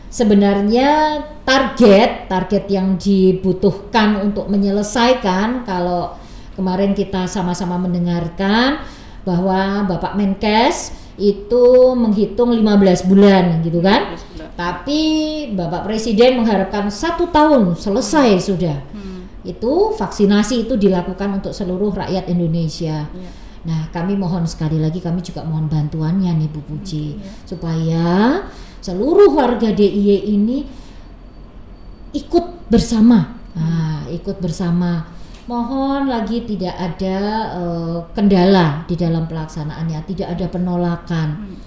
sebenarnya 0.10 1.22
target 1.43 2.28
target 2.28 2.64
yang 2.68 2.95
dibutuhkan 2.95 4.24
untuk 4.24 4.47
menyelesaikan 4.47 5.64
kalau 5.64 6.16
kemarin 6.55 6.91
kita 6.91 7.28
sama-sama 7.28 7.78
mendengarkan 7.78 8.82
bahwa 9.22 9.84
Bapak 9.86 10.16
Menkes 10.16 10.95
itu 11.18 11.66
menghitung 11.93 12.53
15 12.53 13.03
bulan 13.03 13.60
gitu 13.62 13.82
kan 13.82 14.14
15 14.16 14.32
bulan. 14.32 14.49
tapi 14.55 15.01
Bapak 15.51 15.84
Presiden 15.84 16.39
mengharapkan 16.39 16.88
satu 16.88 17.28
tahun 17.28 17.76
selesai 17.76 18.30
sudah 18.39 18.78
Hmm. 18.89 19.26
itu 19.43 19.91
vaksinasi 19.93 20.66
itu 20.66 20.78
dilakukan 20.78 21.41
untuk 21.41 21.51
seluruh 21.51 21.91
rakyat 21.93 22.28
Indonesia 22.28 23.05
Iya. 23.08 23.32
Nah, 23.68 23.91
kami 23.91 24.16
mohon 24.16 24.47
sekali 24.47 24.80
lagi 24.80 25.03
kami 25.03 25.20
juga 25.20 25.43
mohon 25.43 25.68
bantuannya 25.68 26.32
nih 26.39 26.47
Bu 26.47 26.64
Puji 26.64 27.20
Iya. 27.20 27.32
supaya 27.43 28.08
seluruh 28.88 29.36
warga 29.36 29.76
DIY 29.76 30.32
ini 30.32 30.64
ikut 32.16 32.72
bersama. 32.72 33.36
Nah, 33.52 34.08
ikut 34.08 34.40
bersama. 34.40 35.12
Mohon 35.48 36.12
lagi 36.12 36.44
tidak 36.48 36.76
ada 36.76 37.20
eh, 37.56 37.98
kendala 38.16 38.88
di 38.88 38.96
dalam 38.96 39.28
pelaksanaannya, 39.28 40.00
tidak 40.08 40.28
ada 40.40 40.46
penolakan. 40.48 41.60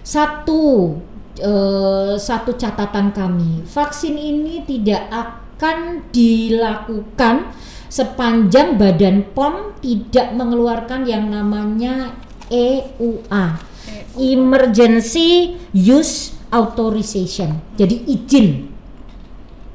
Satu 0.00 0.96
eh, 1.36 2.16
satu 2.16 2.56
catatan 2.56 3.12
kami, 3.12 3.68
vaksin 3.68 4.16
ini 4.16 4.64
tidak 4.64 5.12
akan 5.12 6.08
dilakukan 6.08 7.52
sepanjang 7.92 8.80
Badan 8.80 9.28
POM 9.36 9.76
tidak 9.84 10.32
mengeluarkan 10.32 11.04
yang 11.04 11.28
namanya 11.28 12.16
EUA, 12.48 13.60
Emergency 14.16 15.56
Use 15.72 16.41
Authorization. 16.52 17.58
Jadi 17.74 18.06
izin. 18.06 18.68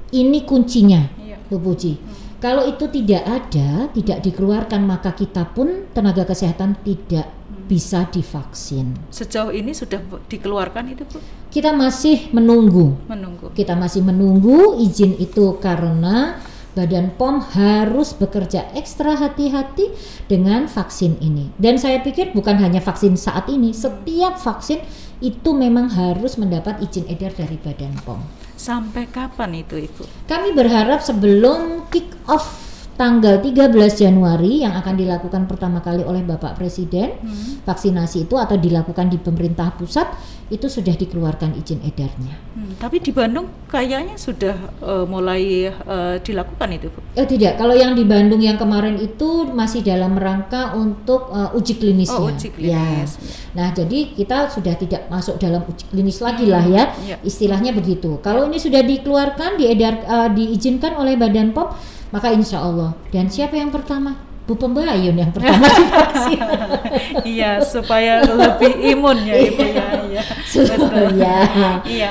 Ini 0.08 0.40
kuncinya, 0.48 1.04
Iya. 1.20 1.36
Bu 1.52 1.60
Puji. 1.60 2.00
Kalau 2.38 2.64
itu 2.64 2.86
tidak 2.88 3.26
ada, 3.26 3.90
tidak 3.92 4.22
dikeluarkan, 4.24 4.86
maka 4.86 5.12
kita 5.12 5.44
pun 5.52 5.90
tenaga 5.92 6.24
kesehatan 6.24 6.80
tidak 6.86 7.28
bisa 7.68 8.08
divaksin. 8.08 8.96
Sejauh 9.12 9.52
ini 9.52 9.76
sudah 9.76 10.00
dikeluarkan 10.32 10.96
itu, 10.96 11.04
Bu? 11.04 11.20
Kita 11.52 11.76
masih 11.76 12.32
menunggu. 12.32 12.96
Menunggu. 13.10 13.52
Kita 13.52 13.76
masih 13.76 14.06
menunggu 14.06 14.80
izin 14.80 15.20
itu 15.20 15.60
karena 15.60 16.40
Badan 16.78 17.18
POM 17.18 17.42
harus 17.58 18.14
bekerja 18.14 18.70
ekstra 18.78 19.18
hati-hati 19.18 19.90
dengan 20.30 20.70
vaksin 20.70 21.18
ini. 21.18 21.50
Dan 21.58 21.82
saya 21.82 22.06
pikir 22.06 22.38
bukan 22.38 22.62
hanya 22.62 22.86
vaksin 22.86 23.18
saat 23.18 23.50
ini, 23.50 23.74
setiap 23.74 24.38
vaksin 24.38 24.86
itu 25.24 25.50
memang 25.56 25.90
harus 25.90 26.38
mendapat 26.38 26.78
izin 26.84 27.10
edar 27.10 27.34
dari 27.34 27.58
Badan 27.58 27.98
POM. 28.06 28.22
Sampai 28.58 29.10
kapan 29.10 29.62
itu, 29.62 29.78
Ibu? 29.78 30.30
Kami 30.30 30.54
berharap 30.54 31.02
sebelum 31.02 31.90
kick 31.90 32.10
off 32.30 32.67
tanggal 32.98 33.40
13 33.40 33.70
Januari 33.94 34.66
yang 34.66 34.74
akan 34.74 34.98
dilakukan 34.98 35.46
pertama 35.46 35.80
kali 35.86 36.02
oleh 36.02 36.26
Bapak 36.26 36.58
Presiden, 36.58 37.22
Hmm. 37.22 37.62
vaksinasi 37.62 38.26
itu 38.26 38.36
atau 38.36 38.58
dilakukan 38.58 39.14
di 39.14 39.22
pemerintah 39.22 39.70
pusat 39.78 40.10
itu 40.50 40.66
sudah 40.66 40.96
dikeluarkan 40.96 41.60
izin 41.60 41.84
edarnya. 41.84 42.40
Hmm, 42.56 42.74
tapi 42.82 43.04
di 43.04 43.12
Bandung 43.14 43.52
kayaknya 43.70 44.18
sudah 44.18 44.56
eh, 44.82 45.06
mulai 45.06 45.70
eh, 45.70 46.16
dilakukan 46.24 46.70
itu, 46.74 46.88
Bu. 46.90 47.00
Eh 47.14 47.28
tidak, 47.30 47.62
kalau 47.62 47.78
yang 47.78 47.94
di 47.94 48.02
Bandung 48.08 48.42
yang 48.42 48.58
kemarin 48.58 48.98
itu 48.98 49.46
masih 49.54 49.86
dalam 49.86 50.18
rangka 50.18 50.74
untuk 50.74 51.30
uh, 51.30 51.54
uji 51.54 51.78
klinisnya. 51.78 52.18
Oh, 52.18 52.32
uji 52.32 52.50
klinis. 52.50 53.12
Ya. 53.18 53.28
Nah, 53.58 53.68
jadi 53.76 54.16
kita 54.16 54.50
sudah 54.50 54.74
tidak 54.80 55.06
masuk 55.12 55.38
dalam 55.38 55.62
uji 55.68 55.86
klinis 55.92 56.18
lagi 56.24 56.50
lah 56.50 56.66
ya. 56.66 56.90
Iya. 57.04 57.16
Istilahnya 57.22 57.76
begitu. 57.76 58.18
Kalau 58.26 58.48
ini 58.48 58.58
sudah 58.58 58.82
dikeluarkan, 58.82 59.60
diedar, 59.60 60.02
uh, 60.08 60.30
diizinkan 60.32 60.98
oleh 60.98 61.20
Badan 61.20 61.52
POM, 61.54 61.74
maka 62.10 62.32
insya 62.32 62.62
Allah. 62.62 62.96
Dan 63.10 63.28
siapa 63.28 63.56
yang 63.56 63.70
pertama? 63.70 64.16
Bu 64.48 64.56
Pembayun 64.56 65.12
yang 65.12 65.28
pertama 65.36 65.60
divaksin. 65.68 66.40
iya, 67.36 67.60
supaya 67.60 68.24
lebih 68.24 68.80
imun 68.96 69.28
ya, 69.28 69.36
Ibu 69.44 69.60
ya. 69.60 69.86
Iya. 70.08 70.24
Betul. 70.48 71.20
ya. 71.20 71.38
Iya. 71.84 72.10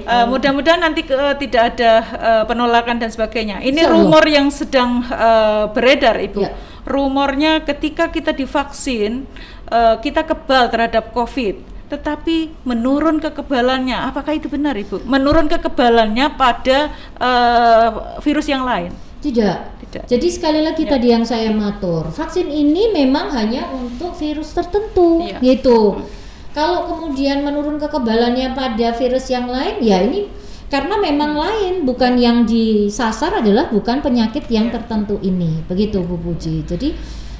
Eh, 0.00 0.24
mudah-mudahan 0.24 0.80
nanti 0.80 1.04
ke- 1.04 1.36
tidak 1.44 1.76
ada 1.76 1.92
eh, 2.00 2.44
penolakan 2.48 3.04
dan 3.04 3.12
sebagainya. 3.12 3.60
Ini 3.60 3.84
Insya 3.84 3.92
Allah. 3.92 4.00
rumor 4.00 4.24
yang 4.24 4.48
sedang 4.48 5.04
eh, 5.04 5.64
beredar, 5.76 6.16
Ibu. 6.24 6.40
Ya. 6.40 6.56
Rumornya 6.88 7.68
ketika 7.68 8.08
kita 8.08 8.32
divaksin, 8.32 9.28
eh, 9.68 9.94
kita 10.00 10.24
kebal 10.24 10.72
terhadap 10.72 11.12
COVID. 11.12 11.76
Tetapi 11.92 12.64
menurun 12.64 13.20
kekebalannya, 13.20 14.08
apakah 14.08 14.32
itu 14.32 14.48
benar, 14.48 14.72
Ibu? 14.72 15.04
Menurun 15.04 15.52
kekebalannya 15.52 16.32
pada 16.32 16.88
eh, 17.20 17.88
virus 18.24 18.48
yang 18.48 18.64
lain? 18.64 19.03
Tidak. 19.24 19.58
Tidak. 19.80 20.04
Jadi 20.04 20.26
sekali 20.28 20.60
lagi 20.60 20.84
Ya. 20.84 20.90
tadi 20.92 21.06
yang 21.08 21.24
saya 21.24 21.48
matur, 21.48 22.12
vaksin 22.12 22.52
ini 22.52 22.92
memang 22.92 23.32
hanya 23.32 23.72
untuk 23.72 24.12
virus 24.20 24.52
tertentu, 24.52 25.24
Iya. 25.24 25.40
gitu. 25.40 26.04
Kalau 26.52 26.84
kemudian 26.86 27.40
menurun 27.40 27.80
kekebalannya 27.80 28.52
pada 28.52 28.92
virus 28.94 29.32
yang 29.32 29.48
lain, 29.48 29.80
ya 29.80 30.04
ini 30.04 30.28
karena 30.68 31.00
memang 31.00 31.34
lain, 31.40 31.88
bukan 31.88 32.20
yang 32.20 32.44
disasar 32.44 33.40
adalah 33.40 33.72
bukan 33.72 34.04
penyakit 34.04 34.44
yang 34.52 34.68
Iya. 34.68 34.76
tertentu 34.78 35.16
ini, 35.24 35.64
begitu 35.64 36.04
Bu 36.04 36.20
Puji. 36.20 36.68
Jadi 36.68 36.92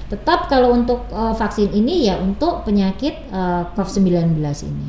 tetap 0.09 0.49
kalau 0.49 0.73
untuk 0.73 1.05
eh, 1.13 1.35
vaksin 1.37 1.69
ini 1.75 2.09
ya 2.09 2.17
untuk 2.17 2.65
penyakit 2.65 3.29
eh, 3.29 3.63
COVID-19 3.77 4.41
ini. 4.65 4.89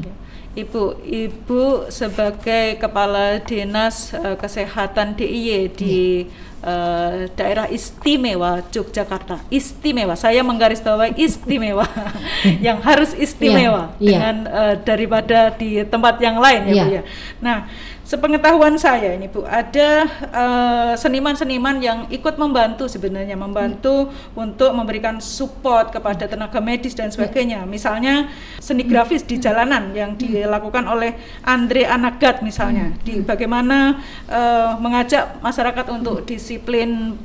Ibu, 0.55 1.03
Ibu 1.03 1.91
sebagai 1.91 2.79
Kepala 2.79 3.43
Dinas 3.43 4.15
eh, 4.15 4.39
Kesehatan 4.39 5.19
DIY 5.19 5.75
di 5.75 6.23
eh, 6.66 7.30
daerah 7.38 7.70
istimewa 7.70 8.66
Yogyakarta, 8.74 9.45
istimewa. 9.53 10.18
Saya 10.18 10.41
menggarisbawahi 10.41 11.13
istimewa, 11.22 11.86
yang 12.66 12.82
harus 12.82 13.13
istimewa 13.13 13.93
Iya, 13.95 14.01
iya. 14.01 14.09
dengan 14.09 14.36
eh, 14.49 14.76
daripada 14.82 15.53
di 15.53 15.86
tempat 15.86 16.18
yang 16.20 16.41
lain 16.41 16.61
ya 16.66 16.74
Bu 16.74 16.76
Iya. 16.76 16.86
ya. 16.89 17.01
Nah, 17.39 17.57
sepengetahuan 18.05 18.78
saya 18.78 19.18
ini 19.18 19.26
Bu, 19.26 19.41
ada 19.49 20.05
uh, 20.30 20.93
seniman-seniman 20.93 21.82
yang 21.82 21.99
ikut 22.13 22.38
membantu 22.38 22.86
sebenarnya 22.86 23.34
membantu 23.34 24.07
hmm. 24.07 24.38
untuk 24.38 24.72
memberikan 24.78 25.18
support 25.18 25.89
kepada 25.89 26.30
tenaga 26.30 26.61
medis 26.61 26.93
dan 26.93 27.09
sebagainya. 27.09 27.66
Misalnya 27.66 28.30
seni 28.61 28.86
grafis 28.86 29.26
di 29.26 29.41
jalanan 29.41 29.89
yang 29.97 30.13
dilakukan 30.13 30.86
oleh 30.86 31.18
Andre 31.41 31.89
Anagat 31.89 32.45
misalnya, 32.45 32.93
di 33.01 33.26
bagaimana 33.26 33.97
uh, 34.30 34.78
mengajak 34.78 35.41
masyarakat 35.41 35.86
untuk 35.89 36.22
disiplin 36.30 36.55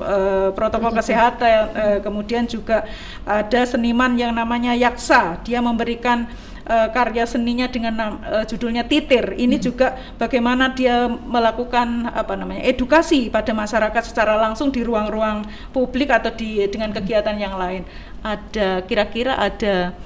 uh, 0.00 0.50
protokol 0.54 0.90
kesehatan. 0.94 1.72
Uh, 1.74 1.98
kemudian 2.00 2.48
juga 2.48 2.86
ada 3.22 3.60
seniman 3.66 4.16
yang 4.18 4.34
namanya 4.34 4.72
Yaksa, 4.74 5.40
dia 5.44 5.60
memberikan 5.60 6.26
uh, 6.70 6.88
karya 6.94 7.24
seninya 7.26 7.66
dengan 7.66 8.22
uh, 8.22 8.44
judulnya 8.46 8.86
Titir. 8.86 9.34
Ini 9.34 9.56
hmm. 9.58 9.64
juga 9.64 9.98
bagaimana 10.16 10.70
dia 10.74 11.10
melakukan 11.10 12.10
apa 12.14 12.34
namanya 12.38 12.62
edukasi 12.66 13.28
pada 13.28 13.50
masyarakat 13.50 14.02
secara 14.06 14.38
langsung 14.38 14.70
di 14.70 14.86
ruang-ruang 14.86 15.46
publik 15.74 16.14
atau 16.14 16.30
di 16.30 16.62
dengan 16.70 16.94
kegiatan 16.94 17.36
yang 17.36 17.58
lain. 17.58 17.82
Ada 18.22 18.84
kira-kira 18.84 19.36
ada 19.40 19.96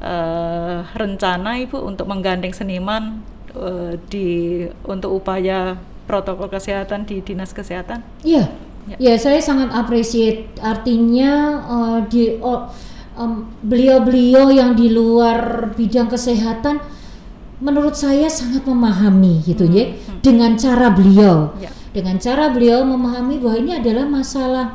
uh, 0.00 0.86
rencana 0.94 1.58
Ibu 1.60 1.78
untuk 1.84 2.06
menggandeng 2.08 2.54
seniman 2.54 3.20
uh, 3.52 3.98
di 4.08 4.62
untuk 4.86 5.20
upaya 5.20 5.76
protokol 6.04 6.52
kesehatan 6.52 7.08
di 7.08 7.24
dinas 7.24 7.50
kesehatan? 7.56 8.04
Iya. 8.20 8.52
Ya. 8.84 8.96
ya, 9.00 9.14
saya 9.16 9.40
sangat 9.40 9.72
appreciate 9.72 10.52
artinya 10.60 11.64
uh, 11.64 11.98
di 12.04 12.36
oh, 12.36 12.68
beliau-beliau 13.64 14.50
um, 14.50 14.56
yang 14.56 14.70
di 14.76 14.92
luar 14.92 15.70
bidang 15.72 16.10
kesehatan 16.10 16.82
menurut 17.62 17.94
saya 17.94 18.26
sangat 18.26 18.66
memahami 18.66 19.40
gitu 19.46 19.64
hmm. 19.64 19.74
ya 19.74 19.84
hmm. 19.88 20.20
dengan 20.20 20.52
cara 20.58 20.90
beliau 20.90 21.54
ya. 21.62 21.70
dengan 21.94 22.18
cara 22.18 22.50
beliau 22.50 22.82
memahami 22.82 23.38
bahwa 23.38 23.56
ini 23.56 23.72
adalah 23.78 24.04
masalah 24.04 24.66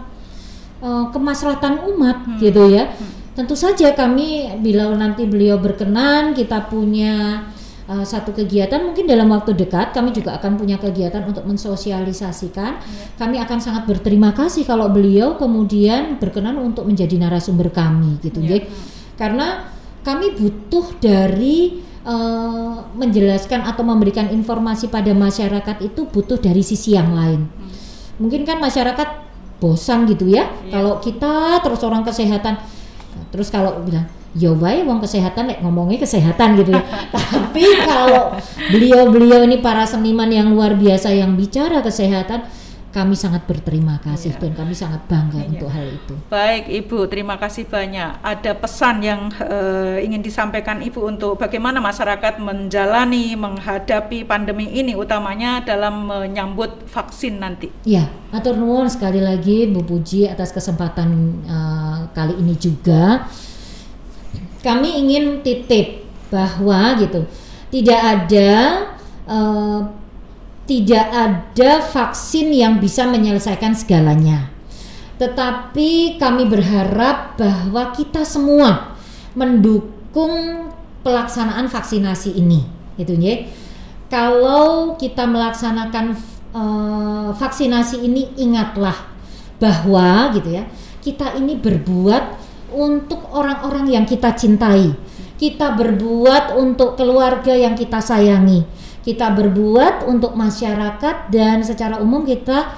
uh, 0.79 1.11
kemaslahatan 1.11 1.83
umat 1.93 2.23
hmm. 2.23 2.39
gitu 2.39 2.71
ya 2.71 2.89
hmm. 2.89 3.35
tentu 3.35 3.53
saja 3.53 3.91
kami 3.91 4.57
bila 4.63 4.89
nanti 4.95 5.27
beliau 5.27 5.59
berkenan 5.59 6.31
kita 6.31 6.71
punya 6.71 7.45
uh, 7.89 8.05
satu 8.05 8.31
kegiatan 8.31 8.85
mungkin 8.85 9.09
dalam 9.09 9.33
waktu 9.33 9.57
dekat 9.57 9.91
kami 9.91 10.13
juga 10.13 10.37
akan 10.37 10.55
punya 10.55 10.77
kegiatan 10.77 11.25
untuk 11.25 11.43
mensosialisasikan. 11.49 12.71
Ya. 12.77 13.05
Kami 13.17 13.41
akan 13.41 13.57
sangat 13.57 13.89
berterima 13.89 14.31
kasih 14.31 14.63
kalau 14.63 14.87
beliau 14.93 15.35
kemudian 15.35 16.21
berkenan 16.21 16.61
untuk 16.61 16.85
menjadi 16.85 17.17
narasumber 17.17 17.73
kami 17.73 18.21
gitu 18.21 18.39
ya. 18.45 18.61
Karena 19.17 19.67
kami 20.05 20.37
butuh 20.37 20.95
dari 21.01 21.81
uh, 22.05 22.87
menjelaskan 22.93 23.65
atau 23.65 23.83
memberikan 23.83 24.29
informasi 24.29 24.87
pada 24.87 25.11
masyarakat 25.11 25.81
itu 25.81 26.05
butuh 26.07 26.37
dari 26.37 26.61
sisi 26.61 26.93
yang 26.93 27.11
lain. 27.11 27.49
Hmm. 27.49 27.73
Mungkin 28.21 28.45
kan 28.47 28.61
masyarakat 28.61 29.27
bosan 29.59 30.07
gitu 30.07 30.31
ya, 30.31 30.47
ya. 30.47 30.79
kalau 30.79 31.03
kita 31.03 31.59
terus 31.59 31.83
orang 31.83 32.07
kesehatan 32.07 32.55
terus 33.29 33.51
kalau 33.51 33.83
bilang 33.83 34.07
ya 34.39 34.55
baik 34.55 34.87
wong 34.87 35.03
kesehatan 35.03 35.51
nek 35.51 35.59
ngomongnya 35.59 35.99
kesehatan 35.99 36.55
gitu 36.63 36.71
ya. 36.71 36.83
Tapi 37.15 37.65
kalau 37.83 38.39
beliau-beliau 38.71 39.43
ini 39.43 39.59
para 39.59 39.83
seniman 39.83 40.31
yang 40.31 40.55
luar 40.55 40.79
biasa 40.79 41.11
yang 41.11 41.35
bicara 41.35 41.83
kesehatan 41.83 42.47
kami 42.89 43.13
sangat 43.13 43.45
berterima 43.45 44.01
kasih 44.01 44.33
ya. 44.33 44.41
dan 44.41 44.51
kami 44.57 44.73
sangat 44.73 45.05
bangga 45.05 45.45
ya. 45.45 45.49
untuk 45.53 45.69
hal 45.69 45.85
itu. 45.93 46.13
Baik 46.25 46.65
Ibu, 46.65 47.05
terima 47.05 47.37
kasih 47.37 47.69
banyak. 47.69 48.17
Ada 48.25 48.57
pesan 48.57 49.05
yang 49.05 49.29
uh, 49.37 50.01
ingin 50.01 50.25
disampaikan 50.25 50.81
Ibu 50.81 51.05
untuk 51.05 51.37
bagaimana 51.37 51.77
masyarakat 51.77 52.41
menjalani 52.41 53.37
menghadapi 53.37 54.25
pandemi 54.25 54.73
ini 54.73 54.97
utamanya 54.97 55.61
dalam 55.61 56.09
menyambut 56.09 56.89
vaksin 56.89 57.37
nanti. 57.37 57.69
Ya, 57.85 58.09
atur 58.33 58.57
nuwun 58.57 58.89
sekali 58.89 59.21
lagi 59.21 59.69
Bu 59.69 59.85
Puji 59.85 60.25
atas 60.25 60.49
kesempatan 60.49 61.45
uh, 61.45 62.09
kali 62.17 62.41
ini 62.41 62.57
juga 62.57 63.29
kami 64.59 64.99
ingin 64.99 65.39
titip 65.39 66.03
bahwa 66.29 66.95
gitu 66.99 67.25
tidak 67.69 67.99
ada 68.01 68.51
uh, 69.25 69.81
tidak 70.69 71.05
ada 71.09 71.81
vaksin 71.81 72.53
yang 72.53 72.77
bisa 72.77 73.09
menyelesaikan 73.09 73.73
segalanya. 73.73 74.53
Tetapi 75.17 76.21
kami 76.21 76.45
berharap 76.45 77.35
bahwa 77.35 77.89
kita 77.91 78.21
semua 78.21 78.95
mendukung 79.33 80.69
pelaksanaan 81.01 81.67
vaksinasi 81.67 82.37
ini, 82.37 82.63
gitu 82.95 83.17
ya. 83.17 83.49
Kalau 84.07 84.93
kita 84.95 85.25
melaksanakan 85.25 86.05
uh, 86.53 87.29
vaksinasi 87.33 88.05
ini 88.05 88.31
ingatlah 88.37 88.95
bahwa 89.57 90.31
gitu 90.37 90.53
ya, 90.53 90.69
kita 91.01 91.33
ini 91.35 91.57
berbuat 91.57 92.23
untuk 92.73 93.23
orang-orang 93.31 93.89
yang 93.89 94.05
kita 94.05 94.33
cintai. 94.33 94.93
Kita 95.39 95.71
berbuat 95.73 96.59
untuk 96.59 96.99
keluarga 96.99 97.55
yang 97.55 97.73
kita 97.73 98.03
sayangi. 98.03 98.67
Kita 98.99 99.31
berbuat 99.31 100.03
untuk 100.05 100.35
masyarakat 100.35 101.31
dan 101.31 101.63
secara 101.63 102.03
umum 102.03 102.27
kita 102.27 102.75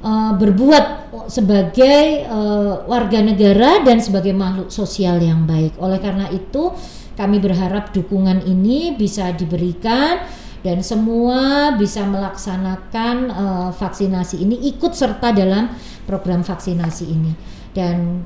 uh, 0.00 0.32
berbuat 0.34 1.12
sebagai 1.28 2.24
uh, 2.24 2.88
warga 2.88 3.20
negara 3.20 3.84
dan 3.84 4.00
sebagai 4.00 4.32
makhluk 4.32 4.72
sosial 4.72 5.20
yang 5.20 5.44
baik. 5.44 5.76
Oleh 5.76 6.00
karena 6.00 6.32
itu, 6.32 6.72
kami 7.18 7.42
berharap 7.42 7.92
dukungan 7.92 8.46
ini 8.48 8.96
bisa 8.96 9.34
diberikan 9.36 10.24
dan 10.62 10.82
semua 10.82 11.74
bisa 11.78 12.02
melaksanakan 12.02 13.16
uh, 13.30 13.70
vaksinasi 13.74 14.42
ini 14.42 14.58
ikut 14.74 14.90
serta 14.94 15.30
dalam 15.30 15.70
program 16.06 16.42
vaksinasi 16.42 17.04
ini 17.06 17.32
dan 17.74 18.22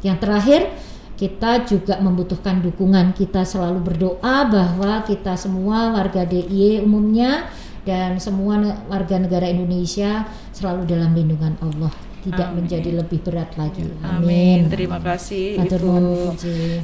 yang 0.00 0.16
terakhir, 0.16 0.72
kita 1.20 1.68
juga 1.68 2.00
membutuhkan 2.00 2.64
dukungan. 2.64 3.12
Kita 3.12 3.44
selalu 3.44 3.84
berdoa 3.84 4.48
bahwa 4.48 5.04
kita 5.04 5.36
semua 5.36 5.92
warga 5.92 6.24
DIY 6.24 6.80
umumnya 6.80 7.52
dan 7.84 8.16
semua 8.16 8.60
warga 8.88 9.20
negara 9.20 9.48
Indonesia 9.48 10.24
selalu 10.52 10.88
dalam 10.88 11.12
lindungan 11.12 11.56
Allah 11.60 11.92
tidak 12.20 12.52
Amin. 12.52 12.64
menjadi 12.64 12.90
lebih 13.00 13.20
berat 13.24 13.50
lagi. 13.56 13.88
Amin. 14.04 14.68
Amin. 14.68 14.72
Terima 14.72 15.00
kasih 15.00 15.64
Ibu. 15.64 16.36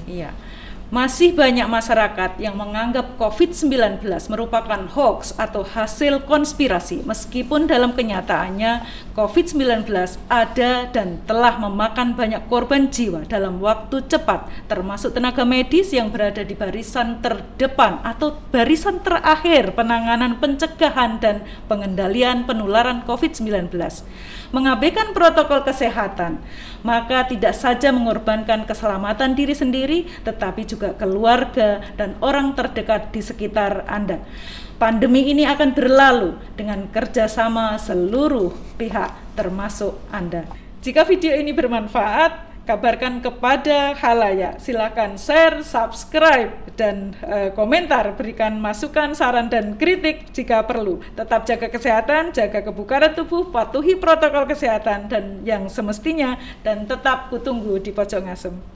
Iya. 0.09 0.33
Masih 0.87 1.34
banyak 1.34 1.66
masyarakat 1.66 2.39
yang 2.39 2.55
menganggap 2.55 3.18
COVID-19 3.18 4.07
merupakan 4.30 4.87
hoax 4.95 5.34
atau 5.34 5.66
hasil 5.66 6.22
konspirasi, 6.30 7.03
meskipun 7.03 7.66
dalam 7.66 7.91
kenyataannya 7.91 8.87
COVID-19 9.18 9.82
ada 10.30 10.87
dan 10.87 11.18
telah 11.26 11.59
memakan 11.59 12.14
banyak 12.14 12.47
korban 12.47 12.87
jiwa 12.87 13.26
dalam 13.26 13.59
waktu 13.59 13.99
cepat, 14.07 14.47
termasuk 14.70 15.11
tenaga 15.11 15.43
medis 15.43 15.91
yang 15.91 16.07
berada 16.07 16.47
di 16.47 16.55
barisan 16.55 17.18
terdepan 17.18 17.99
atau 18.07 18.39
barisan 18.55 19.03
terakhir 19.03 19.74
penanganan 19.74 20.39
pencegahan 20.39 21.18
dan 21.18 21.43
pengendalian 21.66 22.47
penularan 22.47 23.03
COVID-19 23.03 23.74
mengabaikan 24.55 25.11
protokol 25.11 25.66
kesehatan, 25.66 26.39
maka 26.87 27.26
tidak 27.26 27.55
saja 27.57 27.91
mengorbankan 27.91 28.62
keselamatan 28.68 29.34
diri 29.34 29.55
sendiri, 29.57 29.99
tetapi 30.22 30.62
juga 30.62 30.76
keluarga 30.77 31.83
dan 31.97 32.14
orang 32.22 32.55
terdekat 32.55 33.11
di 33.11 33.20
sekitar 33.24 33.85
Anda. 33.89 34.22
Pandemi 34.77 35.33
ini 35.33 35.49
akan 35.49 35.72
berlalu 35.72 36.37
dengan 36.53 36.85
kerjasama 36.93 37.81
seluruh 37.81 38.53
pihak, 38.77 39.33
termasuk 39.33 39.97
Anda. 40.12 40.45
Jika 40.85 41.09
video 41.09 41.33
ini 41.33 41.57
bermanfaat, 41.57 42.47
kabarkan 42.66 43.22
kepada 43.22 43.95
halayak. 43.97 44.59
Silakan 44.61 45.16
share, 45.16 45.62
subscribe, 45.62 46.53
dan 46.74 47.14
e, 47.24 47.55
komentar. 47.55 48.12
Berikan 48.18 48.59
masukan, 48.59 49.14
saran, 49.16 49.49
dan 49.49 49.79
kritik 49.79 50.29
jika 50.35 50.66
perlu. 50.66 51.01
Tetap 51.14 51.47
jaga 51.47 51.70
kesehatan, 51.70 52.35
jaga 52.35 52.61
kebugaran 52.61 53.14
tubuh, 53.14 53.49
patuhi 53.49 53.97
protokol 53.97 54.45
kesehatan 54.51 55.09
dan 55.09 55.41
yang 55.47 55.70
semestinya, 55.70 56.37
dan 56.66 56.85
tetap 56.85 57.33
kutunggu 57.33 57.81
di 57.81 57.95
pojok 57.95 58.29
ngasem. 58.29 58.76